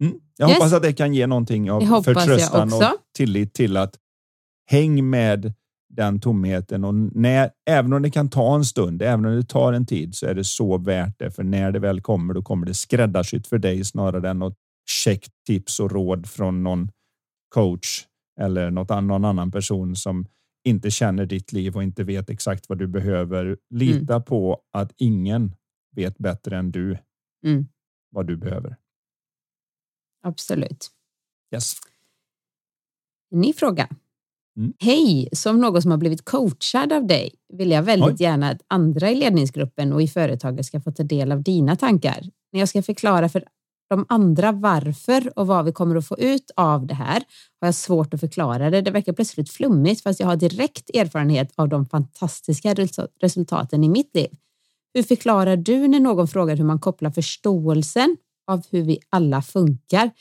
Mm. 0.04 0.20
Jag 0.38 0.50
Yes. 0.50 0.58
hoppas 0.58 0.74
att 0.74 0.82
det 0.84 0.94
kan 0.94 1.14
ge 1.14 1.28
någonting 1.28 1.72
av 1.72 1.82
förtröstan 2.04 2.74
och 2.74 2.80
tillit 3.16 3.54
till 3.54 3.78
att 3.78 3.96
häng 4.70 5.10
med 5.10 5.54
den 5.94 6.20
tomheten 6.20 6.84
och 6.84 6.94
när, 6.96 7.52
även 7.70 7.94
om 7.94 8.02
det 8.02 8.12
kan 8.12 8.30
ta 8.30 8.56
en 8.56 8.66
stund, 8.66 9.02
även 9.02 9.26
om 9.26 9.36
det 9.36 9.44
tar 9.44 9.74
en 9.74 9.86
tid 9.86 10.16
så 10.16 10.26
är 10.26 10.34
det 10.36 10.44
så 10.44 10.78
värt 10.78 11.20
det. 11.20 11.32
För 11.32 11.44
när 11.44 11.72
det 11.72 11.80
väl 11.80 12.02
kommer, 12.02 12.34
då 12.34 12.42
kommer 12.42 12.66
det 12.66 12.74
skräddarsytt 12.74 13.48
för 13.48 13.58
dig 13.58 13.86
snarare 13.86 14.30
än 14.30 14.40
något 14.40 14.56
käckt 14.90 15.32
tips 15.48 15.80
och 15.80 15.92
råd 15.92 16.30
från 16.30 16.64
någon 16.64 16.90
coach 17.56 18.06
eller 18.42 18.72
något, 18.72 18.92
an- 18.92 19.08
någon 19.08 19.26
annan 19.26 19.52
person 19.52 19.96
som 19.96 20.26
inte 20.64 20.92
känner 20.92 21.26
ditt 21.26 21.54
liv 21.54 21.76
och 21.76 21.84
inte 21.84 22.04
vet 22.04 22.30
exakt 22.30 22.70
vad 22.70 22.78
du 22.78 22.88
behöver. 22.88 23.58
Lita 23.70 24.20
på 24.20 24.62
att 24.74 24.92
ingen 24.98 25.56
vet 25.96 26.18
bättre 26.18 26.58
än 26.58 26.72
du 26.72 26.98
Mm. 27.46 27.68
vad 28.12 28.28
du 28.28 28.38
behöver. 28.38 28.76
Absolut. 30.24 30.88
Yes. 31.54 31.74
Ny 33.32 33.54
fråga. 33.54 33.88
Mm. 34.58 34.74
Hej! 34.80 35.30
Som 35.32 35.62
någon 35.62 35.82
som 35.82 35.92
har 35.92 35.98
blivit 35.98 36.26
coachad 36.26 36.94
av 36.94 37.08
dig 37.08 37.32
vill 37.54 37.72
jag 37.72 37.84
väldigt 37.84 38.10
Oj. 38.10 38.24
gärna 38.24 38.50
att 38.50 38.62
andra 38.68 39.12
i 39.12 39.16
ledningsgruppen 39.16 39.94
och 39.94 40.02
i 40.02 40.08
företaget 40.08 40.66
ska 40.66 40.82
få 40.82 40.92
ta 40.92 41.04
del 41.04 41.32
av 41.32 41.44
dina 41.44 41.76
tankar. 41.76 42.22
När 42.52 42.60
jag 42.60 42.70
ska 42.70 42.82
förklara 42.82 43.30
för 43.30 43.44
de 43.90 44.06
andra 44.10 44.52
varför 44.52 45.40
och 45.40 45.48
vad 45.48 45.66
vi 45.66 45.72
kommer 45.72 45.96
att 45.96 46.08
få 46.08 46.18
ut 46.18 46.52
av 46.56 46.88
det 46.88 46.94
här 46.94 47.24
har 47.62 47.68
jag 47.68 47.76
svårt 47.76 48.14
att 48.14 48.20
förklara 48.20 48.70
det. 48.70 48.82
Det 48.82 48.92
verkar 48.92 49.14
plötsligt 49.14 49.52
flummigt 49.52 50.04
fast 50.04 50.20
jag 50.20 50.28
har 50.28 50.36
direkt 50.36 50.90
erfarenhet 50.90 51.52
av 51.56 51.70
de 51.70 51.86
fantastiska 51.86 52.74
resu- 52.74 53.08
resultaten 53.22 53.84
i 53.84 53.90
mitt 53.90 54.16
liv. 54.16 54.30
Hur 54.94 55.04
förklarar 55.04 55.58
du 55.58 55.88
när 55.88 56.00
någon 56.00 56.28
frågar 56.28 56.56
hur 56.56 56.66
man 56.66 56.80
kopplar 56.80 57.12
förståelsen 57.12 58.18
av 58.50 58.66
hur 58.72 58.82
vi 58.84 59.00
alla 59.10 59.42
funkar 59.42 60.12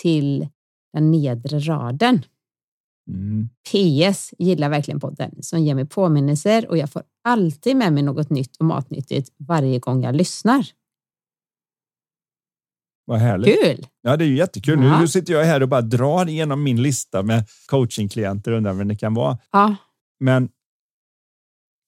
till 0.00 0.48
den 0.92 1.10
nedre 1.10 1.58
raden? 1.58 2.22
Mm. 3.10 3.48
PS 3.68 4.34
gillar 4.38 4.68
verkligen 4.68 5.00
podden 5.00 5.42
som 5.42 5.60
ger 5.60 5.74
mig 5.74 5.86
påminnelser 5.86 6.68
och 6.68 6.78
jag 6.78 6.90
får 6.90 7.02
alltid 7.24 7.76
med 7.76 7.92
mig 7.92 8.02
något 8.02 8.30
nytt 8.30 8.56
och 8.56 8.64
matnyttigt 8.64 9.32
varje 9.38 9.78
gång 9.78 10.02
jag 10.02 10.14
lyssnar. 10.16 10.66
Vad 13.04 13.18
härligt. 13.18 13.62
Kul! 13.64 13.86
Ja, 14.02 14.16
det 14.16 14.24
är 14.24 14.28
ju 14.28 14.36
jättekul. 14.36 14.78
Nu, 14.80 14.86
Ja. 14.86 15.00
nu 15.00 15.08
sitter 15.08 15.32
jag 15.32 15.44
här 15.44 15.62
och 15.62 15.68
bara 15.68 15.80
drar 15.80 16.28
igenom 16.28 16.62
min 16.62 16.82
lista 16.82 17.22
med 17.22 17.44
coachingklienter 17.66 18.50
och 18.52 18.56
undrar 18.56 18.72
vem 18.72 18.88
det 18.88 18.96
kan 18.96 19.14
vara. 19.14 19.38
Ja, 19.52 19.76
Men 20.20 20.48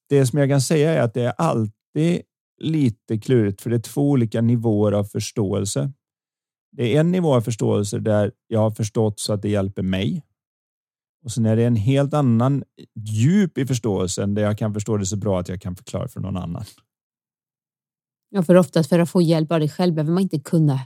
det 0.09 0.25
som 0.25 0.39
jag 0.39 0.49
kan 0.49 0.61
säga 0.61 0.93
är 0.93 1.01
att 1.01 1.13
det 1.13 1.21
är 1.23 1.33
alltid 1.37 2.21
lite 2.59 3.17
klurigt 3.17 3.61
för 3.61 3.69
det 3.69 3.75
är 3.75 3.79
två 3.79 4.09
olika 4.09 4.41
nivåer 4.41 4.91
av 4.91 5.03
förståelse. 5.03 5.91
Det 6.71 6.95
är 6.95 6.99
en 6.99 7.11
nivå 7.11 7.35
av 7.35 7.41
förståelse 7.41 7.99
där 7.99 8.31
jag 8.47 8.59
har 8.59 8.71
förstått 8.71 9.19
så 9.19 9.33
att 9.33 9.41
det 9.41 9.49
hjälper 9.49 9.81
mig. 9.81 10.23
Och 11.23 11.31
sen 11.31 11.45
är 11.45 11.55
det 11.55 11.63
en 11.65 11.75
helt 11.75 12.13
annan 12.13 12.63
djup 12.95 13.57
i 13.57 13.65
förståelsen 13.65 14.33
där 14.33 14.41
jag 14.41 14.57
kan 14.57 14.73
förstå 14.73 14.97
det 14.97 15.05
så 15.05 15.17
bra 15.17 15.39
att 15.39 15.49
jag 15.49 15.61
kan 15.61 15.75
förklara 15.75 16.07
för 16.07 16.19
någon 16.19 16.37
annan. 16.37 16.63
Ja, 18.29 18.43
för 18.43 18.55
oftast 18.55 18.89
för 18.89 18.99
att 18.99 19.09
få 19.09 19.21
hjälp 19.21 19.51
av 19.51 19.59
dig 19.59 19.69
själv 19.69 19.93
behöver 19.93 20.11
man 20.13 20.23
inte 20.23 20.39
kunna 20.39 20.79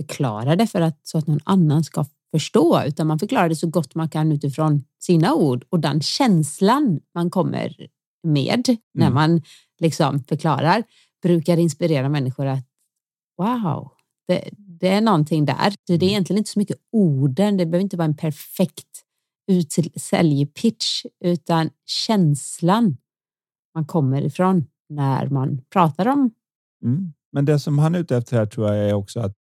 förklara 0.00 0.56
det 0.56 0.66
för 0.66 0.80
att, 0.80 1.00
så 1.02 1.18
att 1.18 1.26
någon 1.26 1.40
annan 1.44 1.84
ska 1.84 2.06
förstå, 2.32 2.82
utan 2.86 3.06
man 3.06 3.18
förklarar 3.18 3.48
det 3.48 3.56
så 3.56 3.66
gott 3.68 3.94
man 3.94 4.08
kan 4.08 4.32
utifrån 4.32 4.84
sina 4.98 5.34
ord 5.34 5.64
och 5.68 5.80
den 5.80 6.00
känslan 6.00 7.00
man 7.14 7.30
kommer 7.30 7.76
med 8.22 8.76
när 8.94 9.06
Mm. 9.06 9.14
man 9.14 9.42
liksom 9.80 10.24
förklarar 10.24 10.82
brukar 11.22 11.56
inspirera 11.56 12.08
människor 12.08 12.46
att 12.46 12.66
wow, 13.38 13.90
det, 14.28 14.50
det 14.56 14.88
är 14.88 15.00
någonting 15.00 15.44
där. 15.44 15.74
Det 15.86 15.92
är 15.92 15.96
Mm. 15.96 16.08
egentligen 16.08 16.38
inte 16.38 16.50
så 16.50 16.58
mycket 16.58 16.76
orden, 16.92 17.56
det 17.56 17.66
behöver 17.66 17.82
inte 17.82 17.96
vara 17.96 18.04
en 18.08 18.16
perfekt 18.16 19.04
utsäljpitch, 19.48 21.04
utan 21.24 21.70
känslan 21.86 22.96
man 23.74 23.84
kommer 23.84 24.22
ifrån 24.22 24.66
när 24.88 25.26
man 25.26 25.60
pratar 25.72 26.08
om 26.08 26.30
Mm. 26.84 27.12
Men 27.32 27.44
det 27.44 27.58
som 27.58 27.78
han 27.78 27.94
är 27.94 27.98
ute 27.98 28.16
efter 28.16 28.36
här 28.36 28.46
tror 28.46 28.74
jag 28.74 28.88
är 28.88 28.94
också 28.94 29.20
att 29.20 29.36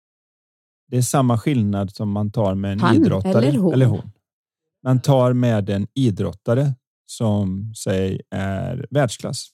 det 0.88 0.96
är 0.96 1.02
samma 1.02 1.38
skillnad 1.38 1.90
som 1.90 2.10
man 2.10 2.30
tar 2.30 2.54
med 2.54 2.72
en 2.72 2.80
Han 2.80 2.96
idrottare 2.96 3.46
eller 3.46 3.86
hon? 3.86 4.12
Man 4.82 5.00
tar 5.00 5.32
med 5.32 5.70
en 5.70 5.86
idrottare 5.94 6.74
som 7.06 7.74
säg 7.76 8.20
är 8.30 8.86
världsklass. 8.90 9.48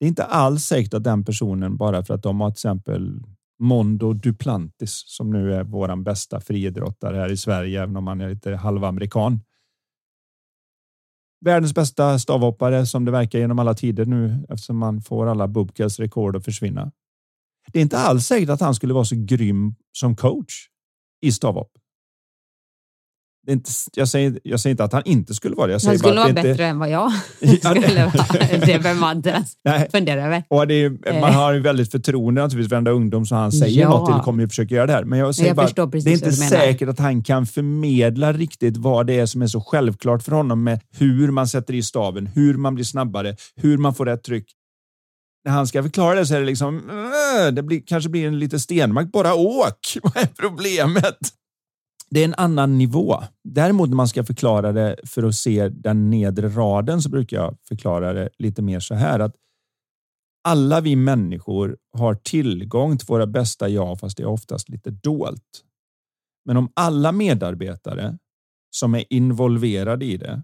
Det 0.00 0.06
är 0.06 0.08
inte 0.08 0.24
alls 0.24 0.64
säkert 0.64 0.94
att 0.94 1.04
den 1.04 1.24
personen 1.24 1.76
bara 1.76 2.04
för 2.04 2.14
att 2.14 2.22
de 2.22 2.40
har 2.40 2.50
till 2.50 2.54
exempel 2.54 3.22
Mondo 3.58 4.12
Duplantis 4.12 5.02
som 5.06 5.30
nu 5.30 5.54
är 5.54 5.64
våran 5.64 6.04
bästa 6.04 6.40
friidrottare 6.40 7.16
här 7.16 7.32
i 7.32 7.36
Sverige, 7.36 7.82
även 7.82 7.96
om 7.96 8.06
han 8.06 8.20
är 8.20 8.28
lite 8.28 8.56
halvamerikan. 8.56 9.40
Världens 11.40 11.74
bästa 11.74 12.18
stavhoppare 12.18 12.86
som 12.86 13.04
det 13.04 13.10
verkar 13.10 13.38
genom 13.38 13.58
alla 13.58 13.74
tider 13.74 14.04
nu 14.04 14.46
eftersom 14.48 14.76
man 14.76 15.02
får 15.02 15.26
alla 15.26 15.48
Bubkas 15.48 15.98
rekord 15.98 16.36
att 16.36 16.44
försvinna. 16.44 16.92
Det 17.72 17.78
är 17.78 17.82
inte 17.82 17.98
alls 17.98 18.26
säkert 18.26 18.48
att 18.48 18.60
han 18.60 18.74
skulle 18.74 18.94
vara 18.94 19.04
så 19.04 19.14
grym 19.18 19.74
som 19.92 20.16
coach 20.16 20.68
i 21.20 21.32
stavhopp 21.32 21.72
inte, 23.48 23.70
jag, 23.94 24.08
säger, 24.08 24.38
jag 24.44 24.60
säger 24.60 24.70
inte 24.70 24.84
att 24.84 24.92
han 24.92 25.02
inte 25.04 25.34
skulle 25.34 25.56
vara 25.56 25.66
det. 25.66 25.72
Jag 25.72 25.80
säger 25.80 25.92
han 25.92 25.98
skulle 25.98 26.14
bara 26.14 26.22
vara 26.22 26.32
bättre 26.32 26.50
inte... 26.50 26.64
än 26.64 26.78
vad 26.78 26.90
jag 26.90 27.12
skulle 27.40 28.04
vara. 28.04 28.66
Det 28.66 28.78
behöver 28.78 29.00
man 29.00 29.16
inte 29.16 29.28
ens 29.64 29.92
fundera 29.92 30.24
över. 30.24 30.42
Och 30.48 30.66
det 30.66 30.74
är, 30.74 31.20
man 31.20 31.34
har 31.34 31.52
ju 31.52 31.60
väldigt 31.60 31.90
förtroende 31.90 32.42
naturligtvis 32.42 32.70
varenda 32.70 32.90
ungdom 32.90 33.26
som 33.26 33.38
han 33.38 33.52
säger 33.52 33.80
ja. 33.80 33.88
något 33.88 34.06
till 34.06 34.22
kommer 34.24 34.42
ju 34.42 34.48
försöka 34.48 34.74
göra 34.74 34.86
det 34.86 34.92
här. 34.92 35.04
Men 35.04 35.18
jag 35.18 35.34
säger 35.34 35.48
jag 35.48 35.56
bara, 35.56 35.86
det 35.86 36.10
är 36.10 36.12
inte 36.12 36.32
säkert 36.32 36.88
att 36.88 36.98
han 36.98 37.22
kan 37.22 37.46
förmedla 37.46 38.32
riktigt 38.32 38.76
vad 38.76 39.06
det 39.06 39.18
är 39.18 39.26
som 39.26 39.42
är 39.42 39.46
så 39.46 39.60
självklart 39.60 40.22
för 40.22 40.32
honom 40.32 40.64
med 40.64 40.80
hur 40.98 41.30
man 41.30 41.48
sätter 41.48 41.74
i 41.74 41.82
staven, 41.82 42.26
hur 42.26 42.54
man 42.54 42.74
blir 42.74 42.84
snabbare, 42.84 43.36
hur 43.56 43.78
man 43.78 43.94
får 43.94 44.06
rätt 44.06 44.22
tryck. 44.22 44.44
När 45.44 45.52
han 45.52 45.66
ska 45.66 45.82
förklara 45.82 46.14
det 46.14 46.26
så 46.26 46.34
är 46.34 46.40
det 46.40 46.46
liksom, 46.46 46.82
det 47.52 47.62
blir, 47.62 47.82
kanske 47.86 48.10
blir 48.10 48.28
en 48.28 48.38
lite 48.38 48.60
stenmark. 48.60 49.12
Bara 49.12 49.34
åk! 49.34 49.98
Vad 50.02 50.16
är 50.16 50.26
problemet? 50.26 51.18
Det 52.10 52.20
är 52.20 52.24
en 52.24 52.34
annan 52.34 52.78
nivå. 52.78 53.22
Däremot 53.44 53.88
när 53.88 53.96
man 53.96 54.08
ska 54.08 54.24
förklara 54.24 54.72
det 54.72 54.96
för 55.04 55.22
att 55.22 55.34
se 55.34 55.68
den 55.68 56.10
nedre 56.10 56.48
raden 56.48 57.02
så 57.02 57.08
brukar 57.08 57.36
jag 57.36 57.56
förklara 57.68 58.12
det 58.12 58.28
lite 58.38 58.62
mer 58.62 58.80
så 58.80 58.94
här 58.94 59.20
att 59.20 59.34
alla 60.44 60.80
vi 60.80 60.96
människor 60.96 61.76
har 61.92 62.14
tillgång 62.14 62.98
till 62.98 63.06
våra 63.06 63.26
bästa 63.26 63.68
jag, 63.68 64.00
fast 64.00 64.16
det 64.16 64.22
är 64.22 64.26
oftast 64.26 64.68
lite 64.68 64.90
dolt. 64.90 65.64
Men 66.44 66.56
om 66.56 66.72
alla 66.74 67.12
medarbetare 67.12 68.18
som 68.70 68.94
är 68.94 69.04
involverade 69.10 70.04
i 70.04 70.16
det 70.16 70.42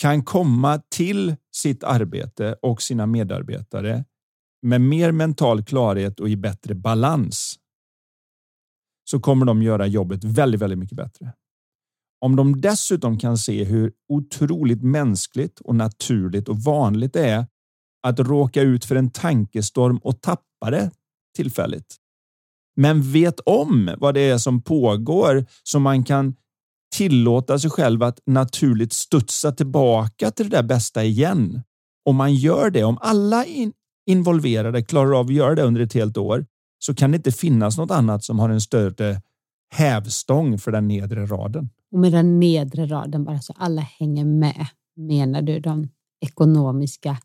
kan 0.00 0.24
komma 0.24 0.82
till 0.88 1.36
sitt 1.54 1.84
arbete 1.84 2.56
och 2.62 2.82
sina 2.82 3.06
medarbetare 3.06 4.04
med 4.62 4.80
mer 4.80 5.12
mental 5.12 5.64
klarhet 5.64 6.20
och 6.20 6.28
i 6.28 6.36
bättre 6.36 6.74
balans 6.74 7.57
så 9.10 9.20
kommer 9.20 9.46
de 9.46 9.62
göra 9.62 9.86
jobbet 9.86 10.24
väldigt, 10.24 10.60
väldigt 10.60 10.78
mycket 10.78 10.96
bättre. 10.96 11.32
Om 12.20 12.36
de 12.36 12.60
dessutom 12.60 13.18
kan 13.18 13.38
se 13.38 13.64
hur 13.64 13.92
otroligt 14.08 14.82
mänskligt 14.82 15.60
och 15.60 15.74
naturligt 15.74 16.48
och 16.48 16.58
vanligt 16.58 17.12
det 17.12 17.28
är 17.28 17.46
att 18.02 18.20
råka 18.20 18.62
ut 18.62 18.84
för 18.84 18.96
en 18.96 19.10
tankestorm 19.10 19.98
och 19.98 20.20
tappa 20.20 20.70
det 20.70 20.90
tillfälligt. 21.36 21.96
Men 22.76 23.12
vet 23.12 23.40
om 23.40 23.94
vad 23.98 24.14
det 24.14 24.20
är 24.20 24.38
som 24.38 24.62
pågår 24.62 25.46
så 25.62 25.78
man 25.78 26.04
kan 26.04 26.34
tillåta 26.96 27.58
sig 27.58 27.70
själv 27.70 28.02
att 28.02 28.20
naturligt 28.26 28.92
studsa 28.92 29.52
tillbaka 29.52 30.30
till 30.30 30.50
det 30.50 30.56
där 30.56 30.62
bästa 30.62 31.04
igen. 31.04 31.62
Om 32.04 32.16
man 32.16 32.34
gör 32.34 32.70
det, 32.70 32.84
om 32.84 32.98
alla 33.00 33.44
involverade 34.06 34.82
klarar 34.82 35.18
av 35.18 35.26
att 35.26 35.32
göra 35.32 35.54
det 35.54 35.62
under 35.62 35.80
ett 35.80 35.94
helt 35.94 36.16
år, 36.16 36.46
så 36.78 36.94
kan 36.94 37.10
det 37.10 37.16
inte 37.16 37.32
finnas 37.32 37.78
något 37.78 37.90
annat 37.90 38.24
som 38.24 38.38
har 38.38 38.48
en 38.48 38.60
större 38.60 39.20
hävstång 39.70 40.58
för 40.58 40.72
den 40.72 40.88
nedre 40.88 41.26
raden. 41.26 41.70
Och 41.92 41.98
med 41.98 42.12
den 42.12 42.40
nedre 42.40 42.86
raden, 42.86 43.24
bara 43.24 43.40
så 43.40 43.54
alla 43.56 43.80
hänger 43.80 44.24
med, 44.24 44.66
menar 44.96 45.42
du 45.42 45.60
de 45.60 45.88
ekonomiska 46.20 47.16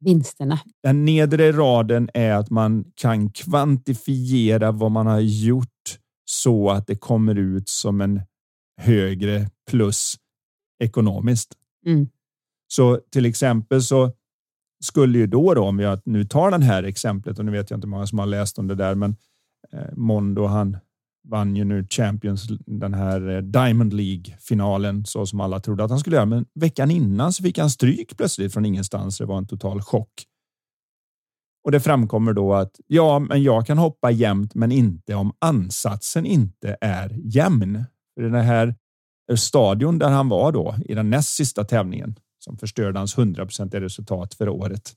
vinsterna? 0.00 0.60
Den 0.82 1.04
nedre 1.04 1.52
raden 1.52 2.10
är 2.14 2.32
att 2.32 2.50
man 2.50 2.84
kan 2.94 3.30
kvantifiera 3.30 4.72
vad 4.72 4.90
man 4.90 5.06
har 5.06 5.20
gjort 5.20 5.98
så 6.24 6.70
att 6.70 6.86
det 6.86 6.96
kommer 6.96 7.34
ut 7.34 7.68
som 7.68 8.00
en 8.00 8.20
högre 8.80 9.50
plus 9.70 10.14
ekonomiskt. 10.82 11.54
Mm. 11.86 12.08
Så 12.68 13.00
till 13.10 13.26
exempel 13.26 13.82
så 13.82 14.12
skulle 14.80 15.18
ju 15.18 15.26
då, 15.26 15.54
då 15.54 15.64
om 15.64 15.78
jag 15.78 16.00
nu 16.04 16.24
tar 16.24 16.50
den 16.50 16.62
här 16.62 16.82
exemplet 16.82 17.38
och 17.38 17.44
nu 17.44 17.52
vet 17.52 17.70
jag 17.70 17.76
inte 17.76 17.86
hur 17.86 17.90
många 17.90 18.06
som 18.06 18.18
har 18.18 18.26
läst 18.26 18.58
om 18.58 18.66
det 18.66 18.74
där, 18.74 18.94
men 18.94 19.16
eh, 19.72 19.96
Mondo, 19.96 20.46
han 20.46 20.76
vann 21.28 21.56
ju 21.56 21.64
nu 21.64 21.86
Champions, 21.90 22.46
den 22.66 22.94
här 22.94 23.28
eh, 23.28 23.42
Diamond 23.42 23.92
League 23.92 24.36
finalen 24.40 25.04
så 25.04 25.26
som 25.26 25.40
alla 25.40 25.60
trodde 25.60 25.84
att 25.84 25.90
han 25.90 26.00
skulle 26.00 26.16
göra. 26.16 26.26
Men 26.26 26.46
veckan 26.54 26.90
innan 26.90 27.32
så 27.32 27.42
fick 27.42 27.58
han 27.58 27.70
stryk 27.70 28.16
plötsligt 28.16 28.52
från 28.52 28.64
ingenstans. 28.64 29.18
Det 29.18 29.24
var 29.24 29.38
en 29.38 29.46
total 29.46 29.80
chock. 29.80 30.12
Och 31.64 31.72
det 31.72 31.80
framkommer 31.80 32.32
då 32.32 32.54
att 32.54 32.80
ja, 32.86 33.18
men 33.18 33.42
jag 33.42 33.66
kan 33.66 33.78
hoppa 33.78 34.10
jämnt, 34.10 34.54
men 34.54 34.72
inte 34.72 35.14
om 35.14 35.32
ansatsen 35.38 36.26
inte 36.26 36.76
är 36.80 37.16
jämn. 37.24 37.84
För 38.14 38.22
den 38.22 38.34
här 38.34 38.74
stadion 39.36 39.98
där 39.98 40.10
han 40.10 40.28
var 40.28 40.52
då 40.52 40.74
i 40.84 40.94
den 40.94 41.10
näst 41.10 41.36
sista 41.36 41.64
tävlingen 41.64 42.16
som 42.46 42.58
förstörde 42.58 42.98
hans 42.98 43.18
hundraprocentiga 43.18 43.80
resultat 43.80 44.34
för 44.34 44.48
året. 44.48 44.94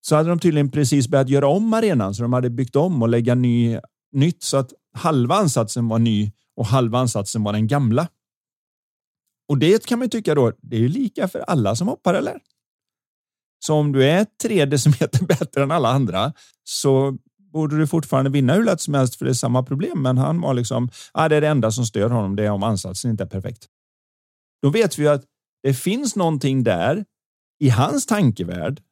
Så 0.00 0.16
hade 0.16 0.28
de 0.28 0.38
tydligen 0.38 0.70
precis 0.70 1.08
börjat 1.08 1.28
göra 1.28 1.48
om 1.48 1.74
arenan 1.74 2.14
så 2.14 2.22
de 2.22 2.32
hade 2.32 2.50
byggt 2.50 2.76
om 2.76 3.02
och 3.02 3.08
lägga 3.08 3.34
ny, 3.34 3.78
nytt 4.12 4.42
så 4.42 4.56
att 4.56 4.72
halva 4.94 5.34
ansatsen 5.34 5.88
var 5.88 5.98
ny 5.98 6.32
och 6.56 6.66
halva 6.66 6.98
ansatsen 6.98 7.42
var 7.42 7.52
den 7.52 7.66
gamla. 7.66 8.08
Och 9.48 9.58
det 9.58 9.86
kan 9.86 9.98
man 9.98 10.10
tycka 10.10 10.34
då, 10.34 10.52
det 10.62 10.76
är 10.76 10.80
ju 10.80 10.88
lika 10.88 11.28
för 11.28 11.38
alla 11.38 11.76
som 11.76 11.88
hoppar 11.88 12.14
eller? 12.14 12.40
Så 13.58 13.74
om 13.74 13.92
du 13.92 14.04
är 14.04 14.26
tre 14.42 14.64
decimeter 14.64 15.24
bättre 15.26 15.62
än 15.62 15.70
alla 15.70 15.88
andra 15.88 16.32
så 16.64 17.18
borde 17.52 17.78
du 17.78 17.86
fortfarande 17.86 18.30
vinna 18.30 18.54
hur 18.54 18.64
lätt 18.64 18.80
som 18.80 18.94
helst 18.94 19.16
för 19.16 19.24
det 19.24 19.30
är 19.30 19.34
samma 19.34 19.62
problem. 19.62 20.02
Men 20.02 20.18
han 20.18 20.40
var 20.40 20.54
liksom, 20.54 20.90
ah, 21.12 21.28
det 21.28 21.36
är 21.36 21.40
det 21.40 21.48
enda 21.48 21.70
som 21.70 21.86
stör 21.86 22.10
honom, 22.10 22.36
det 22.36 22.44
är 22.44 22.50
om 22.50 22.62
ansatsen 22.62 23.10
inte 23.10 23.22
är 23.22 23.28
perfekt. 23.28 23.66
Då 24.62 24.70
vet 24.70 24.98
vi 24.98 25.08
att 25.08 25.24
det 25.62 25.74
finns 25.74 26.16
någonting 26.16 26.64
där 26.64 27.04
i 27.60 27.68
hans 27.68 28.06
tankevärld 28.06 28.82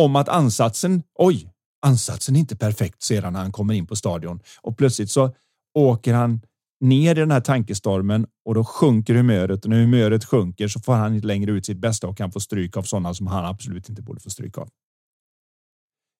om 0.00 0.16
att 0.16 0.28
ansatsen, 0.28 1.02
oj, 1.14 1.52
ansatsen 1.86 2.36
är 2.36 2.40
inte 2.40 2.56
perfekt, 2.56 3.02
sedan 3.02 3.32
när 3.32 3.40
han 3.40 3.52
kommer 3.52 3.74
in 3.74 3.86
på 3.86 3.96
stadion. 3.96 4.40
Och 4.60 4.78
plötsligt 4.78 5.10
så 5.10 5.34
åker 5.78 6.14
han 6.14 6.40
ner 6.80 7.10
i 7.10 7.20
den 7.20 7.30
här 7.30 7.40
tankestormen 7.40 8.26
och 8.44 8.54
då 8.54 8.64
sjunker 8.64 9.14
humöret. 9.14 9.64
Och 9.64 9.70
när 9.70 9.80
humöret 9.80 10.24
sjunker 10.24 10.68
så 10.68 10.80
får 10.80 10.92
han 10.92 11.14
inte 11.14 11.26
längre 11.26 11.50
ut 11.50 11.66
sitt 11.66 11.78
bästa 11.78 12.08
och 12.08 12.16
kan 12.16 12.32
få 12.32 12.40
stryk 12.40 12.76
av 12.76 12.82
sådana 12.82 13.14
som 13.14 13.26
han 13.26 13.44
absolut 13.44 13.88
inte 13.88 14.02
borde 14.02 14.20
få 14.20 14.30
stryk 14.30 14.58
av. 14.58 14.68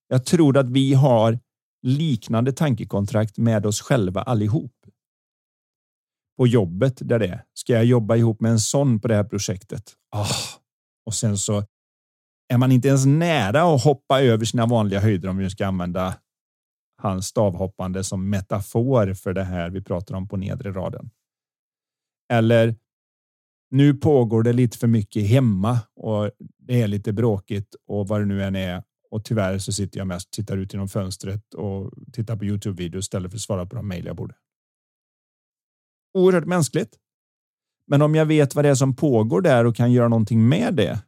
Jag 0.09 0.25
tror 0.25 0.59
att 0.59 0.70
vi 0.70 0.94
har 0.94 1.38
liknande 1.83 2.53
tankekontrakt 2.53 3.38
med 3.38 3.66
oss 3.66 3.81
själva 3.81 4.22
allihop 4.22 4.72
på 6.37 6.46
jobbet 6.46 7.09
där 7.09 7.18
det 7.18 7.27
är. 7.27 7.44
Ska 7.55 7.72
jag 7.72 7.85
jobba 7.85 8.16
ihop 8.16 8.40
med 8.40 8.51
en 8.51 8.61
sån 8.61 9.01
på 9.01 9.09
det 9.09 9.14
här 9.14 9.25
projektet? 9.25 9.92
Oh. 10.16 10.33
Och 11.07 11.14
sen 11.14 11.38
så 11.38 11.64
är 12.49 12.59
man 12.59 12.72
inte 12.72 12.88
ens 12.88 13.07
nära 13.07 13.62
att 13.62 13.85
hoppa 13.85 14.22
över 14.22 14.44
sina 14.44 14.66
vanliga 14.66 15.01
höjder 15.01 15.29
om 15.29 15.37
vi 15.37 15.51
ska 15.51 15.66
använda 15.66 16.16
hans 17.03 17.27
stavhoppande 17.27 18.05
som 18.05 18.31
metafor 18.31 19.14
för 19.14 19.33
det 19.33 19.44
här 19.44 19.70
vi 19.70 19.83
pratar 19.83 20.14
om 20.14 20.29
på 20.29 20.37
nedre 20.37 20.72
raden. 20.72 21.11
Eller 22.33 22.77
nu 23.70 23.94
pågår 23.94 24.42
det 24.42 24.53
lite 24.53 24.79
för 24.79 24.87
mycket 24.87 25.29
hemma 25.29 25.79
och 25.96 26.31
det 26.59 26.83
är 26.83 26.88
lite 26.88 27.12
bråkigt 27.12 27.75
och 27.87 28.09
vad 28.09 28.20
det 28.20 28.27
nu 28.27 28.44
än 28.44 28.57
är. 28.57 28.83
Och 29.11 29.25
tyvärr 29.25 29.59
så 29.59 29.72
sitter 29.72 29.99
jag 29.99 30.07
mest 30.07 30.31
tittar 30.31 30.57
ut 30.57 30.72
genom 30.72 30.88
fönstret 30.88 31.55
och 31.55 31.92
tittar 32.12 32.37
på 32.37 32.44
Youtube 32.44 32.83
videos 32.83 33.05
istället 33.05 33.31
för 33.31 33.37
att 33.37 33.42
svara 33.42 33.66
på 33.66 33.77
de 33.77 33.88
mejl 33.88 34.07
jag 34.07 34.16
borde 34.16 34.35
oerhört 36.17 36.47
mänskligt. 36.47 36.99
Men 37.87 38.03
om 38.03 38.15
jag 38.15 38.27
vet 38.27 38.55
vad 38.55 38.65
det 38.65 38.69
är 38.69 38.75
som 38.75 38.97
pågår 38.97 39.41
där 39.41 39.65
och 39.65 39.77
kan 39.77 39.93
göra 39.93 40.09
någonting 40.09 40.49
med 40.49 40.75
det. 40.75 41.03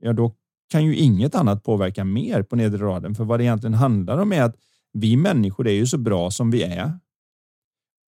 Ja, 0.00 0.12
då 0.12 0.34
kan 0.70 0.84
ju 0.84 0.96
inget 0.96 1.34
annat 1.34 1.64
påverka 1.64 2.04
mer 2.04 2.42
på 2.42 2.56
nedre 2.56 2.84
raden. 2.84 3.14
För 3.14 3.24
vad 3.24 3.40
det 3.40 3.44
egentligen 3.44 3.74
handlar 3.74 4.18
om 4.18 4.32
är 4.32 4.42
att 4.42 4.56
vi 4.92 5.16
människor 5.16 5.68
är 5.68 5.72
ju 5.72 5.86
så 5.86 5.98
bra 5.98 6.30
som 6.30 6.50
vi 6.50 6.62
är. 6.62 6.98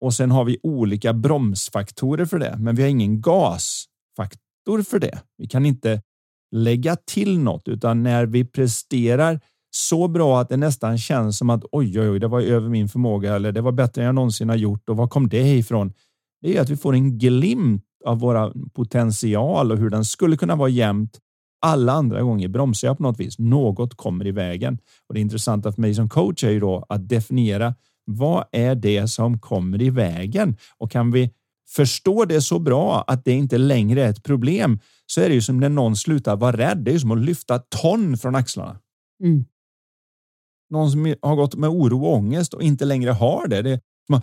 Och 0.01 0.15
sen 0.15 0.31
har 0.31 0.45
vi 0.45 0.59
olika 0.63 1.13
bromsfaktorer 1.13 2.25
för 2.25 2.39
det, 2.39 2.57
men 2.59 2.77
vi 2.77 2.83
har 2.83 2.89
ingen 2.89 3.21
gasfaktor 3.21 4.83
för 4.83 4.99
det. 4.99 5.23
Vi 5.37 5.47
kan 5.47 5.67
inte 5.67 6.03
lägga 6.51 6.97
till 6.97 7.39
något, 7.39 7.69
utan 7.69 8.03
när 8.03 8.27
vi 8.27 8.45
presterar 8.45 9.41
så 9.71 10.09
bra 10.09 10.41
att 10.41 10.49
det 10.49 10.57
nästan 10.57 10.99
känns 10.99 11.39
som 11.39 11.51
att 11.51 11.65
oj, 11.73 12.01
oj, 12.01 12.11
oj, 12.11 12.21
det 12.21 12.29
var 12.29 12.41
över 12.41 12.69
min 12.69 12.89
förmåga 12.89 13.37
eller 13.37 13.53
det 13.53 13.61
var 13.61 13.73
bättre 13.73 14.03
än 14.03 14.07
jag 14.07 14.15
någonsin 14.15 14.49
har 14.49 14.57
gjort 14.57 14.89
och 14.89 14.97
var 14.97 15.09
kom 15.09 15.29
det 15.29 15.57
ifrån? 15.57 15.93
Det 16.43 16.57
är 16.57 16.61
att 16.61 16.71
vi 16.71 16.77
får 16.77 16.95
en 16.95 17.19
glimt 17.19 17.85
av 18.05 18.19
våra 18.19 18.53
potential 18.75 19.73
och 19.73 19.79
hur 19.79 19.91
den 19.91 20.05
skulle 20.05 20.37
kunna 20.37 20.57
vara 20.57 20.69
jämnt. 20.69 21.19
Alla 21.61 21.93
andra 21.93 22.23
gånger 22.23 22.49
bromsar 22.49 22.89
jag 22.89 22.97
på 22.97 23.03
något 23.03 23.21
vis. 23.21 23.39
Något 23.39 23.95
kommer 23.95 24.27
i 24.27 24.31
vägen 24.31 24.79
och 25.09 25.15
det 25.15 25.21
intressanta 25.21 25.73
för 25.73 25.81
mig 25.81 25.95
som 25.95 26.09
coach 26.09 26.45
är 26.45 26.51
ju 26.51 26.61
då 26.61 26.87
att 26.89 27.09
definiera 27.09 27.75
vad 28.05 28.45
är 28.53 28.75
det 28.75 29.09
som 29.09 29.39
kommer 29.39 29.83
i 29.83 29.91
vägen 29.91 30.57
och 30.79 30.91
kan 30.91 31.11
vi 31.11 31.31
förstå 31.69 32.25
det 32.25 32.41
så 32.41 32.59
bra 32.59 33.05
att 33.07 33.25
det 33.25 33.33
inte 33.33 33.59
längre 33.59 34.03
är 34.03 34.11
ett 34.11 34.23
problem 34.23 34.79
så 35.07 35.21
är 35.21 35.29
det 35.29 35.35
ju 35.35 35.43
som 35.43 35.61
när 35.61 35.69
någon 35.69 35.97
slutar 35.97 36.37
vara 36.37 36.57
rädd. 36.57 36.79
Det 36.79 36.91
är 36.91 36.93
ju 36.93 37.01
som 37.01 37.11
att 37.11 37.19
lyfta 37.19 37.59
ton 37.59 38.19
från 38.19 38.35
axlarna. 38.35 38.79
Mm. 39.23 39.45
Någon 40.71 40.91
som 40.91 41.15
har 41.23 41.37
gått 41.37 41.55
med 41.55 41.71
oro 41.71 42.05
och 42.05 42.15
ångest 42.15 42.55
och 42.55 42.63
inte 42.63 42.85
längre 42.85 43.11
har 43.11 43.49
det. 43.49 43.63
det 43.63 43.71
är 43.71 43.81
man. 44.09 44.23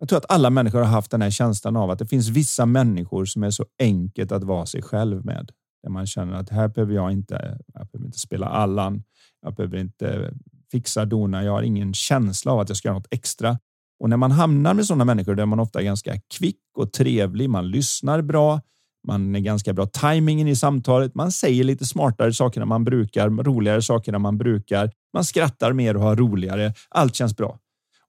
Jag 0.00 0.08
tror 0.08 0.16
att 0.16 0.30
alla 0.30 0.50
människor 0.50 0.78
har 0.78 0.86
haft 0.86 1.10
den 1.10 1.22
här 1.22 1.30
känslan 1.30 1.76
av 1.76 1.90
att 1.90 1.98
det 1.98 2.06
finns 2.06 2.28
vissa 2.28 2.66
människor 2.66 3.24
som 3.24 3.42
är 3.42 3.50
så 3.50 3.66
enkelt 3.78 4.32
att 4.32 4.44
vara 4.44 4.66
sig 4.66 4.82
själv 4.82 5.24
med. 5.24 5.50
Där 5.82 5.90
man 5.90 6.06
känner 6.06 6.32
att 6.32 6.50
här 6.50 6.68
behöver 6.68 6.94
jag 6.94 7.12
inte, 7.12 7.58
jag 7.74 7.86
behöver 7.86 8.06
inte 8.06 8.18
spela 8.18 8.46
Allan. 8.46 9.02
Jag 9.42 9.54
behöver 9.54 9.78
inte 9.78 10.34
fixa 10.70 11.04
dona. 11.04 11.44
Jag 11.44 11.52
har 11.52 11.62
ingen 11.62 11.94
känsla 11.94 12.52
av 12.52 12.60
att 12.60 12.68
jag 12.68 12.76
ska 12.76 12.88
göra 12.88 12.98
något 12.98 13.08
extra. 13.10 13.58
Och 14.00 14.08
när 14.08 14.16
man 14.16 14.30
hamnar 14.30 14.74
med 14.74 14.86
sådana 14.86 15.04
människor 15.04 15.34
där 15.34 15.46
man 15.46 15.60
ofta 15.60 15.80
är 15.80 15.84
ganska 15.84 16.20
kvick 16.34 16.60
och 16.76 16.92
trevlig, 16.92 17.50
man 17.50 17.70
lyssnar 17.70 18.22
bra, 18.22 18.60
man 19.08 19.34
är 19.34 19.40
ganska 19.40 19.72
bra 19.72 19.86
tajmingen 19.86 20.48
i 20.48 20.56
samtalet, 20.56 21.14
man 21.14 21.32
säger 21.32 21.64
lite 21.64 21.84
smartare 21.84 22.32
saker 22.32 22.60
än 22.60 22.68
man 22.68 22.84
brukar, 22.84 23.30
roligare 23.30 23.82
saker 23.82 24.12
än 24.12 24.22
man 24.22 24.38
brukar, 24.38 24.90
man 25.14 25.24
skrattar 25.24 25.72
mer 25.72 25.96
och 25.96 26.02
har 26.02 26.16
roligare, 26.16 26.72
allt 26.88 27.14
känns 27.14 27.36
bra. 27.36 27.58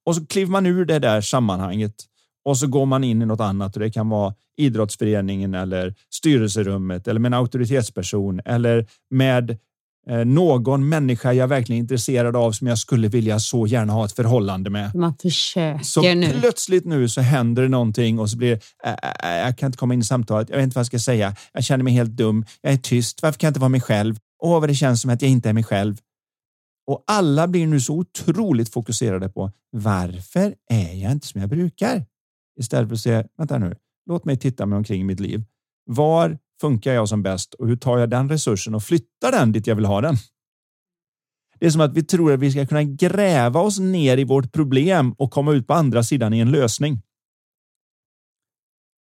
Och 0.05 0.15
så 0.15 0.25
kliver 0.25 0.51
man 0.51 0.65
ur 0.65 0.85
det 0.85 0.99
där 0.99 1.21
sammanhanget 1.21 1.95
och 2.45 2.57
så 2.57 2.67
går 2.67 2.85
man 2.85 3.03
in 3.03 3.21
i 3.21 3.25
något 3.25 3.39
annat 3.39 3.75
och 3.75 3.79
det 3.79 3.89
kan 3.89 4.09
vara 4.09 4.33
idrottsföreningen 4.57 5.53
eller 5.53 5.93
styrelserummet 6.13 7.07
eller 7.07 7.19
med 7.19 7.29
en 7.29 7.39
auktoritetsperson 7.39 8.41
eller 8.45 8.87
med 9.09 9.57
någon 10.09 10.89
människa 10.89 11.33
jag 11.33 11.47
verkligen 11.47 11.77
är 11.77 11.81
intresserad 11.81 12.35
av 12.35 12.51
som 12.51 12.67
jag 12.67 12.77
skulle 12.77 13.07
vilja 13.07 13.39
så 13.39 13.67
gärna 13.67 13.93
ha 13.93 14.05
ett 14.05 14.11
förhållande 14.11 14.69
med. 14.69 14.95
Man 14.95 15.15
försöker 15.21 15.83
så 15.83 16.01
nu. 16.13 16.39
plötsligt 16.39 16.85
nu 16.85 17.09
så 17.09 17.21
händer 17.21 17.63
det 17.63 17.69
någonting 17.69 18.19
och 18.19 18.29
så 18.29 18.37
blir 18.37 18.59
äh, 18.85 18.93
äh, 19.23 19.37
jag 19.37 19.57
kan 19.57 19.67
inte 19.67 19.77
komma 19.77 19.93
in 19.93 19.99
i 19.99 20.03
samtalet. 20.03 20.49
Jag 20.49 20.57
vet 20.57 20.63
inte 20.63 20.75
vad 20.75 20.81
jag 20.81 20.87
ska 20.87 20.99
säga. 20.99 21.35
Jag 21.53 21.63
känner 21.63 21.83
mig 21.83 21.93
helt 21.93 22.11
dum. 22.11 22.45
Jag 22.61 22.73
är 22.73 22.77
tyst. 22.77 23.21
Varför 23.21 23.39
kan 23.39 23.47
jag 23.47 23.51
inte 23.51 23.59
vara 23.59 23.69
mig 23.69 23.81
själv? 23.81 24.15
Åh, 24.43 24.59
vad 24.59 24.69
det 24.69 24.75
känns 24.75 25.01
som 25.01 25.11
att 25.11 25.21
jag 25.21 25.31
inte 25.31 25.49
är 25.49 25.53
mig 25.53 25.63
själv. 25.63 25.97
Och 26.87 27.03
alla 27.07 27.47
blir 27.47 27.67
nu 27.67 27.79
så 27.79 27.95
otroligt 27.95 28.73
fokuserade 28.73 29.29
på 29.29 29.51
varför 29.71 30.55
är 30.69 30.93
jag 30.93 31.11
inte 31.11 31.27
som 31.27 31.41
jag 31.41 31.49
brukar? 31.49 32.05
Istället 32.59 32.89
för 32.89 32.95
att 32.95 33.01
säga, 33.01 33.23
vänta 33.37 33.57
nu, 33.57 33.75
låt 34.09 34.25
mig 34.25 34.37
titta 34.37 34.65
mig 34.65 34.77
omkring 34.77 35.01
i 35.01 35.03
mitt 35.03 35.19
liv. 35.19 35.43
Var 35.85 36.37
funkar 36.61 36.93
jag 36.93 37.09
som 37.09 37.23
bäst 37.23 37.53
och 37.53 37.67
hur 37.67 37.75
tar 37.75 37.97
jag 37.97 38.09
den 38.09 38.29
resursen 38.29 38.75
och 38.75 38.83
flyttar 38.83 39.31
den 39.31 39.51
dit 39.51 39.67
jag 39.67 39.75
vill 39.75 39.85
ha 39.85 40.01
den? 40.01 40.15
Det 41.59 41.65
är 41.65 41.69
som 41.69 41.81
att 41.81 41.93
vi 41.93 42.03
tror 42.03 42.33
att 42.33 42.39
vi 42.39 42.51
ska 42.51 42.65
kunna 42.65 42.83
gräva 42.83 43.59
oss 43.59 43.79
ner 43.79 44.17
i 44.17 44.23
vårt 44.23 44.51
problem 44.51 45.13
och 45.17 45.31
komma 45.31 45.51
ut 45.51 45.67
på 45.67 45.73
andra 45.73 46.03
sidan 46.03 46.33
i 46.33 46.39
en 46.39 46.51
lösning. 46.51 47.01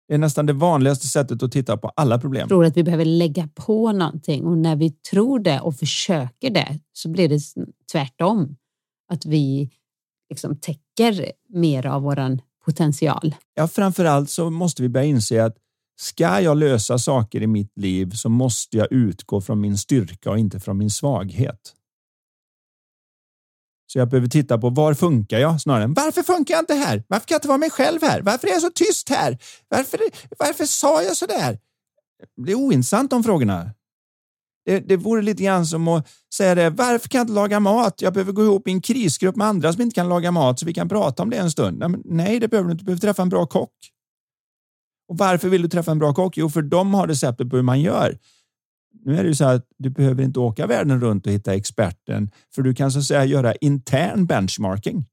Det 0.07 0.13
är 0.13 0.17
nästan 0.17 0.45
det 0.45 0.53
vanligaste 0.53 1.07
sättet 1.07 1.43
att 1.43 1.51
titta 1.51 1.77
på 1.77 1.87
alla 1.95 2.19
problem. 2.19 2.39
Jag 2.39 2.49
tror 2.49 2.65
att 2.65 2.77
vi 2.77 2.83
behöver 2.83 3.05
lägga 3.05 3.49
på 3.55 3.91
någonting 3.91 4.45
och 4.45 4.57
när 4.57 4.75
vi 4.75 4.91
tror 4.91 5.39
det 5.39 5.59
och 5.59 5.75
försöker 5.75 6.49
det 6.49 6.79
så 6.93 7.09
blir 7.09 7.29
det 7.29 7.39
tvärtom. 7.91 8.55
Att 9.07 9.25
vi 9.25 9.69
liksom 10.29 10.55
täcker 10.59 11.31
mer 11.49 11.85
av 11.85 12.01
våran 12.01 12.41
potential. 12.65 13.35
Ja, 13.53 13.67
framför 13.67 14.05
allt 14.05 14.29
så 14.29 14.49
måste 14.49 14.81
vi 14.81 14.89
börja 14.89 15.05
inse 15.05 15.45
att 15.45 15.57
Ska 15.95 16.41
jag 16.41 16.57
lösa 16.57 16.97
saker 16.97 17.41
i 17.41 17.47
mitt 17.47 17.77
liv 17.77 18.11
så 18.11 18.29
måste 18.29 18.77
jag 18.77 18.91
utgå 18.91 19.41
från 19.41 19.61
min 19.61 19.77
styrka 19.77 20.31
och 20.31 20.39
inte 20.39 20.59
från 20.59 20.77
min 20.77 20.91
svaghet. 20.91 21.73
Så 23.87 23.99
jag 23.99 24.09
behöver 24.09 24.27
titta 24.27 24.57
på 24.57 24.69
var 24.69 24.93
funkar 24.93 25.39
jag 25.39 25.61
snarare 25.61 25.83
än 25.83 25.93
varför 25.93 26.23
funkar 26.23 26.53
jag 26.53 26.61
inte 26.61 26.73
här? 26.73 27.03
Varför 27.07 27.27
kan 27.27 27.35
jag 27.35 27.39
inte 27.39 27.47
vara 27.47 27.57
mig 27.57 27.69
själv 27.69 28.01
här? 28.01 28.21
Varför 28.21 28.47
är 28.47 28.51
jag 28.51 28.61
så 28.61 28.69
tyst 28.69 29.09
här? 29.09 29.37
Varför, 29.69 29.99
varför 30.39 30.65
sa 30.65 31.03
jag 31.03 31.17
så 31.17 31.25
där? 31.25 31.59
Det 32.45 32.51
är 32.51 32.55
ointressant 32.55 33.11
de 33.11 33.23
frågorna. 33.23 33.71
Det, 34.65 34.79
det 34.79 34.97
vore 34.97 35.21
lite 35.21 35.43
grann 35.43 35.65
som 35.65 35.87
att 35.87 36.07
säga 36.33 36.55
det. 36.55 36.69
Varför 36.69 37.09
kan 37.09 37.19
jag 37.19 37.23
inte 37.23 37.33
laga 37.33 37.59
mat? 37.59 38.01
Jag 38.01 38.13
behöver 38.13 38.31
gå 38.31 38.43
ihop 38.43 38.67
i 38.67 38.71
en 38.71 38.81
krisgrupp 38.81 39.35
med 39.35 39.47
andra 39.47 39.73
som 39.73 39.81
inte 39.81 39.95
kan 39.95 40.09
laga 40.09 40.31
mat 40.31 40.59
så 40.59 40.65
vi 40.65 40.73
kan 40.73 40.89
prata 40.89 41.23
om 41.23 41.29
det 41.29 41.37
en 41.37 41.51
stund. 41.51 42.01
Nej, 42.05 42.39
det 42.39 42.47
behöver 42.47 42.67
du 42.67 42.71
inte. 42.71 42.81
Du 42.81 42.85
behöver 42.85 43.01
träffa 43.01 43.21
en 43.21 43.29
bra 43.29 43.45
kock. 43.45 43.71
Och 45.07 45.17
varför 45.17 45.49
vill 45.49 45.61
du 45.61 45.67
träffa 45.67 45.91
en 45.91 45.99
bra 45.99 46.13
kock? 46.13 46.37
Jo, 46.37 46.49
för 46.49 46.61
de 46.61 46.93
har 46.93 47.07
receptet 47.07 47.49
på 47.49 47.55
hur 47.55 47.63
man 47.63 47.81
gör. 47.81 48.17
Nu 49.05 49.17
är 49.17 49.23
det 49.23 49.29
ju 49.29 49.35
så 49.35 49.45
att 49.45 49.65
du 49.77 49.89
behöver 49.89 50.23
inte 50.23 50.39
åka 50.39 50.67
världen 50.67 51.01
runt 51.01 51.27
och 51.27 51.33
hitta 51.33 51.53
experten, 51.53 52.31
för 52.55 52.61
du 52.61 52.73
kan 52.73 52.91
så 52.91 52.99
att 52.99 53.05
säga 53.05 53.25
göra 53.25 53.55
intern 53.55 54.25
benchmarking. 54.25 55.05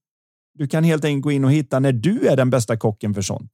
Du 0.55 0.68
kan 0.68 0.85
helt 0.85 1.05
enkelt 1.05 1.22
gå 1.22 1.33
in 1.33 1.44
och 1.44 1.52
hitta 1.52 1.81
när 1.81 1.92
du 1.92 2.26
är 2.26 2.37
den 2.37 2.50
bästa 2.50 2.76
kocken 2.76 3.14
för 3.14 3.22
sånt. 3.22 3.52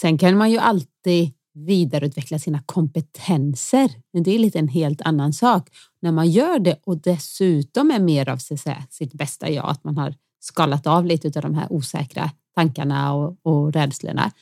Sen 0.00 0.18
kan 0.18 0.36
man 0.36 0.50
ju 0.50 0.58
alltid 0.58 1.32
vidareutveckla 1.54 2.38
sina 2.38 2.62
kompetenser. 2.66 3.90
Men 4.12 4.22
det 4.22 4.34
är 4.34 4.38
lite 4.38 4.58
en 4.58 4.68
helt 4.68 5.00
annan 5.00 5.32
sak. 5.32 5.68
När 6.02 6.12
man 6.12 6.30
gör 6.30 6.58
det 6.58 6.80
och 6.84 7.02
dessutom 7.02 7.90
är 7.90 8.00
mer 8.00 8.28
av 8.28 8.36
sig, 8.36 8.58
sitt 8.90 9.12
bästa 9.12 9.50
jag, 9.50 9.70
att 9.70 9.84
man 9.84 9.96
har 9.96 10.14
skalat 10.40 10.86
av 10.86 11.06
lite 11.06 11.28
av 11.38 11.42
de 11.42 11.54
här 11.54 11.72
osäkra 11.72 12.30
tankarna 12.54 13.14
och, 13.14 13.36
och 13.42 13.72
rädslorna, 13.72 14.32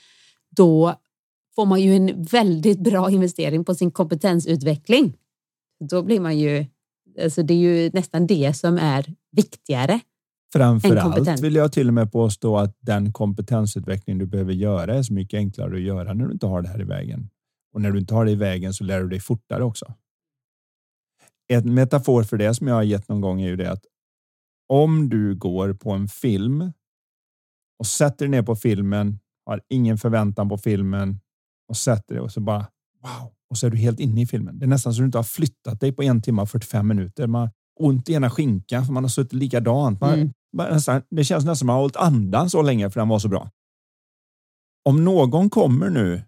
då 0.56 0.94
får 1.54 1.66
man 1.66 1.80
ju 1.80 1.96
en 1.96 2.22
väldigt 2.22 2.78
bra 2.78 3.10
investering 3.10 3.64
på 3.64 3.74
sin 3.74 3.90
kompetensutveckling. 3.90 5.16
Då 5.90 6.02
blir 6.02 6.20
man 6.20 6.38
ju, 6.38 6.66
alltså 7.22 7.42
det 7.42 7.54
är 7.54 7.58
ju 7.58 7.90
nästan 7.92 8.26
det 8.26 8.56
som 8.56 8.78
är 8.78 9.14
viktigare. 9.32 10.00
Framför 10.52 10.96
allt 10.96 11.40
vill 11.40 11.54
jag 11.54 11.72
till 11.72 11.88
och 11.88 11.94
med 11.94 12.12
påstå 12.12 12.56
att 12.56 12.76
den 12.80 13.12
kompetensutveckling 13.12 14.18
du 14.18 14.26
behöver 14.26 14.52
göra 14.52 14.94
är 14.94 15.02
så 15.02 15.12
mycket 15.12 15.38
enklare 15.38 15.74
att 15.74 15.82
göra 15.82 16.14
när 16.14 16.26
du 16.26 16.32
inte 16.32 16.46
har 16.46 16.62
det 16.62 16.68
här 16.68 16.80
i 16.80 16.84
vägen. 16.84 17.30
Och 17.72 17.80
när 17.80 17.90
du 17.90 17.98
inte 17.98 18.14
har 18.14 18.24
det 18.24 18.30
i 18.30 18.36
vägen 18.36 18.74
så 18.74 18.84
lär 18.84 19.00
du 19.00 19.08
dig 19.08 19.20
fortare 19.20 19.64
också. 19.64 19.94
En 21.48 21.74
metafor 21.74 22.22
för 22.22 22.36
det 22.36 22.54
som 22.54 22.66
jag 22.66 22.74
har 22.74 22.82
gett 22.82 23.08
någon 23.08 23.20
gång 23.20 23.40
är 23.40 23.48
ju 23.48 23.56
det 23.56 23.70
att 23.70 23.84
om 24.68 25.08
du 25.08 25.34
går 25.34 25.72
på 25.72 25.90
en 25.90 26.08
film 26.08 26.72
och 27.78 27.86
sätter 27.86 28.24
dig 28.24 28.28
ner 28.28 28.42
på 28.42 28.56
filmen 28.56 29.18
har 29.46 29.60
ingen 29.68 29.98
förväntan 29.98 30.48
på 30.48 30.58
filmen 30.58 31.20
och 31.68 31.76
sätter 31.76 32.14
dig 32.14 32.20
och 32.20 32.32
så 32.32 32.40
bara 32.40 32.66
wow. 33.02 33.32
Och 33.50 33.58
så 33.58 33.66
är 33.66 33.70
du 33.70 33.76
helt 33.76 34.00
inne 34.00 34.22
i 34.22 34.26
filmen. 34.26 34.58
Det 34.58 34.64
är 34.64 34.68
nästan 34.68 34.94
så 34.94 35.00
du 35.00 35.06
inte 35.06 35.18
har 35.18 35.22
flyttat 35.22 35.80
dig 35.80 35.92
på 35.92 36.02
en 36.02 36.22
timme 36.22 36.42
och 36.42 36.50
45 36.50 36.88
minuter. 36.88 37.26
Man 37.26 37.40
har 37.40 37.50
ont 37.80 38.08
i 38.08 38.12
ena 38.12 38.30
skinkan 38.30 38.86
för 38.86 38.92
man 38.92 39.04
har 39.04 39.08
suttit 39.08 39.32
likadant. 39.32 40.00
Man, 40.00 40.14
mm. 40.14 40.32
nästan, 40.52 41.02
det 41.10 41.24
känns 41.24 41.44
nästan 41.44 41.56
som 41.56 41.66
man 41.66 41.74
har 41.74 41.80
hållit 41.80 41.96
andan 41.96 42.50
så 42.50 42.62
länge 42.62 42.90
för 42.90 43.00
den 43.00 43.08
var 43.08 43.18
så 43.18 43.28
bra. 43.28 43.50
Om 44.84 45.04
någon 45.04 45.50
kommer 45.50 45.90
nu 45.90 46.22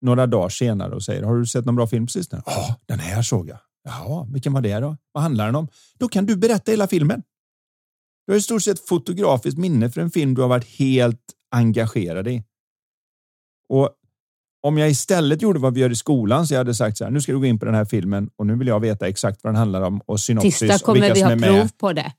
några 0.00 0.26
dagar 0.26 0.48
senare 0.48 0.94
och 0.94 1.02
säger 1.02 1.22
har 1.22 1.36
du 1.36 1.46
sett 1.46 1.64
någon 1.64 1.76
bra 1.76 1.86
film 1.86 2.06
på 2.06 2.10
sistone? 2.10 2.42
Ja, 2.46 2.76
den 2.86 2.98
här 2.98 3.22
såg 3.22 3.48
jag. 3.48 3.58
Ja, 3.84 4.28
vilken 4.32 4.52
var 4.52 4.60
det 4.60 4.80
då? 4.80 4.96
Vad 5.12 5.22
handlar 5.22 5.46
den 5.46 5.56
om? 5.56 5.68
Då 5.98 6.08
kan 6.08 6.26
du 6.26 6.36
berätta 6.36 6.70
hela 6.70 6.86
filmen. 6.86 7.22
Du 8.26 8.32
har 8.32 8.38
i 8.38 8.42
stort 8.42 8.62
sett 8.62 8.88
fotografiskt 8.88 9.58
minne 9.58 9.90
för 9.90 10.00
en 10.00 10.10
film 10.10 10.34
du 10.34 10.40
har 10.40 10.48
varit 10.48 10.78
helt 10.78 11.20
engagerad 11.50 12.28
i. 12.28 12.44
Och 13.72 13.90
om 14.62 14.78
jag 14.78 14.90
istället 14.90 15.42
gjorde 15.42 15.58
vad 15.58 15.74
vi 15.74 15.80
gör 15.80 15.90
i 15.90 15.96
skolan 15.96 16.46
så 16.46 16.54
jag 16.54 16.58
hade 16.58 16.74
sagt 16.74 16.98
så 16.98 17.04
här, 17.04 17.10
nu 17.10 17.20
ska 17.20 17.32
du 17.32 17.38
gå 17.38 17.46
in 17.46 17.58
på 17.58 17.64
den 17.64 17.74
här 17.74 17.84
filmen 17.84 18.30
och 18.36 18.46
nu 18.46 18.56
vill 18.56 18.68
jag 18.68 18.80
veta 18.80 19.08
exakt 19.08 19.44
vad 19.44 19.52
den 19.52 19.58
handlar 19.58 19.82
om 19.82 20.00
och 20.06 20.20
synopsis. 20.20 20.58
Tisdag 20.58 20.78
kommer 20.78 21.14
vi 21.14 21.22
ha 21.22 21.36
prov 21.36 21.68
på 21.78 21.92
det. 21.92 22.12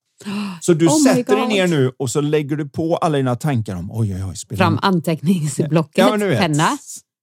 Så 0.61 0.73
du 0.73 0.87
oh 0.87 1.03
sätter 1.03 1.35
dig 1.35 1.47
ner 1.47 1.67
nu 1.67 1.91
och 1.97 2.09
så 2.09 2.21
lägger 2.21 2.55
du 2.55 2.69
på 2.69 2.97
alla 2.97 3.17
dina 3.17 3.35
tankar 3.35 3.75
om 3.75 3.91
oj, 3.91 4.15
oj, 4.15 4.23
oj. 4.49 4.57
Fram 4.57 4.79
anteckningsblocket, 4.81 5.97
ja, 5.97 6.17
penna. 6.17 6.77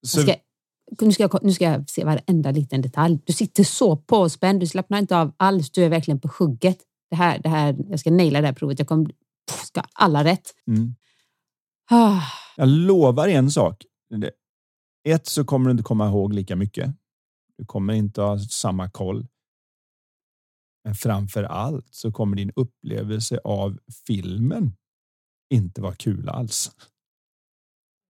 Så... 0.07 0.23
Ska, 0.23 0.35
nu, 1.01 1.13
ska 1.13 1.23
jag, 1.23 1.39
nu 1.43 1.53
ska 1.53 1.65
jag 1.65 1.91
se 1.91 2.05
varenda 2.05 2.51
liten 2.51 2.83
detalj. 2.83 3.19
Du 3.25 3.33
sitter 3.33 3.65
så 3.65 3.97
påspänd, 3.97 4.61
du 4.61 4.67
slappnar 4.67 4.99
inte 4.99 5.17
av 5.17 5.33
alls. 5.37 5.71
Du 5.71 5.85
är 5.85 5.89
verkligen 5.89 6.21
på 6.21 6.31
hugget. 6.39 6.79
Det 7.11 7.17
här, 7.17 7.39
det 7.39 7.49
här, 7.49 7.77
jag 7.89 8.01
ska 8.01 8.11
naila 8.11 8.41
det 8.41 8.47
här 8.47 8.55
provet. 8.55 8.79
Jag 8.79 8.89
kommer, 8.89 9.11
ska 9.65 9.83
alla 9.93 10.25
rätt. 10.25 10.55
Mm. 10.69 10.95
Ah. 11.91 12.21
Jag 12.57 12.69
lovar 12.69 13.29
en 13.29 13.51
sak. 13.51 13.85
Ett 15.09 15.27
så 15.27 15.45
kommer 15.45 15.67
du 15.67 15.71
inte 15.71 15.83
komma 15.83 16.09
ihåg 16.09 16.33
lika 16.33 16.57
mycket. 16.57 16.95
Du 17.59 17.65
kommer 17.65 17.95
inte 17.95 18.23
ha 18.23 18.39
samma 18.39 18.91
koll. 18.91 19.27
Men 20.85 20.95
framför 20.95 21.43
allt 21.43 21.95
så 21.95 22.13
kommer 22.13 22.37
din 22.37 22.53
upplevelse 22.57 23.39
av 23.45 23.79
filmen 24.07 24.77
inte 25.51 25.81
vara 25.81 25.95
kul 25.95 26.29
alls. 26.29 26.73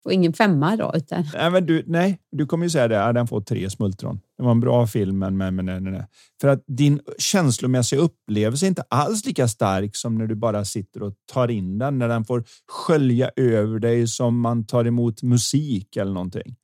Och 0.05 0.13
ingen 0.13 0.33
femma 0.33 0.75
då? 0.75 0.91
Utan... 0.95 1.25
Nej, 1.33 1.51
men 1.51 1.65
du, 1.65 1.83
nej, 1.87 2.21
du 2.31 2.45
kommer 2.45 2.65
ju 2.65 2.69
säga 2.69 2.87
det. 2.87 3.13
Den 3.13 3.27
får 3.27 3.41
tre 3.41 3.69
smultron. 3.69 4.19
Det 4.37 4.43
var 4.43 4.51
en 4.51 4.59
bra 4.59 4.87
film, 4.87 5.19
men, 5.19 5.37
men, 5.37 5.55
men 5.55 5.65
nej. 5.65 6.07
För 6.41 6.47
att 6.47 6.63
din 6.67 6.99
känslomässiga 7.17 7.99
upplevelse 7.99 8.65
är 8.65 8.67
inte 8.67 8.83
alls 8.89 9.25
lika 9.25 9.47
stark 9.47 9.95
som 9.95 10.17
när 10.17 10.27
du 10.27 10.35
bara 10.35 10.65
sitter 10.65 11.03
och 11.03 11.13
tar 11.31 11.51
in 11.51 11.77
den, 11.77 11.97
när 11.97 12.07
den 12.07 12.25
får 12.25 12.43
skölja 12.67 13.31
över 13.35 13.79
dig 13.79 14.07
som 14.07 14.39
man 14.39 14.65
tar 14.65 14.85
emot 14.85 15.23
musik 15.23 15.95
eller 15.95 16.13
någonting. 16.13 16.55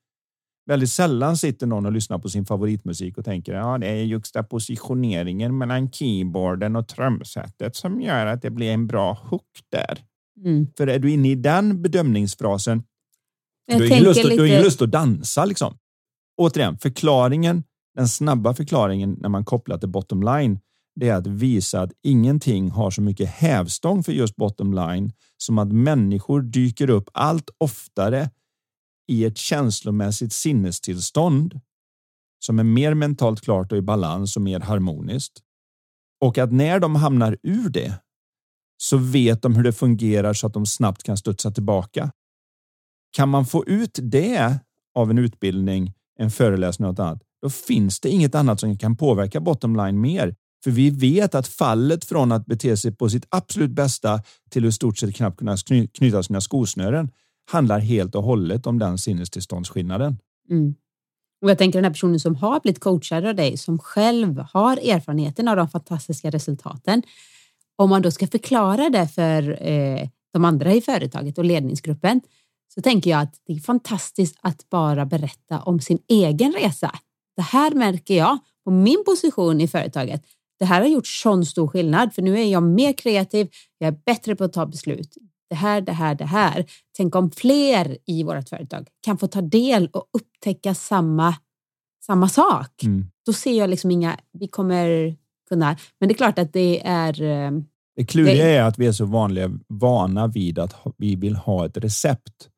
Väldigt 0.69 0.89
sällan 0.89 1.37
sitter 1.37 1.67
någon 1.67 1.85
och 1.85 1.91
lyssnar 1.91 2.19
på 2.19 2.29
sin 2.29 2.45
favoritmusik 2.45 3.17
och 3.17 3.25
tänker 3.25 3.53
ja, 3.53 3.77
det 3.77 3.87
är 3.87 4.03
juxtapositioneringen 4.03 5.57
mellan 5.57 5.91
keyboarden 5.91 6.75
och 6.75 6.87
trumsetet 6.87 7.75
som 7.75 8.01
gör 8.01 8.25
att 8.25 8.41
det 8.41 8.49
blir 8.49 8.71
en 8.71 8.87
bra 8.87 9.13
hook 9.13 9.59
där. 9.71 9.99
Mm. 10.45 10.67
För 10.77 10.87
är 10.87 10.99
du 10.99 11.11
inne 11.11 11.29
i 11.29 11.35
den 11.35 11.81
bedömningsfrasen, 11.81 12.83
jag 13.65 13.79
då 13.79 13.85
är 13.85 13.89
det 13.89 14.01
lust, 14.01 14.23
lite... 14.23 14.63
lust 14.63 14.81
att 14.81 14.91
dansa. 14.91 15.45
Liksom. 15.45 15.77
Återigen, 16.39 16.77
förklaringen, 16.77 17.63
den 17.95 18.07
snabba 18.07 18.53
förklaringen 18.53 19.17
när 19.19 19.29
man 19.29 19.45
kopplar 19.45 19.77
till 19.77 19.89
bottom 19.89 20.23
line, 20.23 20.59
det 20.95 21.09
är 21.09 21.15
att 21.15 21.27
visa 21.27 21.81
att 21.81 21.91
ingenting 22.03 22.71
har 22.71 22.91
så 22.91 23.01
mycket 23.01 23.29
hävstång 23.29 24.03
för 24.03 24.11
just 24.11 24.35
bottom 24.35 24.73
line 24.73 25.13
som 25.37 25.57
att 25.57 25.71
människor 25.71 26.41
dyker 26.41 26.89
upp 26.89 27.09
allt 27.13 27.49
oftare 27.57 28.29
i 29.07 29.25
ett 29.25 29.37
känslomässigt 29.37 30.33
sinnestillstånd 30.33 31.59
som 32.39 32.59
är 32.59 32.63
mer 32.63 32.93
mentalt 32.93 33.41
klart 33.41 33.71
och 33.71 33.77
i 33.77 33.81
balans 33.81 34.35
och 34.35 34.41
mer 34.41 34.59
harmoniskt. 34.59 35.41
Och 36.21 36.37
att 36.37 36.51
när 36.51 36.79
de 36.79 36.95
hamnar 36.95 37.37
ur 37.43 37.69
det 37.69 37.93
så 38.77 38.97
vet 38.97 39.41
de 39.41 39.55
hur 39.55 39.63
det 39.63 39.73
fungerar 39.73 40.33
så 40.33 40.47
att 40.47 40.53
de 40.53 40.65
snabbt 40.65 41.03
kan 41.03 41.17
studsa 41.17 41.51
tillbaka. 41.51 42.11
Kan 43.11 43.29
man 43.29 43.45
få 43.45 43.65
ut 43.65 43.99
det 44.01 44.59
av 44.95 45.09
en 45.11 45.17
utbildning, 45.17 45.93
en 46.19 46.31
föreläsning 46.31 46.87
och 46.87 46.91
något 46.91 46.99
annat, 46.99 47.21
då 47.41 47.49
finns 47.49 47.99
det 47.99 48.09
inget 48.09 48.35
annat 48.35 48.59
som 48.59 48.77
kan 48.77 48.95
påverka 48.95 49.39
bottom 49.39 49.75
line 49.75 50.01
mer. 50.01 50.35
För 50.63 50.71
vi 50.71 50.89
vet 50.89 51.35
att 51.35 51.47
fallet 51.47 52.05
från 52.05 52.31
att 52.31 52.45
bete 52.45 52.77
sig 52.77 52.95
på 52.95 53.09
sitt 53.09 53.25
absolut 53.29 53.71
bästa 53.71 54.21
till 54.49 54.65
att 54.65 54.69
i 54.69 54.71
stort 54.71 54.97
sett 54.97 55.15
knappt 55.15 55.37
kunna 55.37 55.57
knyta 55.93 56.23
sina 56.23 56.41
skosnören 56.41 57.09
handlar 57.51 57.79
helt 57.79 58.15
och 58.15 58.23
hållet 58.23 58.67
om 58.67 58.79
den 58.79 58.97
sinnestillståndsskillnaden. 58.97 60.17
Mm. 60.49 60.75
Och 61.41 61.49
jag 61.49 61.57
tänker 61.57 61.77
den 61.77 61.83
här 61.83 61.91
personen 61.91 62.19
som 62.19 62.35
har 62.35 62.59
blivit 62.59 62.79
coachad 62.79 63.25
av 63.25 63.35
dig, 63.35 63.57
som 63.57 63.79
själv 63.79 64.43
har 64.51 64.77
erfarenheten 64.77 65.47
av 65.47 65.55
de 65.55 65.69
fantastiska 65.69 66.29
resultaten. 66.29 67.03
Om 67.75 67.89
man 67.89 68.01
då 68.01 68.11
ska 68.11 68.27
förklara 68.27 68.89
det 68.89 69.07
för 69.07 69.67
eh, 69.67 70.09
de 70.33 70.45
andra 70.45 70.73
i 70.73 70.81
företaget 70.81 71.37
och 71.37 71.45
ledningsgruppen 71.45 72.21
så 72.73 72.81
tänker 72.81 73.09
jag 73.09 73.21
att 73.21 73.35
det 73.45 73.53
är 73.53 73.59
fantastiskt 73.59 74.37
att 74.41 74.69
bara 74.69 75.05
berätta 75.05 75.61
om 75.61 75.79
sin 75.79 75.99
egen 76.07 76.53
resa. 76.53 76.99
Det 77.35 77.41
här 77.41 77.71
märker 77.71 78.17
jag 78.17 78.37
på 78.65 78.71
min 78.71 79.03
position 79.05 79.61
i 79.61 79.67
företaget. 79.67 80.23
Det 80.59 80.65
här 80.65 80.81
har 80.81 80.87
gjort 80.87 81.07
sån 81.07 81.45
stor 81.45 81.67
skillnad 81.67 82.13
för 82.13 82.21
nu 82.21 82.39
är 82.39 82.45
jag 82.45 82.63
mer 82.63 82.93
kreativ. 82.93 83.49
Jag 83.77 83.87
är 83.87 83.97
bättre 84.05 84.35
på 84.35 84.43
att 84.43 84.53
ta 84.53 84.65
beslut. 84.65 85.17
Det 85.49 85.55
här, 85.55 85.81
det 85.81 85.91
här, 85.91 86.15
det 86.15 86.25
här. 86.25 86.65
Tänk 86.97 87.15
om 87.15 87.31
fler 87.31 87.97
i 88.05 88.23
vårt 88.23 88.49
företag 88.49 88.87
kan 89.05 89.17
få 89.17 89.27
ta 89.27 89.41
del 89.41 89.87
och 89.87 90.09
upptäcka 90.13 90.75
samma, 90.75 91.35
samma 92.05 92.29
sak. 92.29 92.83
Mm. 92.83 93.05
Då 93.25 93.33
ser 93.33 93.57
jag 93.57 93.69
liksom 93.69 93.91
inga, 93.91 94.19
vi 94.33 94.47
kommer 94.47 95.15
kunna, 95.49 95.77
men 95.99 96.09
det 96.09 96.13
är 96.13 96.17
klart 96.17 96.39
att 96.39 96.53
det 96.53 96.87
är 96.87 97.21
eh, 97.21 97.51
det 97.95 98.05
kluriga 98.05 98.49
är 98.49 98.61
att 98.61 98.79
vi 98.79 98.85
är 98.87 98.91
så 98.91 99.05
vanliga, 99.05 99.51
vana 99.67 100.27
vid 100.27 100.59
att 100.59 100.75
vi 100.97 101.15
vill 101.15 101.35
ha 101.35 101.65
ett 101.65 101.77
recept. 101.77 102.49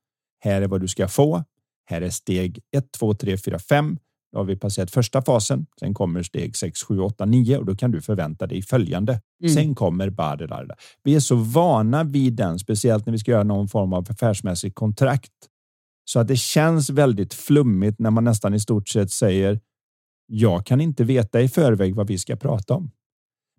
Här 0.43 0.61
är 0.61 0.67
vad 0.67 0.81
du 0.81 0.87
ska 0.87 1.07
få. 1.07 1.43
Här 1.85 2.01
är 2.01 2.09
steg 2.09 2.59
1, 2.77 2.91
2, 2.91 3.13
3, 3.13 3.37
4, 3.37 3.59
5. 3.59 3.97
Då 4.31 4.39
har 4.39 4.45
vi 4.45 4.55
passerat 4.55 4.91
första 4.91 5.21
fasen. 5.21 5.65
Sen 5.79 5.93
kommer 5.93 6.23
steg 6.23 6.55
6, 6.55 6.83
7, 6.83 6.99
8, 6.99 7.25
9 7.25 7.57
och 7.57 7.65
då 7.65 7.75
kan 7.75 7.91
du 7.91 8.01
förvänta 8.01 8.47
dig 8.47 8.61
följande. 8.61 9.21
Mm. 9.43 9.55
Sen 9.55 9.75
kommer 9.75 10.09
badarada. 10.09 10.75
Vi 11.03 11.15
är 11.15 11.19
så 11.19 11.35
vana 11.35 12.03
vid 12.03 12.33
den, 12.33 12.59
speciellt 12.59 13.05
när 13.05 13.11
vi 13.11 13.19
ska 13.19 13.31
göra 13.31 13.43
någon 13.43 13.67
form 13.67 13.93
av 13.93 14.05
affärsmässig 14.09 14.75
kontrakt. 14.75 15.31
Så 16.05 16.19
att 16.19 16.27
det 16.27 16.37
känns 16.37 16.89
väldigt 16.89 17.33
flummigt 17.33 17.99
när 17.99 18.11
man 18.11 18.23
nästan 18.23 18.53
i 18.53 18.59
stort 18.59 18.89
sett 18.89 19.11
säger 19.11 19.59
jag 20.27 20.65
kan 20.65 20.81
inte 20.81 21.03
veta 21.03 21.41
i 21.41 21.49
förväg 21.49 21.95
vad 21.95 22.07
vi 22.07 22.17
ska 22.17 22.35
prata 22.35 22.73
om. 22.73 22.91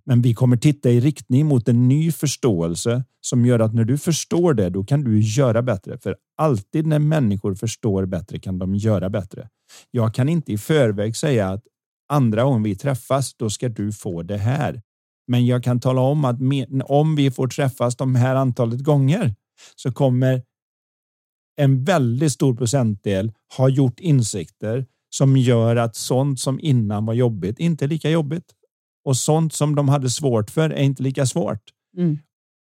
Men 0.05 0.23
vi 0.23 0.35
kommer 0.35 0.57
titta 0.57 0.91
i 0.91 1.01
riktning 1.01 1.47
mot 1.47 1.69
en 1.69 1.89
ny 1.89 2.13
förståelse 2.13 3.05
som 3.21 3.47
gör 3.47 3.59
att 3.59 3.75
när 3.75 3.85
du 3.85 3.99
förstår 3.99 4.55
det, 4.55 4.71
då 4.71 4.85
kan 4.85 5.05
du 5.05 5.21
göra 5.21 5.63
bättre. 5.63 5.99
För 5.99 6.17
alltid 6.37 6.87
när 6.87 6.99
människor 6.99 7.55
förstår 7.55 8.07
bättre 8.07 8.39
kan 8.39 8.59
de 8.59 8.75
göra 8.75 9.11
bättre. 9.11 9.49
Jag 9.91 10.15
kan 10.15 10.29
inte 10.29 10.53
i 10.53 10.59
förväg 10.59 11.17
säga 11.17 11.49
att 11.49 11.65
andra 12.09 12.45
gången 12.45 12.63
vi 12.63 12.77
träffas, 12.77 13.35
då 13.35 13.51
ska 13.51 13.69
du 13.69 13.93
få 13.93 14.23
det 14.23 14.37
här. 14.37 14.83
Men 15.27 15.47
jag 15.47 15.65
kan 15.65 15.81
tala 15.81 16.01
om 16.01 16.25
att 16.25 16.39
om 16.85 17.17
vi 17.17 17.31
får 17.31 17.49
träffas 17.49 17.97
de 17.97 18.15
här 18.15 18.35
antalet 18.35 18.81
gånger 18.81 19.35
så 19.77 19.93
kommer 19.93 20.43
en 21.57 21.85
väldigt 21.85 22.33
stor 22.33 22.55
procentdel 22.55 23.33
ha 23.57 23.69
gjort 23.69 24.01
insikter 24.01 24.87
som 25.11 25.37
gör 25.37 25.77
att 25.77 25.97
sånt 25.97 26.41
som 26.41 26.61
innan 26.61 27.07
var 27.07 27.15
jobbigt 27.15 27.59
inte 27.59 27.85
är 27.85 27.89
lika 27.89 28.11
jobbigt 28.11 28.55
och 29.05 29.17
sånt 29.17 29.53
som 29.53 29.75
de 29.75 29.89
hade 29.89 30.11
svårt 30.11 30.51
för 30.51 30.71
är 30.71 30.83
inte 30.83 31.03
lika 31.03 31.27
svårt. 31.27 31.63
Mm. 31.97 32.19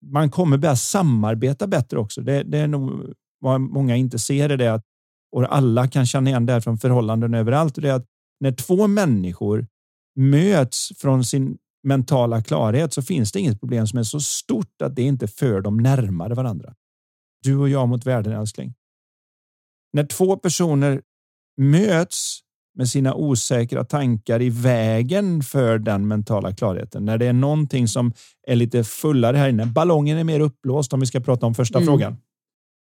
Man 0.06 0.30
kommer 0.30 0.56
börja 0.56 0.76
samarbeta 0.76 1.66
bättre 1.66 1.98
också. 1.98 2.20
Det, 2.20 2.42
det, 2.42 2.58
är 2.58 2.68
nog 2.68 3.14
vad 3.40 3.60
många 3.60 3.96
inte 3.96 4.18
ser 4.18 4.56
det 4.56 4.68
att 4.68 4.84
och 5.32 5.56
alla 5.56 5.88
kan 5.88 6.06
känna 6.06 6.30
igen 6.30 6.46
det 6.46 6.60
från 6.60 6.78
förhållanden 6.78 7.34
överallt. 7.34 7.74
Det 7.74 7.88
är 7.88 7.94
att 7.94 8.06
när 8.40 8.52
två 8.52 8.86
människor 8.86 9.66
möts 10.16 10.88
från 10.98 11.24
sin 11.24 11.58
mentala 11.82 12.42
klarhet 12.42 12.92
så 12.92 13.02
finns 13.02 13.32
det 13.32 13.40
inget 13.40 13.60
problem 13.60 13.86
som 13.86 13.98
är 13.98 14.02
så 14.02 14.20
stort 14.20 14.82
att 14.82 14.96
det 14.96 15.02
inte 15.02 15.28
för 15.28 15.60
dem 15.60 15.76
närmare 15.76 16.34
varandra. 16.34 16.74
Du 17.42 17.56
och 17.56 17.68
jag 17.68 17.88
mot 17.88 18.06
världen 18.06 18.32
älskling. 18.32 18.74
När 19.92 20.04
två 20.04 20.36
personer 20.36 21.02
möts 21.60 22.40
med 22.74 22.88
sina 22.88 23.14
osäkra 23.14 23.84
tankar 23.84 24.42
i 24.42 24.50
vägen 24.50 25.42
för 25.42 25.78
den 25.78 26.08
mentala 26.08 26.54
klarheten. 26.54 27.04
När 27.04 27.18
det 27.18 27.26
är 27.26 27.32
någonting 27.32 27.88
som 27.88 28.12
är 28.46 28.56
lite 28.56 28.84
fullare 28.84 29.36
här 29.36 29.48
inne. 29.48 29.66
Ballongen 29.66 30.18
är 30.18 30.24
mer 30.24 30.40
uppblåst 30.40 30.92
om 30.92 31.00
vi 31.00 31.06
ska 31.06 31.20
prata 31.20 31.46
om 31.46 31.54
första 31.54 31.78
mm. 31.78 31.86
frågan. 31.86 32.16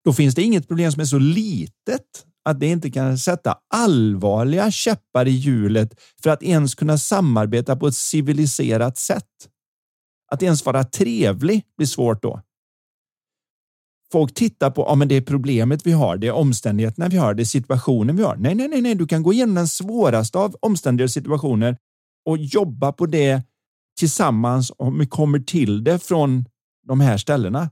Då 0.05 0.13
finns 0.13 0.35
det 0.35 0.41
inget 0.41 0.67
problem 0.67 0.91
som 0.91 1.01
är 1.01 1.05
så 1.05 1.19
litet 1.19 2.25
att 2.45 2.59
det 2.59 2.67
inte 2.67 2.91
kan 2.91 3.17
sätta 3.17 3.57
allvarliga 3.73 4.71
käppar 4.71 5.27
i 5.27 5.31
hjulet 5.31 5.99
för 6.23 6.29
att 6.29 6.43
ens 6.43 6.75
kunna 6.75 6.97
samarbeta 6.97 7.75
på 7.75 7.87
ett 7.87 7.95
civiliserat 7.95 8.97
sätt. 8.97 9.25
Att 10.31 10.43
ens 10.43 10.65
vara 10.65 10.83
trevlig 10.83 11.63
blir 11.77 11.87
svårt 11.87 12.21
då 12.21 12.41
folk 14.11 14.33
tittar 14.33 14.69
på, 14.69 14.81
ja 14.81 14.95
men 14.95 15.07
det 15.07 15.15
är 15.15 15.21
problemet 15.21 15.87
vi 15.87 15.91
har, 15.91 16.17
det 16.17 16.27
är 16.27 16.31
omständigheterna 16.31 17.07
vi 17.07 17.17
har, 17.17 17.33
det 17.33 17.43
är 17.43 17.45
situationen 17.45 18.15
vi 18.15 18.23
har. 18.23 18.35
Nej, 18.35 18.55
nej, 18.55 18.67
nej, 18.67 18.81
nej, 18.81 18.95
du 18.95 19.07
kan 19.07 19.23
gå 19.23 19.33
igenom 19.33 19.55
den 19.55 19.67
svåraste 19.67 20.37
av 20.37 20.55
omständigheter 20.61 21.07
och 21.07 21.11
situationer 21.11 21.77
och 22.25 22.37
jobba 22.37 22.91
på 22.91 23.05
det 23.05 23.43
tillsammans 23.99 24.71
om 24.77 24.99
vi 24.99 25.07
kommer 25.07 25.39
till 25.39 25.83
det 25.83 25.99
från 25.99 26.45
de 26.87 26.99
här 26.99 27.17
ställena. 27.17 27.69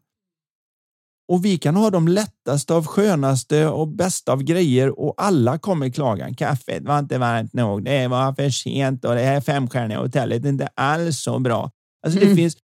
Och 1.28 1.45
vi 1.45 1.57
kan 1.57 1.75
ha 1.75 1.89
de 1.89 2.07
lättaste 2.07 2.73
av 2.73 2.86
skönaste 2.86 3.67
och 3.67 3.88
bästa 3.88 4.32
av 4.32 4.43
grejer 4.43 4.99
och 4.99 5.13
alla 5.17 5.57
kommer 5.57 5.89
klaga. 5.89 6.34
Kaffet 6.34 6.84
var 6.84 6.99
inte 6.99 7.17
varmt 7.17 7.53
nog. 7.53 7.84
Det 7.84 8.07
var 8.07 8.34
för 8.34 8.49
sent 8.49 9.05
och 9.05 9.15
det 9.15 9.21
här 9.21 9.41
femstjärniga 9.41 9.99
hotellet 9.99 10.45
är 10.45 10.49
inte 10.49 10.69
alls 10.75 11.19
så 11.19 11.39
bra. 11.39 11.71
Alltså 12.05 12.19
mm. 12.19 12.30
det 12.30 12.36
finns 12.36 12.57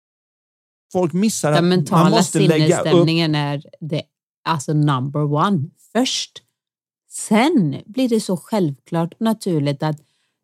folk 0.93 1.13
missar 1.13 1.53
Den 1.53 1.73
att 1.73 1.91
man 1.91 2.11
måste 2.11 2.41
lägga 2.41 2.81
upp... 2.81 3.09
är 3.09 3.63
det, 3.81 4.03
alltså 4.45 4.73
number 4.73 5.33
one 5.33 5.65
först. 5.93 6.43
Sen 7.11 7.83
blir 7.87 8.09
det 8.09 8.21
så 8.21 8.37
självklart 8.37 9.15
och 9.15 9.21
naturligt 9.21 9.83
att 9.83 9.97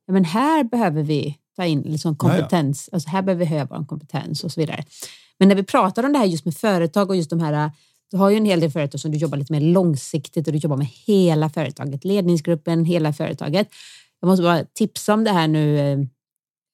ja, 0.07 0.13
men 0.13 0.25
här 0.25 0.65
behöver 0.65 1.03
vi 1.03 1.39
ta 1.57 1.65
in 1.65 1.81
liksom 1.81 2.17
kompetens. 2.17 2.89
Ja, 2.89 2.91
ja. 2.93 2.97
Alltså 2.97 3.11
här 3.11 3.23
behöver 3.23 3.45
vi 3.45 3.51
höja 3.51 3.65
vår 3.71 3.85
kompetens 3.85 4.45
och 4.45 4.53
så 4.53 4.61
vidare. 4.61 4.85
Men 5.39 5.49
när 5.49 5.57
vi 5.57 5.63
pratar 5.63 6.05
om 6.05 6.13
det 6.13 6.19
här 6.19 6.27
just 6.27 6.45
med 6.45 6.55
företag 6.55 7.11
och 7.11 7.17
just 7.17 7.31
de 7.31 7.41
här 7.41 7.71
du 8.11 8.17
har 8.17 8.31
ju 8.31 8.37
en 8.37 8.45
hel 8.45 8.61
del 8.61 8.71
företag 8.71 9.01
som 9.01 9.11
du 9.11 9.19
jobbar 9.19 9.39
lite 9.39 9.53
mer 9.53 9.61
långsiktigt 9.61 10.47
och 10.47 10.53
du 10.53 10.59
jobbar 10.59 10.77
med 10.77 10.87
hela 10.87 11.51
företaget, 11.51 12.05
ledningsgruppen, 12.05 12.85
hela 12.85 13.13
företaget. 13.13 13.69
Jag 14.21 14.29
måste 14.29 14.43
bara 14.43 14.65
tipsa 14.65 15.15
om 15.15 15.25
det 15.25 15.31
här 15.31 15.49
nu. 15.49 15.79
Eh, 15.79 15.99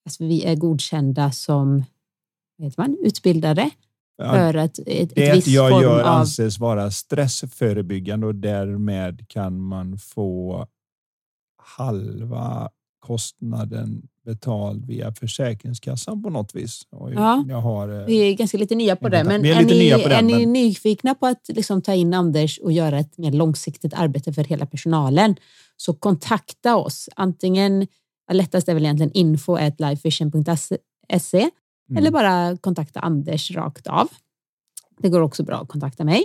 alltså 0.07 0.25
vi 0.25 0.45
är 0.45 0.57
godkända 0.57 1.33
som 1.33 1.85
vet 2.59 2.77
man, 2.77 2.99
utbildare 3.01 3.71
för 4.19 4.55
att 4.55 4.79
ett, 4.79 4.89
ett 4.89 5.15
det 5.15 5.33
visst 5.33 5.49
jag 5.49 5.71
form 5.71 5.83
gör 5.83 6.01
av... 6.01 6.07
anses 6.07 6.59
vara 6.59 6.91
stressförebyggande 6.91 8.27
och 8.27 8.35
därmed 8.35 9.29
kan 9.29 9.61
man 9.61 9.99
få 9.99 10.67
halva 11.63 12.71
kostnaden 12.99 14.09
betald 14.25 14.87
via 14.87 15.13
Försäkringskassan 15.13 16.23
på 16.23 16.31
något 16.31 16.55
vis. 16.55 16.83
ja, 16.91 17.45
jag 17.49 17.61
har, 17.61 18.01
eh, 18.01 18.07
vi 18.07 18.19
är 18.19 18.35
ganska 18.35 18.59
lite 18.59 18.75
nya 18.75 18.97
på 18.97 19.09
det, 19.09 19.25
men 19.25 19.45
är, 19.45 19.61
är, 19.61 19.65
ni, 19.65 19.89
är 19.91 20.09
men... 20.09 20.27
ni 20.27 20.47
nyfikna 20.47 21.15
på 21.15 21.27
att 21.27 21.49
liksom 21.49 21.83
ta 21.83 21.95
in 21.95 22.15
Anders 22.15 22.59
och 22.59 22.73
göra 22.73 22.99
ett 22.99 23.19
mer 23.19 23.33
långsiktigt 23.33 23.95
arbete 23.95 24.33
för 24.33 24.45
hela 24.45 24.67
personalen 24.67 25.37
så 25.77 25.95
kontakta 25.95 26.77
oss. 26.77 27.09
Antingen, 27.17 27.87
lättast 28.33 28.69
är 28.69 28.75
väl 28.75 28.85
egentligen 28.85 29.13
info 29.13 29.59
lifevision.se 29.79 31.51
Mm. 31.93 31.99
Eller 31.99 32.11
bara 32.11 32.57
kontakta 32.57 33.01
Anders 33.01 33.51
rakt 33.51 33.87
av. 33.87 34.09
Det 34.99 35.09
går 35.09 35.21
också 35.21 35.43
bra 35.43 35.57
att 35.57 35.69
kontakta 35.69 36.05
mig. 36.05 36.25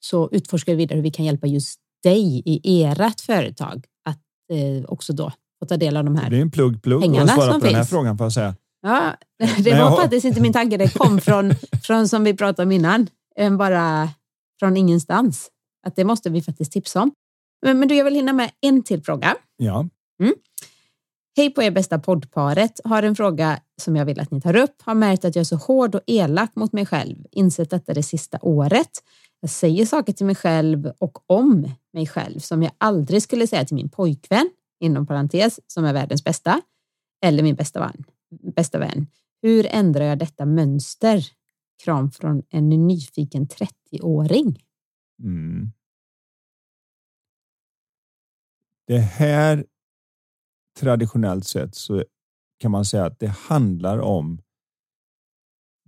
Så 0.00 0.28
utforskar 0.32 0.72
vi 0.72 0.76
vidare 0.76 0.96
hur 0.96 1.02
vi 1.02 1.10
kan 1.10 1.24
hjälpa 1.24 1.46
just 1.46 1.80
dig 2.02 2.42
i 2.46 2.82
ert 2.82 3.20
företag 3.20 3.86
att 4.04 4.20
eh, 4.52 4.84
också 4.84 5.12
då 5.12 5.32
få 5.64 5.68
ta 5.68 5.76
del 5.76 5.96
av 5.96 6.04
de 6.04 6.16
här 6.16 6.30
Det 6.30 6.36
är 6.36 6.40
en 6.40 6.50
plugg, 6.50 6.82
plugg 6.82 7.02
pengarna 7.02 7.34
på 7.34 7.42
finns. 7.42 7.62
den 7.62 7.74
här 7.74 7.84
frågan 7.84 8.18
får 8.18 8.24
jag 8.24 8.32
säga. 8.32 8.54
Ja, 8.82 9.16
det 9.58 9.70
var 9.70 9.78
jag... 9.78 9.96
faktiskt 9.96 10.24
inte 10.24 10.40
min 10.40 10.52
tanke. 10.52 10.76
Det 10.76 10.94
kom 10.94 11.20
från, 11.20 11.54
från 11.82 12.08
som 12.08 12.24
vi 12.24 12.34
pratade 12.34 12.66
om 12.66 12.72
innan. 12.72 13.06
än 13.36 13.56
bara 13.56 14.08
från 14.60 14.76
ingenstans. 14.76 15.50
Att 15.86 15.96
det 15.96 16.04
måste 16.04 16.30
vi 16.30 16.42
faktiskt 16.42 16.72
tipsa 16.72 17.02
om. 17.02 17.12
Men, 17.62 17.78
men 17.78 17.88
du, 17.88 17.94
jag 17.94 18.04
vill 18.04 18.14
hinna 18.14 18.32
med 18.32 18.50
en 18.60 18.82
till 18.82 19.02
fråga. 19.02 19.36
Ja. 19.56 19.88
Mm. 20.20 20.34
Hej 21.36 21.50
på 21.50 21.62
er 21.62 21.70
bästa 21.70 21.98
poddparet. 21.98 22.80
Har 22.84 23.02
en 23.02 23.16
fråga 23.16 23.60
som 23.82 23.96
jag 23.96 24.04
vill 24.04 24.20
att 24.20 24.30
ni 24.30 24.40
tar 24.40 24.56
upp. 24.56 24.82
Har 24.82 24.94
märkt 24.94 25.24
att 25.24 25.36
jag 25.36 25.40
är 25.40 25.44
så 25.44 25.56
hård 25.56 25.94
och 25.94 26.00
elak 26.06 26.50
mot 26.56 26.72
mig 26.72 26.86
själv. 26.86 27.16
Insett 27.30 27.70
detta 27.70 27.94
det 27.94 28.02
sista 28.02 28.38
året. 28.42 28.90
Jag 29.40 29.50
säger 29.50 29.86
saker 29.86 30.12
till 30.12 30.26
mig 30.26 30.34
själv 30.34 30.92
och 30.98 31.30
om 31.30 31.68
mig 31.92 32.06
själv 32.06 32.38
som 32.38 32.62
jag 32.62 32.72
aldrig 32.78 33.22
skulle 33.22 33.46
säga 33.46 33.64
till 33.64 33.76
min 33.76 33.88
pojkvän, 33.88 34.50
inom 34.80 35.06
parentes, 35.06 35.60
som 35.66 35.84
är 35.84 35.92
världens 35.92 36.24
bästa, 36.24 36.60
eller 37.24 37.42
min 37.42 37.54
bästa 37.54 37.80
vän. 37.80 38.04
Bästa 38.56 38.78
vän. 38.78 39.06
Hur 39.42 39.66
ändrar 39.66 40.04
jag 40.04 40.18
detta 40.18 40.46
mönster? 40.46 41.26
Kram 41.84 42.10
från 42.10 42.42
en 42.50 42.68
nyfiken 42.68 43.46
30-åring. 43.46 44.64
Mm. 45.22 45.72
Det 48.86 48.98
här 48.98 49.66
traditionellt 50.80 51.46
sett 51.46 51.74
så 51.74 52.04
kan 52.58 52.70
man 52.70 52.84
säga 52.84 53.04
att 53.04 53.18
det 53.18 53.26
handlar 53.28 53.98
om 53.98 54.42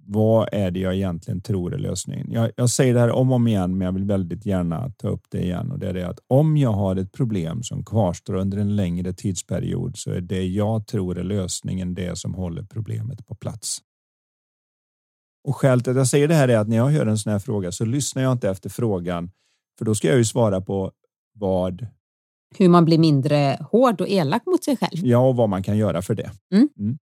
vad 0.09 0.49
är 0.53 0.71
det 0.71 0.81
jag 0.81 0.95
egentligen 0.95 1.41
tror 1.41 1.75
är 1.75 1.79
lösningen? 1.79 2.27
Jag, 2.31 2.51
jag, 2.57 2.71
säger 2.71 2.95
det 2.95 3.01
här 3.01 3.11
om 3.11 3.31
och 3.31 3.37
om 3.37 3.49
igen, 3.49 3.79
men 3.79 3.87
jag 3.87 3.93
vill 3.93 4.05
väldigt 4.05 4.47
gärna 4.47 4.91
ta 4.91 5.09
upp 5.09 5.25
det 5.31 5.43
igen 5.43 5.73
och 5.73 5.79
det 5.79 5.89
är 5.89 5.95
det 5.95 6.09
att 6.09 6.19
om 6.27 6.57
jag 6.57 6.73
har 6.73 6.97
ett 6.97 7.13
problem 7.13 7.63
som 7.63 7.85
kvarstår 7.85 8.35
under 8.35 8.59
en 8.59 8.77
längre 8.77 9.13
tidsperiod 9.13 9.97
så 9.97 10.11
är 10.11 10.21
det 10.21 10.47
jag 10.47 10.87
tror 10.87 11.19
är 11.19 11.25
lösningen 11.25 11.95
det 11.95 12.19
som 12.19 12.35
håller 12.35 12.63
problemet 12.63 13.27
på 13.27 13.35
plats. 13.35 13.79
Och 15.49 15.57
skälet 15.57 15.89
att 15.89 15.97
jag 15.97 16.07
säger 16.07 16.29
det 16.29 16.35
här 16.35 16.49
är 16.49 16.59
att 16.59 16.69
när 16.69 16.77
jag 16.77 16.87
hör 16.87 17.07
en 17.07 17.19
sån 17.19 17.33
här 17.33 17.39
fråga 17.39 17.73
så 17.73 17.85
lyssnar 17.85 18.23
jag 18.23 18.33
inte 18.33 18.51
efter 18.51 18.71
frågan, 18.71 19.31
för 19.79 19.85
då 19.85 19.95
ska 19.95 20.09
jag 20.09 20.17
ju 20.17 20.25
svara 20.25 20.61
på 20.61 20.93
vad 21.35 21.87
hur 22.59 22.69
man 22.69 22.85
blir 22.85 22.99
mindre 22.99 23.59
hård 23.71 24.01
och 24.01 24.09
elak 24.09 24.47
mot 24.47 24.65
sig 24.65 24.77
själv. 24.77 25.07
Ja, 25.07 25.19
och 25.19 25.37
vad 25.37 25.49
man 25.49 25.63
kan 25.63 25.77
göra 25.77 26.03
för 26.03 26.15
det. 26.15 26.31
Mm. 26.53 26.69
Mm. 26.79 26.99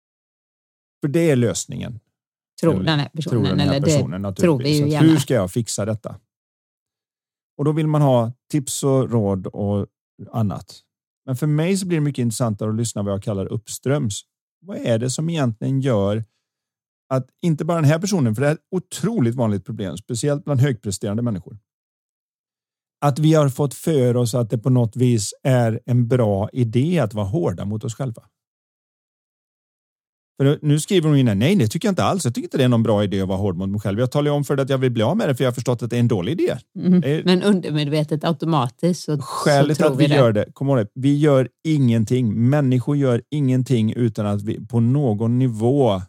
För 1.00 1.08
det 1.08 1.30
är 1.30 1.36
lösningen. 1.36 2.00
Tror 2.60 2.82
den 2.82 2.98
här 2.98 3.08
personen. 3.08 3.44
Tror 3.44 3.56
den 3.56 3.60
här 3.60 3.76
eller 3.76 3.86
personen 3.86 4.22
det 4.22 4.34
tror 4.34 4.58
vi 4.58 4.78
ju 4.78 4.88
gärna. 4.88 5.08
Hur 5.08 5.16
ska 5.16 5.34
jag 5.34 5.50
fixa 5.50 5.84
detta? 5.84 6.16
Och 7.58 7.64
då 7.64 7.72
vill 7.72 7.86
man 7.86 8.02
ha 8.02 8.32
tips 8.50 8.82
och 8.82 9.10
råd 9.10 9.46
och 9.46 9.86
annat. 10.32 10.80
Men 11.26 11.36
för 11.36 11.46
mig 11.46 11.76
så 11.76 11.86
blir 11.86 11.98
det 11.98 12.04
mycket 12.04 12.22
intressantare 12.22 12.70
att 12.70 12.76
lyssna 12.76 13.02
vad 13.02 13.12
jag 13.12 13.22
kallar 13.22 13.46
uppströms. 13.46 14.22
Vad 14.60 14.76
är 14.76 14.98
det 14.98 15.10
som 15.10 15.30
egentligen 15.30 15.80
gör 15.80 16.24
att 17.08 17.26
inte 17.42 17.64
bara 17.64 17.80
den 17.80 17.90
här 17.90 17.98
personen, 17.98 18.34
för 18.34 18.42
det 18.42 18.48
är 18.48 18.52
ett 18.52 18.66
otroligt 18.70 19.34
vanligt 19.34 19.64
problem, 19.64 19.96
speciellt 19.96 20.44
bland 20.44 20.60
högpresterande 20.60 21.22
människor 21.22 21.58
att 23.04 23.18
vi 23.18 23.34
har 23.34 23.48
fått 23.48 23.74
för 23.74 24.16
oss 24.16 24.34
att 24.34 24.50
det 24.50 24.58
på 24.58 24.70
något 24.70 24.96
vis 24.96 25.34
är 25.42 25.80
en 25.86 26.08
bra 26.08 26.48
idé 26.52 26.98
att 26.98 27.14
vara 27.14 27.26
hårda 27.26 27.64
mot 27.64 27.84
oss 27.84 27.94
själva. 27.94 28.22
För 30.36 30.58
nu 30.62 30.80
skriver 30.80 31.08
hon 31.08 31.18
in 31.18 31.38
nej, 31.38 31.56
det 31.56 31.68
tycker 31.68 31.88
jag 31.88 31.92
inte 31.92 32.04
alls. 32.04 32.24
Jag 32.24 32.34
tycker 32.34 32.46
inte 32.46 32.58
det 32.58 32.64
är 32.64 32.68
någon 32.68 32.82
bra 32.82 33.04
idé 33.04 33.20
att 33.20 33.28
vara 33.28 33.38
hård 33.38 33.56
mot 33.56 33.68
mig 33.68 33.80
själv. 33.80 33.98
Jag 33.98 34.10
talar 34.10 34.30
om 34.30 34.44
för 34.44 34.56
dig 34.56 34.62
att 34.62 34.70
jag 34.70 34.78
vill 34.78 34.90
bli 34.90 35.02
av 35.02 35.16
med 35.16 35.28
det 35.28 35.34
för 35.34 35.44
jag 35.44 35.50
har 35.50 35.54
förstått 35.54 35.82
att 35.82 35.90
det 35.90 35.96
är 35.96 36.00
en 36.00 36.08
dålig 36.08 36.32
idé. 36.40 36.56
Mm. 36.78 37.22
Men 37.24 37.42
undermedvetet 37.42 38.24
automatiskt 38.24 39.02
så, 39.02 39.18
Skälet 39.18 39.76
så 39.76 39.86
att 39.86 40.00
vi, 40.00 40.06
vi 40.06 40.14
gör 40.14 40.32
det, 40.32 40.46
kom 40.52 40.68
ihåg 40.68 40.78
det, 40.78 40.88
vi 40.94 41.18
gör 41.18 41.48
ingenting. 41.64 42.48
Människor 42.48 42.96
gör 42.96 43.22
ingenting 43.30 43.92
utan 43.92 44.26
att 44.26 44.42
vi 44.42 44.66
på 44.66 44.80
någon 44.80 45.38
nivå 45.38 46.02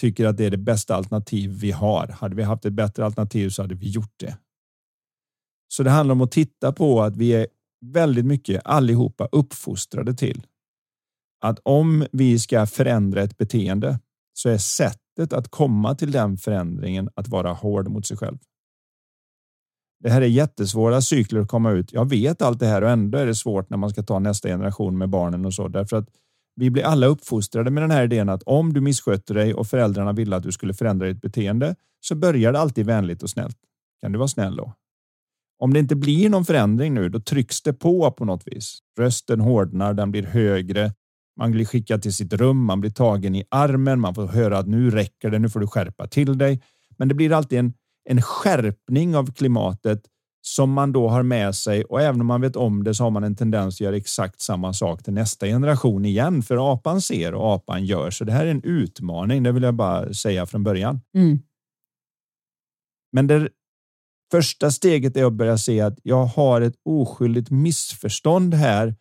tycker 0.00 0.26
att 0.26 0.36
det 0.36 0.44
är 0.44 0.50
det 0.50 0.56
bästa 0.56 0.94
alternativ 0.94 1.50
vi 1.50 1.70
har. 1.70 2.16
Hade 2.20 2.36
vi 2.36 2.42
haft 2.42 2.64
ett 2.64 2.72
bättre 2.72 3.04
alternativ 3.04 3.50
så 3.50 3.62
hade 3.62 3.74
vi 3.74 3.90
gjort 3.90 4.14
det. 4.16 4.36
Så 5.68 5.82
det 5.82 5.90
handlar 5.90 6.12
om 6.12 6.20
att 6.20 6.32
titta 6.32 6.72
på 6.72 7.02
att 7.02 7.16
vi 7.16 7.30
är 7.30 7.46
väldigt 7.86 8.24
mycket 8.24 8.62
allihopa 8.64 9.28
uppfostrade 9.32 10.14
till 10.14 10.42
att 11.40 11.58
om 11.62 12.06
vi 12.12 12.38
ska 12.38 12.66
förändra 12.66 13.22
ett 13.22 13.38
beteende 13.38 14.00
så 14.32 14.48
är 14.48 14.58
sättet 14.58 15.32
att 15.32 15.48
komma 15.48 15.94
till 15.94 16.12
den 16.12 16.36
förändringen 16.36 17.08
att 17.14 17.28
vara 17.28 17.52
hård 17.52 17.88
mot 17.88 18.06
sig 18.06 18.16
själv. 18.16 18.38
Det 20.00 20.10
här 20.10 20.22
är 20.22 20.26
jättesvåra 20.26 21.00
cykler 21.00 21.40
att 21.40 21.48
komma 21.48 21.70
ut. 21.70 21.92
Jag 21.92 22.08
vet 22.08 22.42
allt 22.42 22.60
det 22.60 22.66
här 22.66 22.82
och 22.82 22.90
ändå 22.90 23.18
är 23.18 23.26
det 23.26 23.34
svårt 23.34 23.70
när 23.70 23.76
man 23.76 23.90
ska 23.90 24.02
ta 24.02 24.18
nästa 24.18 24.48
generation 24.48 24.98
med 24.98 25.08
barnen 25.08 25.46
och 25.46 25.54
så 25.54 25.68
därför 25.68 25.96
att 25.96 26.08
vi 26.56 26.70
blir 26.70 26.82
alla 26.82 27.06
uppfostrade 27.06 27.70
med 27.70 27.82
den 27.82 27.90
här 27.90 28.04
idén 28.04 28.28
att 28.28 28.42
om 28.42 28.72
du 28.72 28.80
missköter 28.80 29.34
dig 29.34 29.54
och 29.54 29.66
föräldrarna 29.66 30.12
ville 30.12 30.36
att 30.36 30.42
du 30.42 30.52
skulle 30.52 30.74
förändra 30.74 31.06
ditt 31.06 31.20
beteende 31.20 31.74
så 32.00 32.14
börjar 32.14 32.52
det 32.52 32.58
alltid 32.58 32.86
vänligt 32.86 33.22
och 33.22 33.30
snällt. 33.30 33.56
Kan 34.00 34.12
du 34.12 34.18
vara 34.18 34.28
snäll 34.28 34.56
då? 34.56 34.72
Om 35.58 35.72
det 35.74 35.80
inte 35.80 35.96
blir 35.96 36.30
någon 36.30 36.44
förändring 36.44 36.94
nu, 36.94 37.08
då 37.08 37.20
trycks 37.20 37.62
det 37.62 37.72
på 37.72 38.10
på 38.10 38.24
något 38.24 38.46
vis. 38.46 38.78
Rösten 38.98 39.40
hårdnar, 39.40 39.94
den 39.94 40.10
blir 40.10 40.22
högre. 40.22 40.92
Man 41.38 41.50
blir 41.50 41.64
skickad 41.64 42.02
till 42.02 42.14
sitt 42.14 42.32
rum, 42.32 42.64
man 42.64 42.80
blir 42.80 42.90
tagen 42.90 43.34
i 43.34 43.44
armen, 43.48 44.00
man 44.00 44.14
får 44.14 44.26
höra 44.26 44.58
att 44.58 44.66
nu 44.66 44.90
räcker 44.90 45.30
det, 45.30 45.38
nu 45.38 45.48
får 45.48 45.60
du 45.60 45.66
skärpa 45.66 46.06
till 46.06 46.38
dig. 46.38 46.62
Men 46.96 47.08
det 47.08 47.14
blir 47.14 47.32
alltid 47.32 47.58
en, 47.58 47.74
en 48.08 48.22
skärpning 48.22 49.16
av 49.16 49.32
klimatet 49.32 50.02
som 50.40 50.72
man 50.72 50.92
då 50.92 51.08
har 51.08 51.22
med 51.22 51.54
sig 51.54 51.84
och 51.84 52.00
även 52.00 52.20
om 52.20 52.26
man 52.26 52.40
vet 52.40 52.56
om 52.56 52.84
det 52.84 52.94
så 52.94 53.04
har 53.04 53.10
man 53.10 53.24
en 53.24 53.36
tendens 53.36 53.76
att 53.76 53.80
göra 53.80 53.96
exakt 53.96 54.40
samma 54.40 54.72
sak 54.72 55.02
till 55.02 55.12
nästa 55.12 55.46
generation 55.46 56.04
igen. 56.04 56.42
För 56.42 56.72
apan 56.72 57.00
ser 57.00 57.34
och 57.34 57.54
apan 57.54 57.84
gör. 57.84 58.10
Så 58.10 58.24
det 58.24 58.32
här 58.32 58.46
är 58.46 58.50
en 58.50 58.64
utmaning. 58.64 59.42
Det 59.42 59.52
vill 59.52 59.62
jag 59.62 59.74
bara 59.74 60.12
säga 60.14 60.46
från 60.46 60.64
början. 60.64 61.00
Mm. 61.14 61.38
Men 63.12 63.26
det 63.26 63.48
Första 64.30 64.70
steget 64.70 65.16
är 65.16 65.24
att 65.24 65.32
börja 65.32 65.58
se 65.58 65.80
att 65.80 65.98
jag 66.02 66.24
har 66.24 66.60
ett 66.60 66.74
oskyldigt 66.84 67.50
missförstånd 67.50 68.54
här 68.54 68.94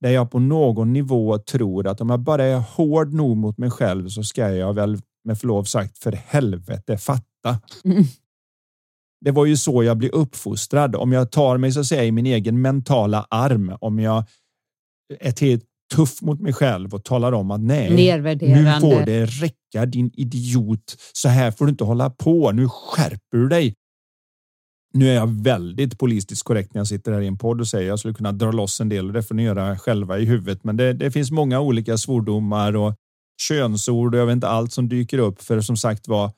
där 0.00 0.10
jag 0.10 0.30
på 0.30 0.38
någon 0.38 0.92
nivå 0.92 1.38
tror 1.38 1.86
att 1.86 2.00
om 2.00 2.10
jag 2.10 2.20
bara 2.20 2.44
är 2.44 2.58
hård 2.58 3.12
nog 3.12 3.36
mot 3.36 3.58
mig 3.58 3.70
själv 3.70 4.08
så 4.08 4.22
ska 4.22 4.50
jag 4.50 4.74
väl 4.74 4.98
med 5.24 5.38
förlov 5.38 5.64
sagt 5.64 5.98
för 5.98 6.12
helvete 6.12 6.98
fatta. 6.98 7.60
Mm. 7.84 8.04
Det 9.24 9.30
var 9.30 9.46
ju 9.46 9.56
så 9.56 9.82
jag 9.82 9.96
blev 9.96 10.10
uppfostrad. 10.10 10.96
Om 10.96 11.12
jag 11.12 11.30
tar 11.30 11.58
mig 11.58 11.72
så 11.72 11.80
att 11.80 11.86
säga 11.86 12.04
i 12.04 12.12
min 12.12 12.26
egen 12.26 12.60
mentala 12.60 13.26
arm, 13.30 13.76
om 13.80 13.98
jag 13.98 14.24
är 15.20 15.32
till 15.32 15.60
tuff 15.94 16.22
mot 16.22 16.40
mig 16.40 16.52
själv 16.52 16.94
och 16.94 17.04
talar 17.04 17.32
om 17.32 17.50
att 17.50 17.60
nej, 17.60 17.90
nu 17.90 18.80
får 18.80 19.06
det 19.06 19.24
räcka 19.24 19.86
din 19.86 20.10
idiot. 20.14 20.96
Så 21.12 21.28
här 21.28 21.50
får 21.50 21.66
du 21.66 21.70
inte 21.70 21.84
hålla 21.84 22.10
på. 22.10 22.52
Nu 22.52 22.68
skärper 22.68 23.38
du 23.38 23.48
dig. 23.48 23.74
Nu 24.92 25.08
är 25.08 25.14
jag 25.14 25.42
väldigt 25.42 25.98
politiskt 25.98 26.42
korrekt 26.42 26.74
när 26.74 26.80
jag 26.80 26.86
sitter 26.86 27.12
här 27.12 27.20
i 27.20 27.26
en 27.26 27.38
podd 27.38 27.60
och 27.60 27.68
säger 27.68 27.88
jag 27.88 27.98
skulle 27.98 28.14
kunna 28.14 28.32
dra 28.32 28.52
loss 28.52 28.80
en 28.80 28.88
del. 28.88 29.12
Det 29.12 29.22
får 29.22 29.34
ni 29.34 29.42
göra 29.42 29.78
själva 29.78 30.18
i 30.18 30.24
huvudet, 30.24 30.64
men 30.64 30.76
det, 30.76 30.92
det 30.92 31.10
finns 31.10 31.30
många 31.30 31.60
olika 31.60 31.98
svordomar 31.98 32.76
och 32.76 32.94
könsord 33.48 34.14
och 34.14 34.20
jag 34.20 34.26
vet 34.26 34.32
inte 34.32 34.48
allt 34.48 34.72
som 34.72 34.88
dyker 34.88 35.18
upp. 35.18 35.42
För 35.42 35.60
som 35.60 35.76
sagt 35.76 36.08
var, 36.08 36.32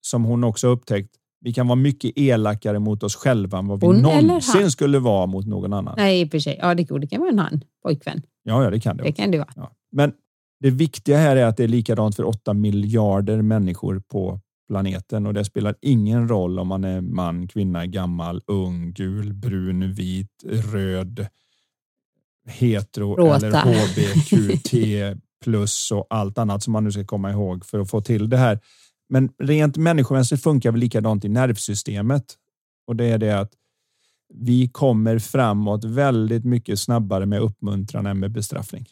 som 0.00 0.24
hon 0.24 0.44
också 0.44 0.68
upptäckt, 0.68 1.10
vi 1.40 1.52
kan 1.52 1.68
vara 1.68 1.76
mycket 1.76 2.12
elakare 2.16 2.78
mot 2.78 3.02
oss 3.02 3.16
själva 3.16 3.58
än 3.58 3.66
vad 3.68 3.80
vi 3.80 3.86
hon 3.86 3.96
någonsin 3.96 4.70
skulle 4.70 4.98
vara 4.98 5.26
mot 5.26 5.46
någon 5.46 5.72
annan. 5.72 5.94
Nej, 5.96 6.20
i 6.20 6.24
och 6.24 6.30
för 6.30 6.38
sig. 6.38 6.58
Ja, 6.62 6.74
det, 6.74 6.98
det 7.00 7.06
kan 7.06 7.20
vara 7.20 7.30
en 7.30 7.38
han, 7.38 7.64
pojkvän. 7.82 8.22
Ja, 8.42 8.64
ja, 8.64 8.70
det 8.70 8.80
kan 8.80 8.96
det. 8.96 9.02
Det 9.02 9.12
kan 9.12 9.30
det 9.30 9.38
vara. 9.38 9.52
Ja. 9.56 9.72
Men 9.92 10.12
det 10.60 10.70
viktiga 10.70 11.18
här 11.18 11.36
är 11.36 11.44
att 11.44 11.56
det 11.56 11.64
är 11.64 11.68
likadant 11.68 12.16
för 12.16 12.24
åtta 12.24 12.54
miljarder 12.54 13.42
människor 13.42 14.02
på 14.08 14.40
planeten 14.68 15.26
och 15.26 15.34
det 15.34 15.44
spelar 15.44 15.74
ingen 15.80 16.28
roll 16.28 16.58
om 16.58 16.68
man 16.68 16.84
är 16.84 17.00
man, 17.00 17.48
kvinna, 17.48 17.86
gammal, 17.86 18.42
ung, 18.46 18.92
gul, 18.92 19.34
brun, 19.34 19.92
vit, 19.92 20.44
röd, 20.44 21.26
hetero 22.48 23.14
Råta. 23.14 23.46
eller 23.46 23.60
HBQT 23.60 24.72
plus 25.44 25.90
och 25.90 26.06
allt 26.10 26.38
annat 26.38 26.62
som 26.62 26.72
man 26.72 26.84
nu 26.84 26.92
ska 26.92 27.04
komma 27.04 27.30
ihåg 27.30 27.64
för 27.64 27.78
att 27.78 27.90
få 27.90 28.00
till 28.00 28.28
det 28.28 28.36
här. 28.36 28.60
Men 29.08 29.30
rent 29.38 29.76
människomässigt 29.76 30.42
funkar 30.42 30.70
väl 30.70 30.80
likadant 30.80 31.24
i 31.24 31.28
nervsystemet 31.28 32.34
och 32.86 32.96
det 32.96 33.04
är 33.04 33.18
det 33.18 33.40
att 33.40 33.52
vi 34.34 34.68
kommer 34.68 35.18
framåt 35.18 35.84
väldigt 35.84 36.44
mycket 36.44 36.80
snabbare 36.80 37.26
med 37.26 37.40
uppmuntran 37.40 38.06
än 38.06 38.20
med 38.20 38.32
bestraffning. 38.32 38.86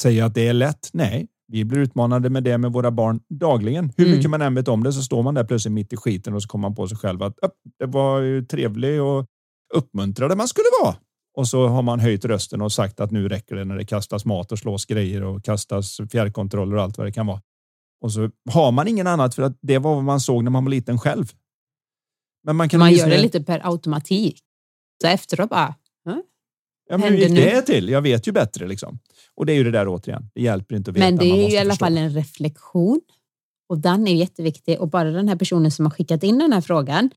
Säger 0.00 0.24
att 0.24 0.34
det 0.34 0.48
är 0.48 0.52
lätt? 0.52 0.90
Nej, 0.92 1.28
vi 1.52 1.64
blir 1.64 1.78
utmanade 1.78 2.30
med 2.30 2.44
det 2.44 2.58
med 2.58 2.72
våra 2.72 2.90
barn 2.90 3.20
dagligen. 3.28 3.92
Hur 3.96 4.06
mm. 4.06 4.16
mycket 4.16 4.30
man 4.30 4.42
än 4.42 4.54
vet 4.54 4.68
om 4.68 4.82
det 4.82 4.92
så 4.92 5.02
står 5.02 5.22
man 5.22 5.34
där 5.34 5.44
plötsligt 5.44 5.72
mitt 5.72 5.92
i 5.92 5.96
skiten 5.96 6.34
och 6.34 6.42
så 6.42 6.48
kommer 6.48 6.68
man 6.68 6.74
på 6.74 6.88
sig 6.88 6.98
själv 6.98 7.22
att 7.22 7.34
det 7.78 7.86
var 7.86 8.20
ju 8.20 8.44
trevlig 8.44 9.02
och 9.02 9.26
uppmuntrade 9.74 10.36
man 10.36 10.48
skulle 10.48 10.66
vara. 10.82 10.96
Och 11.36 11.48
så 11.48 11.66
har 11.66 11.82
man 11.82 12.00
höjt 12.00 12.24
rösten 12.24 12.62
och 12.62 12.72
sagt 12.72 13.00
att 13.00 13.10
nu 13.10 13.28
räcker 13.28 13.56
det 13.56 13.64
när 13.64 13.76
det 13.76 13.84
kastas 13.84 14.24
mat 14.24 14.52
och 14.52 14.58
slås 14.58 14.86
grejer 14.86 15.22
och 15.22 15.44
kastas 15.44 16.00
fjärrkontroller 16.12 16.76
och 16.76 16.82
allt 16.82 16.98
vad 16.98 17.06
det 17.06 17.12
kan 17.12 17.26
vara. 17.26 17.40
Och 18.00 18.12
så 18.12 18.30
har 18.50 18.72
man 18.72 18.88
ingen 18.88 19.06
annat 19.06 19.34
för 19.34 19.42
att 19.42 19.58
det 19.62 19.78
var 19.78 19.94
vad 19.94 20.04
man 20.04 20.20
såg 20.20 20.44
när 20.44 20.50
man 20.50 20.64
var 20.64 20.70
liten 20.70 20.98
själv. 20.98 21.32
Men 22.44 22.56
man 22.56 22.68
kan 22.68 22.80
man 22.80 22.92
gör 22.92 23.08
det 23.10 23.22
lite 23.22 23.42
per 23.42 23.60
automatik. 23.66 24.38
Så 25.02 25.08
efteråt 25.08 25.50
bara, 25.50 25.74
Ja, 26.92 26.98
men 26.98 27.12
hur 27.12 27.18
gick 27.18 27.36
det 27.36 27.62
till? 27.62 27.88
Jag 27.88 28.02
vet 28.02 28.28
ju 28.28 28.32
bättre 28.32 28.66
liksom. 28.66 28.98
Och 29.34 29.46
det 29.46 29.52
är 29.52 29.54
ju 29.54 29.64
det 29.64 29.70
där 29.70 29.88
återigen. 29.88 30.30
Det 30.34 30.42
hjälper 30.42 30.76
inte 30.76 30.90
att 30.90 30.96
veta. 30.96 31.06
Men 31.06 31.16
det 31.16 31.24
är 31.24 31.48
ju 31.48 31.54
i 31.54 31.58
alla 31.58 31.76
fall 31.76 31.98
en 31.98 32.10
reflektion. 32.10 33.00
Och 33.68 33.78
den 33.78 34.08
är 34.08 34.14
jätteviktig 34.14 34.80
och 34.80 34.88
bara 34.88 35.10
den 35.10 35.28
här 35.28 35.36
personen 35.36 35.70
som 35.70 35.86
har 35.86 35.90
skickat 35.90 36.22
in 36.22 36.38
den 36.38 36.52
här 36.52 36.60
frågan 36.60 37.10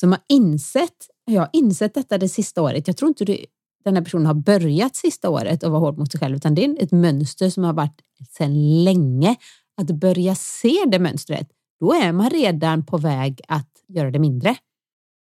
som 0.00 0.12
har 0.12 0.20
insett, 0.28 1.06
jag 1.24 1.40
har 1.40 1.50
insett 1.52 1.94
detta 1.94 2.18
det 2.18 2.28
sista 2.28 2.62
året. 2.62 2.86
Jag 2.86 2.96
tror 2.96 3.08
inte 3.08 3.24
det, 3.24 3.46
den 3.84 3.96
här 3.96 4.02
personen 4.02 4.26
har 4.26 4.34
börjat 4.34 4.96
sista 4.96 5.30
året 5.30 5.62
och 5.62 5.70
vara 5.70 5.80
hård 5.80 5.98
mot 5.98 6.12
sig 6.12 6.20
själv, 6.20 6.36
utan 6.36 6.54
det 6.54 6.64
är 6.64 6.82
ett 6.82 6.92
mönster 6.92 7.50
som 7.50 7.64
har 7.64 7.72
varit 7.72 8.00
sedan 8.30 8.84
länge. 8.84 9.36
Att 9.80 9.90
börja 9.90 10.34
se 10.34 10.84
det 10.86 10.98
mönstret, 10.98 11.48
då 11.80 11.92
är 11.92 12.12
man 12.12 12.30
redan 12.30 12.86
på 12.86 12.98
väg 12.98 13.40
att 13.48 13.70
göra 13.88 14.10
det 14.10 14.18
mindre. 14.18 14.56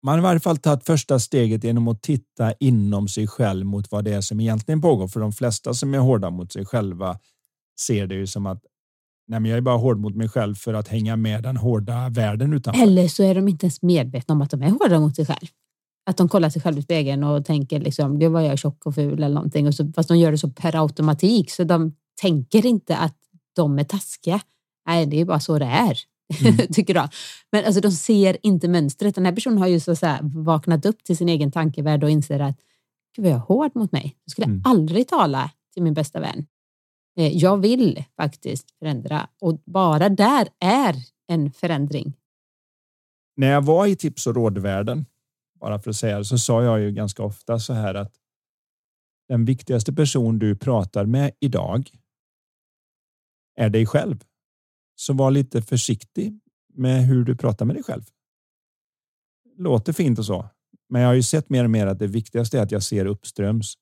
Man 0.02 0.12
har 0.12 0.18
i 0.18 0.22
varje 0.22 0.40
fall 0.40 0.56
tagit 0.56 0.86
första 0.86 1.18
steget 1.18 1.64
genom 1.64 1.88
att 1.88 2.02
titta 2.02 2.52
inom 2.52 3.08
sig 3.08 3.26
själv 3.26 3.66
mot 3.66 3.90
vad 3.90 4.04
det 4.04 4.12
är 4.12 4.20
som 4.20 4.40
egentligen 4.40 4.80
pågår. 4.80 5.08
För 5.08 5.20
de 5.20 5.32
flesta 5.32 5.74
som 5.74 5.94
är 5.94 5.98
hårda 5.98 6.30
mot 6.30 6.52
sig 6.52 6.66
själva 6.66 7.18
ser 7.80 8.06
det 8.06 8.14
ju 8.14 8.26
som 8.26 8.46
att 8.46 8.62
Nej, 9.30 9.40
men 9.40 9.50
jag 9.50 9.56
är 9.56 9.62
bara 9.62 9.76
hård 9.76 9.98
mot 9.98 10.16
mig 10.16 10.28
själv 10.28 10.54
för 10.54 10.74
att 10.74 10.88
hänga 10.88 11.16
med 11.16 11.42
den 11.42 11.56
hårda 11.56 12.08
världen 12.08 12.52
utanför. 12.52 12.82
Eller 12.82 13.08
så 13.08 13.22
är 13.22 13.34
de 13.34 13.48
inte 13.48 13.66
ens 13.66 13.82
medvetna 13.82 14.34
om 14.34 14.42
att 14.42 14.50
de 14.50 14.62
är 14.62 14.70
hårda 14.70 15.00
mot 15.00 15.16
sig 15.16 15.26
själv. 15.26 15.48
Att 16.06 16.16
de 16.16 16.28
kollar 16.28 16.50
sig 16.50 16.62
själva 16.62 16.80
i 16.80 16.82
spegeln 16.82 17.24
och 17.24 17.44
tänker 17.44 17.80
liksom, 17.80 18.18
det 18.18 18.28
var 18.28 18.40
jag 18.40 18.58
tjock 18.58 18.86
och 18.86 18.94
ful 18.94 19.12
eller 19.12 19.34
någonting. 19.34 19.66
Och 19.66 19.74
så, 19.74 19.92
fast 19.92 20.08
de 20.08 20.18
gör 20.18 20.30
det 20.30 20.38
så 20.38 20.50
per 20.50 20.82
automatik 20.82 21.50
så 21.50 21.64
de 21.64 21.94
tänker 22.20 22.66
inte 22.66 22.96
att 22.96 23.16
de 23.56 23.78
är 23.78 23.84
taskiga. 23.84 24.40
Nej, 24.86 25.06
det 25.06 25.20
är 25.20 25.24
bara 25.24 25.40
så 25.40 25.58
det 25.58 25.64
är. 25.64 25.98
Mm. 26.44 26.56
tycker 26.72 26.94
jag. 26.94 27.08
Men 27.52 27.64
alltså, 27.64 27.80
de 27.80 27.90
ser 27.90 28.36
inte 28.42 28.68
mönstret. 28.68 29.14
Den 29.14 29.24
här 29.24 29.32
personen 29.32 29.58
har 29.58 29.66
ju 29.66 29.80
så, 29.80 29.96
så 29.96 30.06
här, 30.06 30.20
vaknat 30.22 30.86
upp 30.86 31.04
till 31.04 31.16
sin 31.16 31.28
egen 31.28 31.52
tankevärld 31.52 32.04
och 32.04 32.10
inser 32.10 32.40
att 32.40 32.56
Gud, 33.16 33.24
vad 33.24 33.32
jag 33.32 33.36
är 33.36 33.40
hård 33.40 33.70
mot 33.74 33.92
mig. 33.92 34.16
Jag 34.24 34.30
skulle 34.30 34.44
mm. 34.44 34.62
aldrig 34.64 35.08
tala 35.08 35.50
till 35.74 35.82
min 35.82 35.94
bästa 35.94 36.20
vän. 36.20 36.46
Eh, 37.18 37.36
jag 37.36 37.56
vill 37.56 38.04
faktiskt 38.16 38.70
förändra 38.78 39.28
och 39.40 39.62
bara 39.66 40.08
där 40.08 40.48
är 40.58 40.94
en 41.28 41.52
förändring. 41.52 42.16
När 43.36 43.50
jag 43.50 43.64
var 43.64 43.86
i 43.86 43.96
tips 43.96 44.26
och 44.26 44.34
rådvärlden, 44.34 45.06
bara 45.60 45.78
för 45.78 45.90
att 45.90 45.96
säga 45.96 46.18
det, 46.18 46.24
så 46.24 46.38
sa 46.38 46.62
jag 46.62 46.80
ju 46.80 46.90
ganska 46.90 47.22
ofta 47.22 47.58
så 47.58 47.72
här 47.72 47.94
att 47.94 48.12
den 49.28 49.44
viktigaste 49.44 49.92
person 49.92 50.38
du 50.38 50.56
pratar 50.56 51.06
med 51.06 51.30
idag 51.40 51.90
är 53.56 53.70
dig 53.70 53.86
själv. 53.86 54.24
Så 55.00 55.12
var 55.12 55.30
lite 55.30 55.62
försiktig 55.62 56.40
med 56.74 57.06
hur 57.06 57.24
du 57.24 57.36
pratar 57.36 57.66
med 57.66 57.76
dig 57.76 57.82
själv. 57.82 58.02
Låter 59.56 59.92
fint 59.92 60.18
och 60.18 60.26
så, 60.26 60.48
men 60.88 61.02
jag 61.02 61.08
har 61.08 61.14
ju 61.14 61.22
sett 61.22 61.50
mer 61.50 61.64
och 61.64 61.70
mer 61.70 61.86
att 61.86 61.98
det 61.98 62.06
viktigaste 62.06 62.58
är 62.58 62.62
att 62.62 62.70
jag 62.70 62.82
ser 62.82 63.06
uppströms 63.06 63.74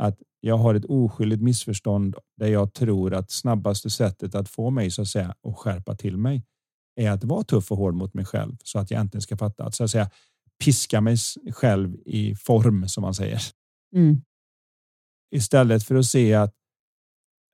att 0.00 0.18
jag 0.40 0.56
har 0.56 0.74
ett 0.74 0.84
oskyldigt 0.84 1.42
missförstånd 1.42 2.16
där 2.36 2.46
jag 2.46 2.74
tror 2.74 3.14
att 3.14 3.30
snabbaste 3.30 3.90
sättet 3.90 4.34
att 4.34 4.48
få 4.48 4.70
mig 4.70 4.90
så 4.90 5.02
att 5.02 5.08
säga 5.08 5.34
och 5.40 5.58
skärpa 5.58 5.96
till 5.96 6.16
mig 6.16 6.44
är 6.96 7.10
att 7.10 7.24
vara 7.24 7.44
tuff 7.44 7.72
och 7.72 7.78
hård 7.78 7.94
mot 7.94 8.14
mig 8.14 8.24
själv 8.24 8.56
så 8.64 8.78
att 8.78 8.90
jag 8.90 9.00
äntligen 9.00 9.22
ska 9.22 9.36
fatta 9.36 9.64
att 9.64 9.74
så 9.74 9.84
att 9.84 9.90
säga 9.90 10.10
piska 10.64 11.00
mig 11.00 11.16
själv 11.52 11.96
i 12.06 12.34
form 12.34 12.88
som 12.88 13.02
man 13.02 13.14
säger. 13.14 13.42
Mm. 13.96 14.22
Istället 15.30 15.84
för 15.84 15.94
att 15.94 16.06
se 16.06 16.34
att 16.34 16.54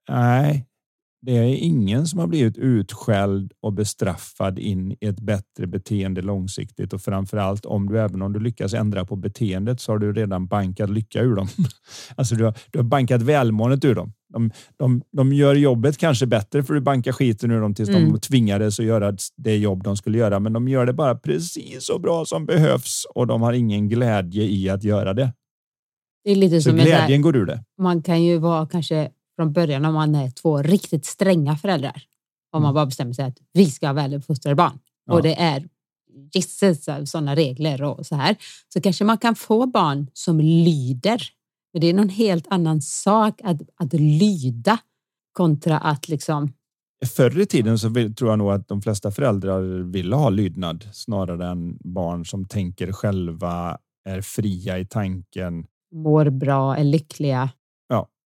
nej, 0.09 0.66
det 1.21 1.37
är 1.37 1.43
ingen 1.43 2.07
som 2.07 2.19
har 2.19 2.27
blivit 2.27 2.57
utskälld 2.57 3.53
och 3.61 3.73
bestraffad 3.73 4.59
in 4.59 4.91
i 4.91 4.97
ett 5.01 5.19
bättre 5.19 5.67
beteende 5.67 6.21
långsiktigt 6.21 6.93
och 6.93 7.01
framför 7.01 7.37
allt 7.37 7.65
om 7.65 7.89
du 7.89 7.99
även 7.99 8.21
om 8.21 8.33
du 8.33 8.39
lyckas 8.39 8.73
ändra 8.73 9.05
på 9.05 9.15
beteendet 9.15 9.81
så 9.81 9.91
har 9.91 9.99
du 9.99 10.13
redan 10.13 10.47
bankat 10.47 10.89
lycka 10.89 11.21
ur 11.21 11.35
dem. 11.35 11.47
Alltså 12.15 12.35
du 12.35 12.43
har, 12.43 12.53
du 12.71 12.79
har 12.79 12.83
bankat 12.83 13.21
välmåendet 13.21 13.85
ur 13.85 13.95
dem. 13.95 14.13
De, 14.33 14.51
de, 14.77 15.01
de 15.11 15.33
gör 15.33 15.55
jobbet 15.55 15.97
kanske 15.97 16.25
bättre 16.25 16.63
för 16.63 16.73
du 16.73 16.81
bankar 16.81 17.11
skiten 17.11 17.51
ur 17.51 17.61
dem 17.61 17.73
tills 17.73 17.89
mm. 17.89 18.11
de 18.11 18.19
tvingades 18.19 18.79
att 18.79 18.85
göra 18.85 19.17
det 19.37 19.57
jobb 19.57 19.83
de 19.83 19.97
skulle 19.97 20.17
göra. 20.17 20.39
Men 20.39 20.53
de 20.53 20.67
gör 20.67 20.85
det 20.85 20.93
bara 20.93 21.15
precis 21.15 21.85
så 21.85 21.99
bra 21.99 22.25
som 22.25 22.45
behövs 22.45 23.05
och 23.15 23.27
de 23.27 23.41
har 23.41 23.53
ingen 23.53 23.89
glädje 23.89 24.43
i 24.43 24.69
att 24.69 24.83
göra 24.83 25.13
det. 25.13 25.33
Det 26.23 26.31
är 26.31 26.35
lite 26.35 26.61
så 26.61 26.69
som 26.69 26.77
glädjen 26.77 27.21
där, 27.21 27.31
går 27.31 27.35
ur 27.35 27.45
det. 27.45 27.63
Man 27.77 28.01
kan 28.03 28.23
ju 28.23 28.37
vara 28.37 28.67
kanske 28.67 29.09
från 29.37 29.53
början 29.53 29.85
om 29.85 29.93
man 29.93 30.15
är 30.15 30.29
två 30.29 30.61
riktigt 30.61 31.05
stränga 31.05 31.55
föräldrar. 31.55 32.03
Om 32.51 32.61
man 32.61 32.69
mm. 32.69 32.75
bara 32.75 32.85
bestämmer 32.85 33.13
sig 33.13 33.25
att 33.25 33.37
vi 33.53 33.71
ska 33.71 33.87
ha 33.87 33.93
väluppfostrade 33.93 34.55
barn 34.55 34.79
ja. 35.05 35.13
och 35.13 35.21
det 35.21 35.39
är 35.39 35.67
gisses 36.33 36.85
sådana 37.05 37.35
regler 37.35 37.83
och 37.83 38.05
så 38.05 38.15
här. 38.15 38.35
Så 38.73 38.81
kanske 38.81 39.03
man 39.05 39.17
kan 39.17 39.35
få 39.35 39.65
barn 39.65 40.07
som 40.13 40.39
lyder. 40.39 41.21
Men 41.73 41.81
det 41.81 41.87
är 41.87 41.93
någon 41.93 42.09
helt 42.09 42.47
annan 42.49 42.81
sak 42.81 43.41
att, 43.43 43.61
att 43.75 43.93
lyda 43.93 44.77
kontra 45.33 45.77
att 45.77 46.07
liksom 46.07 46.53
Förr 47.05 47.39
i 47.39 47.45
tiden 47.45 47.79
så 47.79 47.93
tror 47.93 48.29
jag 48.29 48.39
nog 48.39 48.51
att 48.51 48.67
de 48.67 48.81
flesta 48.81 49.11
föräldrar 49.11 49.91
ville 49.91 50.15
ha 50.15 50.29
lydnad 50.29 50.87
snarare 50.93 51.47
än 51.47 51.77
barn 51.79 52.25
som 52.25 52.45
tänker 52.45 52.91
själva, 52.91 53.77
är 54.05 54.21
fria 54.21 54.79
i 54.79 54.85
tanken. 54.85 55.65
Mår 55.95 56.29
bra, 56.29 56.77
är 56.77 56.83
lyckliga. 56.83 57.49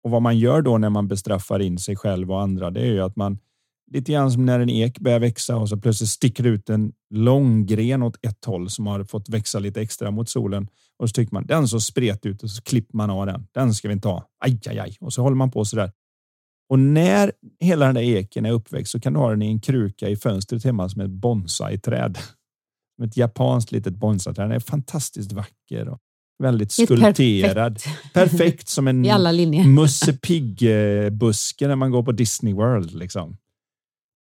Och 0.05 0.11
vad 0.11 0.22
man 0.22 0.38
gör 0.38 0.62
då 0.62 0.78
när 0.78 0.90
man 0.90 1.09
bestraffar 1.09 1.61
in 1.61 1.78
sig 1.78 1.96
själv 1.96 2.32
och 2.32 2.42
andra, 2.42 2.70
det 2.70 2.80
är 2.80 2.92
ju 2.92 3.00
att 3.00 3.16
man 3.16 3.38
lite 3.90 4.12
grann 4.12 4.32
som 4.32 4.46
när 4.46 4.61
en 4.61 4.70
ek 4.70 4.98
börjar 4.98 5.20
växa 5.20 5.57
och 5.57 5.68
så 5.68 5.76
plötsligt 5.76 6.11
sticker 6.11 6.46
ut 6.46 6.70
en 6.70 6.92
lång 7.11 7.66
gren 7.66 8.02
åt 8.02 8.26
ett 8.26 8.44
håll 8.44 8.70
som 8.70 8.86
har 8.86 9.05
fått 9.05 9.28
växa 9.28 9.59
lite 9.59 9.80
extra 9.80 10.11
mot 10.11 10.28
solen 10.28 10.68
och 10.98 11.09
så 11.09 11.12
tycker 11.12 11.34
man 11.34 11.46
den 11.46 11.68
så 11.68 11.80
spret 11.80 12.26
ut 12.26 12.42
och 12.42 12.50
så 12.50 12.62
klipper 12.62 12.96
man 12.96 13.11
av 13.11 13.26
den. 13.26 13.46
Den 13.52 13.74
ska 13.74 13.88
vi 13.88 13.94
inte 13.94 14.09
ha. 14.09 14.28
Aj, 14.44 14.61
aj, 14.66 14.78
aj. 14.78 14.96
Och 15.00 15.12
så 15.12 15.22
håller 15.22 15.36
man 15.36 15.50
på 15.50 15.64
så 15.64 15.76
där. 15.76 15.92
Och 16.68 16.78
när 16.78 17.32
hela 17.61 17.86
den 17.86 17.94
där 17.94 18.02
eken 18.02 18.46
är 18.46 18.50
uppväxt 18.50 18.92
så 18.92 19.00
kan 19.00 19.12
du 19.12 19.18
ha 19.18 19.30
den 19.30 19.42
i 19.42 19.46
en 19.46 19.61
kruka 19.61 20.09
i 20.09 20.16
fönstret 20.16 20.64
hemma 20.64 20.88
som 20.88 21.00
ett 21.00 21.11
bonsai-träd. 21.11 22.18
Ett 23.02 23.16
japanskt 23.16 23.72
litet 23.72 23.96
bonsai-träd. 23.96 24.48
Den 24.48 24.57
är 24.57 24.61
fantastiskt 24.61 25.32
vacker 25.32 25.98
Väldigt 26.45 26.72
skulpterad. 26.72 27.74
Perfekt. 27.74 28.12
perfekt. 28.12 28.68
som 28.68 28.88
en 28.88 29.05
Musse 29.74 30.12
Pigg-buske 30.12 31.68
när 31.68 31.76
man 31.76 31.90
går 31.90 32.03
på 32.03 32.12
Disney 32.12 32.55
World. 32.55 32.95
Liksom. 32.95 33.36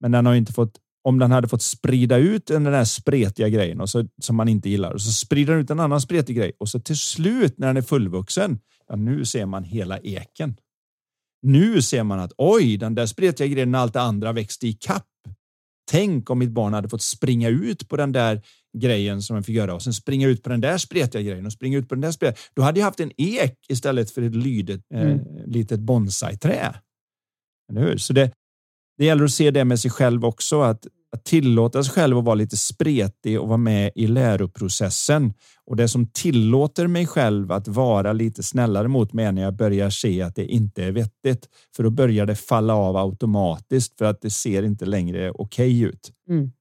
Men 0.02 0.12
den 0.12 0.26
har 0.26 0.36
inte 0.36 0.54
fått, 0.54 0.78
om 1.04 1.20
den 1.20 1.32
hade 1.32 1.48
fått 1.48 1.62
sprida 1.62 2.18
ut 2.18 2.46
den 2.46 2.64
där 2.64 2.86
spretiga 2.86 3.50
grejen 3.50 3.82
och 3.82 3.90
så, 3.90 4.06
som 4.22 4.36
man 4.36 4.48
inte 4.48 4.70
gillar 4.70 4.92
och 4.92 5.02
så 5.02 5.12
sprider 5.12 5.54
den 5.54 5.62
ut 5.62 5.70
en 5.70 5.80
annan 5.80 6.02
spretig 6.02 6.36
grej 6.36 6.52
och 6.60 6.70
så 6.70 6.80
till 6.80 6.98
slut 6.98 7.58
när 7.58 7.68
den 7.68 7.78
är 7.78 7.82
fullvuxen, 7.82 8.60
ja, 8.88 8.96
nu 8.96 9.26
ser 9.26 9.46
man 9.46 9.64
hela 9.64 10.00
eken. 10.00 10.56
Nu 11.42 11.82
ser 11.82 12.04
man 12.04 12.20
att 12.20 12.34
oj, 12.38 12.78
den 12.78 12.96
där 12.96 13.06
spretiga 13.06 13.48
grejen 13.48 13.72
när 13.72 13.80
allt 13.80 13.94
det 13.94 14.02
andra 14.02 14.32
växte 14.32 14.68
i 14.68 14.74
kapp. 14.74 15.08
Tänk 15.92 16.30
om 16.30 16.40
mitt 16.40 16.52
barn 16.52 16.74
hade 16.74 16.90
fått 16.90 17.02
springa 17.02 17.50
ut 17.50 17.90
på 17.90 17.98
den 17.98 18.12
där 18.12 18.42
grejen 18.78 19.22
som 19.22 19.36
man 19.36 19.44
fick 19.44 19.56
göra 19.56 19.74
och 19.74 19.82
sen 19.82 19.94
springa 19.94 20.28
ut 20.28 20.44
på 20.44 20.50
den 20.50 20.62
där 20.62 20.78
spretiga 20.78 21.22
grejen 21.22 21.46
och 21.46 21.52
springa 21.52 21.78
ut 21.78 21.90
på 21.90 21.96
den 21.96 22.02
där 22.02 22.12
spretiga. 22.12 22.42
Då 22.54 22.62
hade 22.62 22.80
jag 22.80 22.86
haft 22.86 23.00
en 23.00 23.12
ek 23.18 23.56
istället 23.70 24.12
för 24.12 24.22
ett 24.22 24.36
lydet 24.36 24.82
eh, 24.94 25.02
mm. 25.02 25.20
litet 25.46 25.80
bonsai-trä. 25.80 26.74
Så 27.98 28.14
det, 28.14 28.32
det 28.98 29.06
gäller 29.06 29.24
att 29.24 29.32
se 29.32 29.52
det 29.52 29.66
med 29.66 29.80
sig 29.80 29.92
själv 29.92 30.26
också, 30.26 30.62
att, 30.62 30.88
att 31.16 31.24
tillåta 31.24 31.84
sig 31.84 31.94
själv 31.94 32.18
att 32.18 32.24
vara 32.24 32.36
lite 32.36 32.58
spretig 32.58 33.42
och 33.42 33.48
vara 33.48 33.58
med 33.58 33.92
i 33.96 34.08
läroprocessen. 34.08 35.34
Och 35.66 35.76
det 35.76 35.88
som 35.88 36.08
tillåter 36.08 36.88
mig 36.88 37.08
själv 37.08 37.52
att 37.52 37.68
vara 37.68 38.14
lite 38.14 38.44
snällare 38.44 38.88
mot 38.88 39.14
mig 39.14 39.32
när 39.32 39.42
jag 39.42 39.56
börjar 39.56 39.90
se 39.90 40.22
att 40.22 40.36
det 40.36 40.46
inte 40.46 40.84
är 40.84 40.92
vettigt. 40.92 41.50
För 41.76 41.84
då 41.84 41.90
börjar 41.90 42.26
det 42.26 42.36
falla 42.36 42.76
av 42.76 42.98
automatiskt 42.98 43.98
för 43.98 44.06
att 44.06 44.22
det 44.22 44.30
ser 44.30 44.64
inte 44.64 44.86
längre 44.86 45.32
okej 45.32 45.78
okay 45.78 45.90
ut. 45.90 46.12
Mm. 46.30 46.52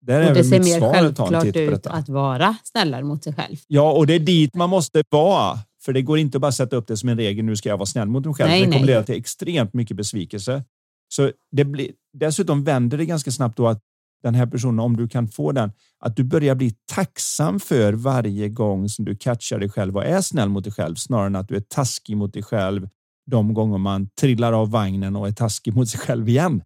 Där 0.00 0.28
och 0.28 0.34
det 0.34 0.44
ser 0.44 0.58
mer 0.58 0.92
självklart 0.92 1.56
ut 1.56 1.86
att 1.86 2.08
vara 2.08 2.56
snällare 2.64 3.04
mot 3.04 3.24
sig 3.24 3.34
själv. 3.34 3.56
Ja, 3.66 3.92
och 3.92 4.06
det 4.06 4.14
är 4.14 4.18
dit 4.18 4.54
man 4.54 4.70
måste 4.70 5.02
vara. 5.08 5.58
För 5.82 5.92
det 5.92 6.02
går 6.02 6.18
inte 6.18 6.36
att 6.36 6.42
bara 6.42 6.52
sätta 6.52 6.76
upp 6.76 6.86
det 6.86 6.96
som 6.96 7.08
en 7.08 7.16
regel. 7.16 7.44
Nu 7.44 7.56
ska 7.56 7.68
jag 7.68 7.76
vara 7.76 7.86
snäll 7.86 8.08
mot 8.08 8.24
mig 8.24 8.34
själv. 8.34 8.50
Nej, 8.50 8.66
det 8.66 8.72
kommer 8.72 8.86
leda 8.86 9.02
till 9.02 9.14
extremt 9.14 9.74
mycket 9.74 9.96
besvikelse. 9.96 10.64
Så 11.08 11.30
det 11.52 11.64
blir, 11.64 11.90
dessutom 12.18 12.64
vänder 12.64 12.98
det 12.98 13.06
ganska 13.06 13.30
snabbt 13.30 13.56
då 13.56 13.68
att 13.68 13.80
den 14.22 14.34
här 14.34 14.46
personen, 14.46 14.80
om 14.80 14.96
du 14.96 15.08
kan 15.08 15.28
få 15.28 15.52
den, 15.52 15.72
att 16.00 16.16
du 16.16 16.24
börjar 16.24 16.54
bli 16.54 16.74
tacksam 16.92 17.60
för 17.60 17.92
varje 17.92 18.48
gång 18.48 18.88
som 18.88 19.04
du 19.04 19.16
catchar 19.16 19.58
dig 19.58 19.70
själv 19.70 19.96
och 19.96 20.04
är 20.04 20.20
snäll 20.20 20.48
mot 20.48 20.64
dig 20.64 20.72
själv 20.72 20.94
snarare 20.94 21.26
än 21.26 21.36
att 21.36 21.48
du 21.48 21.56
är 21.56 21.60
taskig 21.60 22.16
mot 22.16 22.32
dig 22.32 22.42
själv 22.42 22.88
de 23.30 23.54
gånger 23.54 23.78
man 23.78 24.08
trillar 24.20 24.52
av 24.52 24.70
vagnen 24.70 25.16
och 25.16 25.28
är 25.28 25.32
taskig 25.32 25.74
mot 25.74 25.88
sig 25.88 26.00
själv 26.00 26.28
igen. 26.28 26.62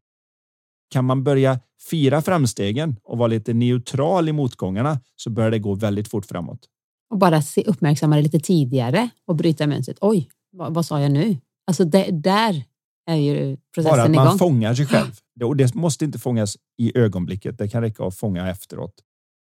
Kan 0.95 1.05
man 1.05 1.25
börja 1.25 1.61
fira 1.91 2.23
framstegen 2.23 2.97
och 3.05 3.19
vara 3.19 3.29
lite 3.29 3.55
neutral 3.55 4.29
i 4.29 4.33
motgångarna 4.33 5.01
så 5.17 5.31
börjar 5.31 5.51
det 5.51 5.59
gå 5.59 5.75
väldigt 5.75 6.09
fort 6.09 6.27
framåt. 6.27 6.69
Och 7.11 7.19
bara 7.19 7.43
se, 7.43 7.63
uppmärksamma 7.67 8.17
det 8.17 8.23
lite 8.23 8.41
tidigare 8.41 9.09
och 9.27 9.37
bryta 9.37 9.67
mönstret. 9.67 9.99
Oj, 10.01 10.31
vad, 10.53 10.75
vad 10.75 10.87
sa 10.87 11.01
jag 11.01 11.13
nu? 11.13 11.37
Alltså 11.67 11.85
det, 11.85 12.11
där 12.11 12.65
är 13.07 13.17
ju 13.17 13.57
processen 13.75 13.97
Bara 13.97 14.03
att 14.03 14.11
man 14.11 14.27
igång. 14.27 14.39
fångar 14.39 14.75
sig 14.75 14.87
själv. 14.87 15.11
Och 15.45 15.57
det 15.57 15.75
måste 15.75 16.05
inte 16.05 16.19
fångas 16.19 16.57
i 16.79 16.99
ögonblicket. 16.99 17.59
Det 17.59 17.69
kan 17.69 17.83
räcka 17.83 18.05
att 18.05 18.17
fånga 18.17 18.51
efteråt. 18.51 18.95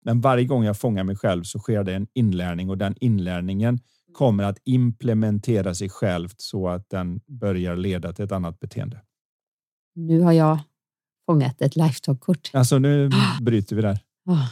Men 0.04 0.20
varje 0.20 0.44
gång 0.44 0.64
jag 0.64 0.78
fångar 0.78 1.04
mig 1.04 1.16
själv 1.16 1.42
så 1.42 1.58
sker 1.58 1.84
det 1.84 1.94
en 1.94 2.06
inlärning 2.14 2.70
och 2.70 2.78
den 2.78 2.94
inlärningen 3.00 3.80
kommer 4.12 4.44
att 4.44 4.58
implementera 4.64 5.74
sig 5.74 5.88
självt 5.88 6.40
så 6.40 6.68
att 6.68 6.90
den 6.90 7.20
börjar 7.26 7.76
leda 7.76 8.12
till 8.12 8.24
ett 8.24 8.32
annat 8.32 8.60
beteende. 8.60 9.00
Nu 9.94 10.20
har 10.20 10.32
jag 10.32 10.58
fångat 11.26 11.62
ett 11.62 11.76
Lifetalk-kort. 11.76 12.50
Alltså 12.52 12.78
nu 12.78 13.10
bryter 13.40 13.76
vi 13.76 13.82
där. 13.82 13.98
Oh. 14.26 14.46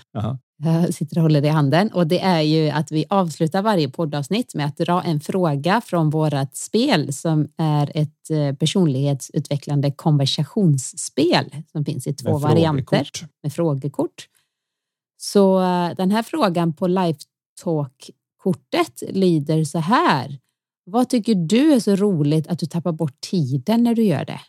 Jag 0.62 0.94
sitter 0.94 1.18
och 1.18 1.22
håller 1.22 1.44
i 1.44 1.48
handen 1.48 1.92
och 1.92 2.06
det 2.06 2.20
är 2.20 2.40
ju 2.40 2.70
att 2.70 2.92
vi 2.92 3.04
avslutar 3.08 3.62
varje 3.62 3.88
poddavsnitt 3.88 4.54
med 4.54 4.66
att 4.66 4.76
dra 4.76 5.02
en 5.02 5.20
fråga 5.20 5.80
från 5.80 6.10
vårat 6.10 6.56
spel 6.56 7.12
som 7.12 7.48
är 7.56 7.92
ett 7.94 8.30
eh, 8.30 8.54
personlighetsutvecklande 8.54 9.90
konversationsspel 9.90 11.54
som 11.72 11.84
finns 11.84 12.06
i 12.06 12.14
två 12.14 12.32
Med 12.32 12.40
varianter 12.40 12.84
frågekort. 12.84 13.22
med 13.42 13.52
frågekort. 13.52 14.28
Så 15.16 15.60
eh, 15.60 15.90
den 15.96 16.10
här 16.10 16.22
frågan 16.22 16.72
på 16.72 16.86
Lifetalk-kortet 16.86 19.02
lyder 19.08 19.64
så 19.64 19.78
här. 19.78 20.38
Vad 20.84 21.08
tycker 21.08 21.34
du 21.34 21.72
är 21.72 21.80
så 21.80 21.96
roligt 21.96 22.48
att 22.48 22.58
du 22.58 22.66
tappar 22.66 22.92
bort 22.92 23.20
tiden 23.20 23.84
när 23.84 23.94
du 23.94 24.02
gör 24.02 24.24
det? 24.24 24.40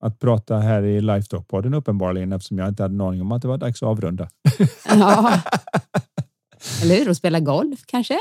Att 0.00 0.18
prata 0.18 0.58
här 0.58 0.82
i 0.82 1.00
Lifetalk-podden 1.00 1.74
uppenbarligen 1.76 2.32
eftersom 2.32 2.58
jag 2.58 2.68
inte 2.68 2.82
hade 2.82 2.94
en 2.94 3.00
aning 3.00 3.20
om 3.22 3.32
att 3.32 3.42
det 3.42 3.48
var 3.48 3.58
dags 3.58 3.82
att 3.82 3.88
avrunda. 3.88 4.28
Ja, 4.88 5.32
eller 6.82 6.96
hur? 6.96 7.08
Och 7.08 7.16
spela 7.16 7.40
golf 7.40 7.80
kanske? 7.86 8.18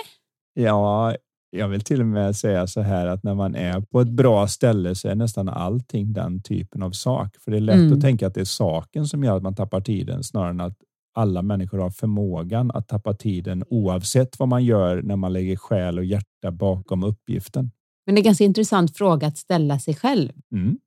Ja, 0.53 1.15
jag 1.49 1.67
vill 1.67 1.81
till 1.81 1.99
och 2.01 2.07
med 2.07 2.35
säga 2.35 2.67
så 2.67 2.81
här 2.81 3.07
att 3.07 3.23
när 3.23 3.35
man 3.35 3.55
är 3.55 3.81
på 3.81 4.01
ett 4.01 4.09
bra 4.09 4.47
ställe 4.47 4.95
så 4.95 5.07
är 5.07 5.15
nästan 5.15 5.49
allting 5.49 6.13
den 6.13 6.41
typen 6.41 6.83
av 6.83 6.91
sak. 6.91 7.35
För 7.43 7.51
det 7.51 7.57
är 7.57 7.61
lätt 7.61 7.75
Mm. 7.75 7.93
att 7.93 8.01
tänka 8.01 8.27
att 8.27 8.33
det 8.33 8.41
är 8.41 8.45
saken 8.45 9.05
som 9.07 9.23
gör 9.23 9.37
att 9.37 9.43
man 9.43 9.55
tappar 9.55 9.81
tiden 9.81 10.23
snarare 10.23 10.49
än 10.49 10.61
att 10.61 10.77
alla 11.15 11.41
människor 11.41 11.77
har 11.77 11.89
förmågan 11.89 12.71
att 12.71 12.87
tappa 12.87 13.13
tiden 13.13 13.63
oavsett 13.69 14.39
vad 14.39 14.47
man 14.49 14.65
gör 14.65 15.01
när 15.01 15.15
man 15.15 15.33
lägger 15.33 15.55
själ 15.55 15.97
och 15.97 16.05
hjärta 16.05 16.51
bakom 16.51 17.03
uppgiften. 17.03 17.71
Men 18.05 18.15
det 18.15 18.19
är 18.19 18.21
en 18.21 18.25
ganska 18.25 18.43
intressant 18.43 18.97
fråga 18.97 19.27
att 19.27 19.37
ställa 19.37 19.79
sig 19.79 19.95
själv. 19.95 20.31
Mm, 20.51 20.77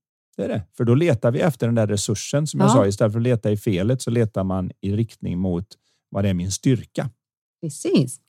det. 0.49 0.62
För 0.76 0.84
då 0.84 0.95
letar 0.95 1.30
vi 1.30 1.41
efter 1.41 1.66
den 1.66 1.74
där 1.74 1.86
resursen 1.86 2.47
som 2.47 2.61
jag 2.61 2.68
Ja. 2.68 2.72
sa. 2.72 2.86
Istället 2.86 3.12
för 3.12 3.18
att 3.20 3.24
leta 3.24 3.51
i 3.51 3.57
felet 3.57 4.03
så 4.03 4.11
letar 4.11 4.45
man 4.45 4.70
i 4.80 4.93
riktning 4.97 5.38
mot 5.38 5.66
vad 6.11 6.24
det 6.24 6.28
är 6.30 6.34
min 6.34 6.53
styrka. 6.53 7.11
Precis. 7.62 8.20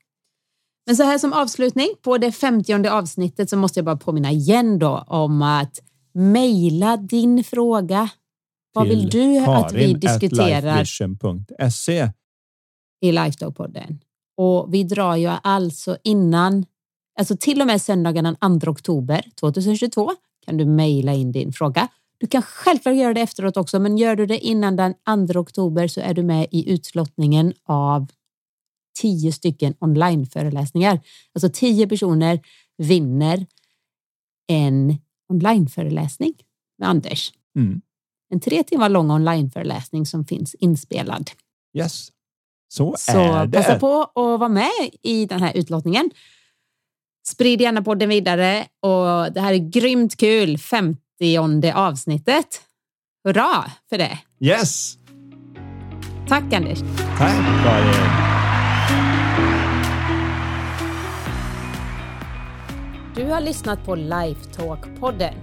Men 0.86 0.96
så 0.96 1.04
här 1.04 1.18
som 1.18 1.34
avslutning 1.34 1.88
på 2.02 2.18
det 2.18 2.32
femtionde 2.32 2.92
avsnittet 2.94 3.50
så 3.50 3.58
måste 3.58 3.80
jag 3.80 3.86
bara 3.86 3.98
påminna 3.98 4.32
igen 4.32 4.80
då 4.80 4.98
om 5.08 5.42
att 5.42 5.80
mejla 6.14 6.98
din 6.98 7.44
fråga. 7.44 8.10
Vad 8.74 8.88
vill 8.88 9.10
du 9.10 9.38
att 9.38 9.74
vi 9.74 9.94
diskuterar 9.94 10.82
i 13.02 13.12
Lifestyle-podden? 13.12 13.98
Och 14.38 14.74
vi 14.74 14.84
drar 14.84 15.16
ju 15.16 15.28
alltså 15.44 15.98
innan, 16.04 16.66
alltså 17.20 17.38
till 17.38 17.62
och 17.62 17.68
med 17.68 17.82
söndagen 17.82 18.24
den 18.24 18.60
2 18.60 18.72
oktober 18.72 19.26
2022 19.40 20.12
kan 20.46 20.58
du 20.58 20.66
mejla 20.66 21.14
in 21.14 21.32
din 21.32 21.54
fråga. 21.54 21.88
Du 22.22 22.28
kan 22.28 22.42
självklart 22.42 22.96
göra 22.96 23.14
det 23.14 23.22
efteråt 23.22 23.58
också, 23.58 23.80
men 23.80 23.98
gör 23.98 24.16
du 24.16 24.26
det 24.26 24.40
innan 24.40 24.76
den 24.76 24.94
2 25.28 25.40
oktober 25.40 25.88
så 25.88 26.02
är 26.02 26.14
du 26.14 26.24
med 26.24 26.48
i 26.52 26.72
utlottningen 26.72 27.54
av 27.64 28.08
tio 29.00 29.32
stycken 29.32 29.74
onlineföreläsningar. 29.80 31.00
Alltså 31.34 31.50
tio 31.54 31.88
personer 31.88 32.40
vinner 32.78 33.46
en 34.48 34.98
onlineföreläsning 35.30 36.34
med 36.78 36.90
Anders. 36.90 37.34
Mm. 37.56 37.82
En 38.30 38.40
tre 38.40 38.64
timmar 38.64 38.90
lång 38.90 39.12
onlineföreläsning 39.12 40.06
som 40.06 40.26
finns 40.26 40.56
inspelad. 40.56 41.32
Yes. 41.78 42.12
Så, 42.68 42.96
Så 42.98 43.20
är 43.20 43.46
det. 43.46 43.58
passa 43.58 43.80
på 43.80 44.02
att 44.04 44.40
vara 44.40 44.50
med 44.50 44.90
i 45.02 45.26
den 45.26 45.40
här 45.42 45.58
utlottningen. 45.58 46.12
Sprid 47.28 47.62
gärna 47.62 47.82
podden 47.82 48.10
vidare 48.10 48.68
och 48.80 49.34
det 49.34 49.42
här 49.42 49.54
är 49.54 49.70
grymt 49.70 50.18
kul. 50.18 50.58
50 51.22 51.72
avsnittet. 51.72 52.62
Hurra 53.24 53.72
för 53.90 53.98
det! 53.98 54.20
Yes. 54.40 54.98
Tack 56.28 56.54
Anders! 56.54 56.80
Tack 57.18 57.64
Karin. 57.64 57.94
Du 63.16 63.26
har 63.26 63.42
lyssnat 63.42 63.86
på 63.86 63.96
Lifetalk-podden. 63.96 65.34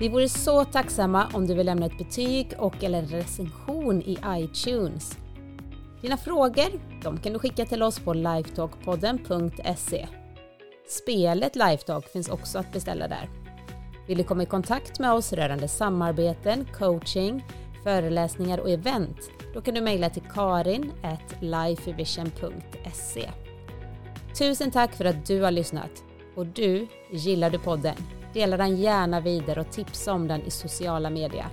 Vi 0.00 0.08
vore 0.08 0.28
så 0.28 0.64
tacksamma 0.64 1.26
om 1.32 1.46
du 1.46 1.54
vill 1.54 1.66
lämna 1.66 1.86
ett 1.86 1.98
betyg 1.98 2.52
och 2.58 2.84
eller 2.84 2.98
en 2.98 3.08
recension 3.08 4.02
i 4.02 4.18
iTunes. 4.28 5.16
Dina 6.02 6.16
frågor 6.16 7.02
de 7.02 7.18
kan 7.18 7.32
du 7.32 7.38
skicka 7.38 7.64
till 7.64 7.82
oss 7.82 7.98
på 7.98 8.14
lifetalkpodden.se. 8.14 10.06
Spelet 10.88 11.56
Lifetalk 11.56 12.12
finns 12.12 12.28
också 12.28 12.58
att 12.58 12.72
beställa 12.72 13.08
där. 13.08 13.45
Vill 14.06 14.18
du 14.18 14.24
komma 14.24 14.42
i 14.42 14.46
kontakt 14.46 14.98
med 14.98 15.12
oss 15.12 15.32
rörande 15.32 15.68
samarbeten, 15.68 16.66
coaching, 16.78 17.44
föreläsningar 17.84 18.58
och 18.58 18.70
event? 18.70 19.30
Då 19.54 19.60
kan 19.60 19.74
du 19.74 19.80
mejla 19.80 20.10
till 20.10 20.22
karin 20.34 20.92
lifevision.se. 21.40 23.30
Tusen 24.38 24.70
tack 24.70 24.94
för 24.94 25.04
att 25.04 25.26
du 25.26 25.42
har 25.42 25.50
lyssnat. 25.50 26.04
Och 26.34 26.46
du, 26.46 26.86
gillar 27.10 27.50
du 27.50 27.58
podden? 27.58 27.94
Dela 28.32 28.56
den 28.56 28.76
gärna 28.76 29.20
vidare 29.20 29.60
och 29.60 29.70
tipsa 29.70 30.12
om 30.12 30.28
den 30.28 30.42
i 30.42 30.50
sociala 30.50 31.10
medier. 31.10 31.46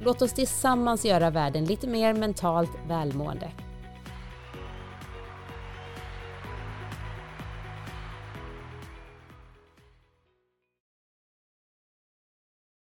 Låt 0.00 0.22
oss 0.22 0.32
tillsammans 0.32 1.04
göra 1.04 1.30
världen 1.30 1.64
lite 1.64 1.86
mer 1.86 2.14
mentalt 2.14 2.70
välmående. 2.88 3.50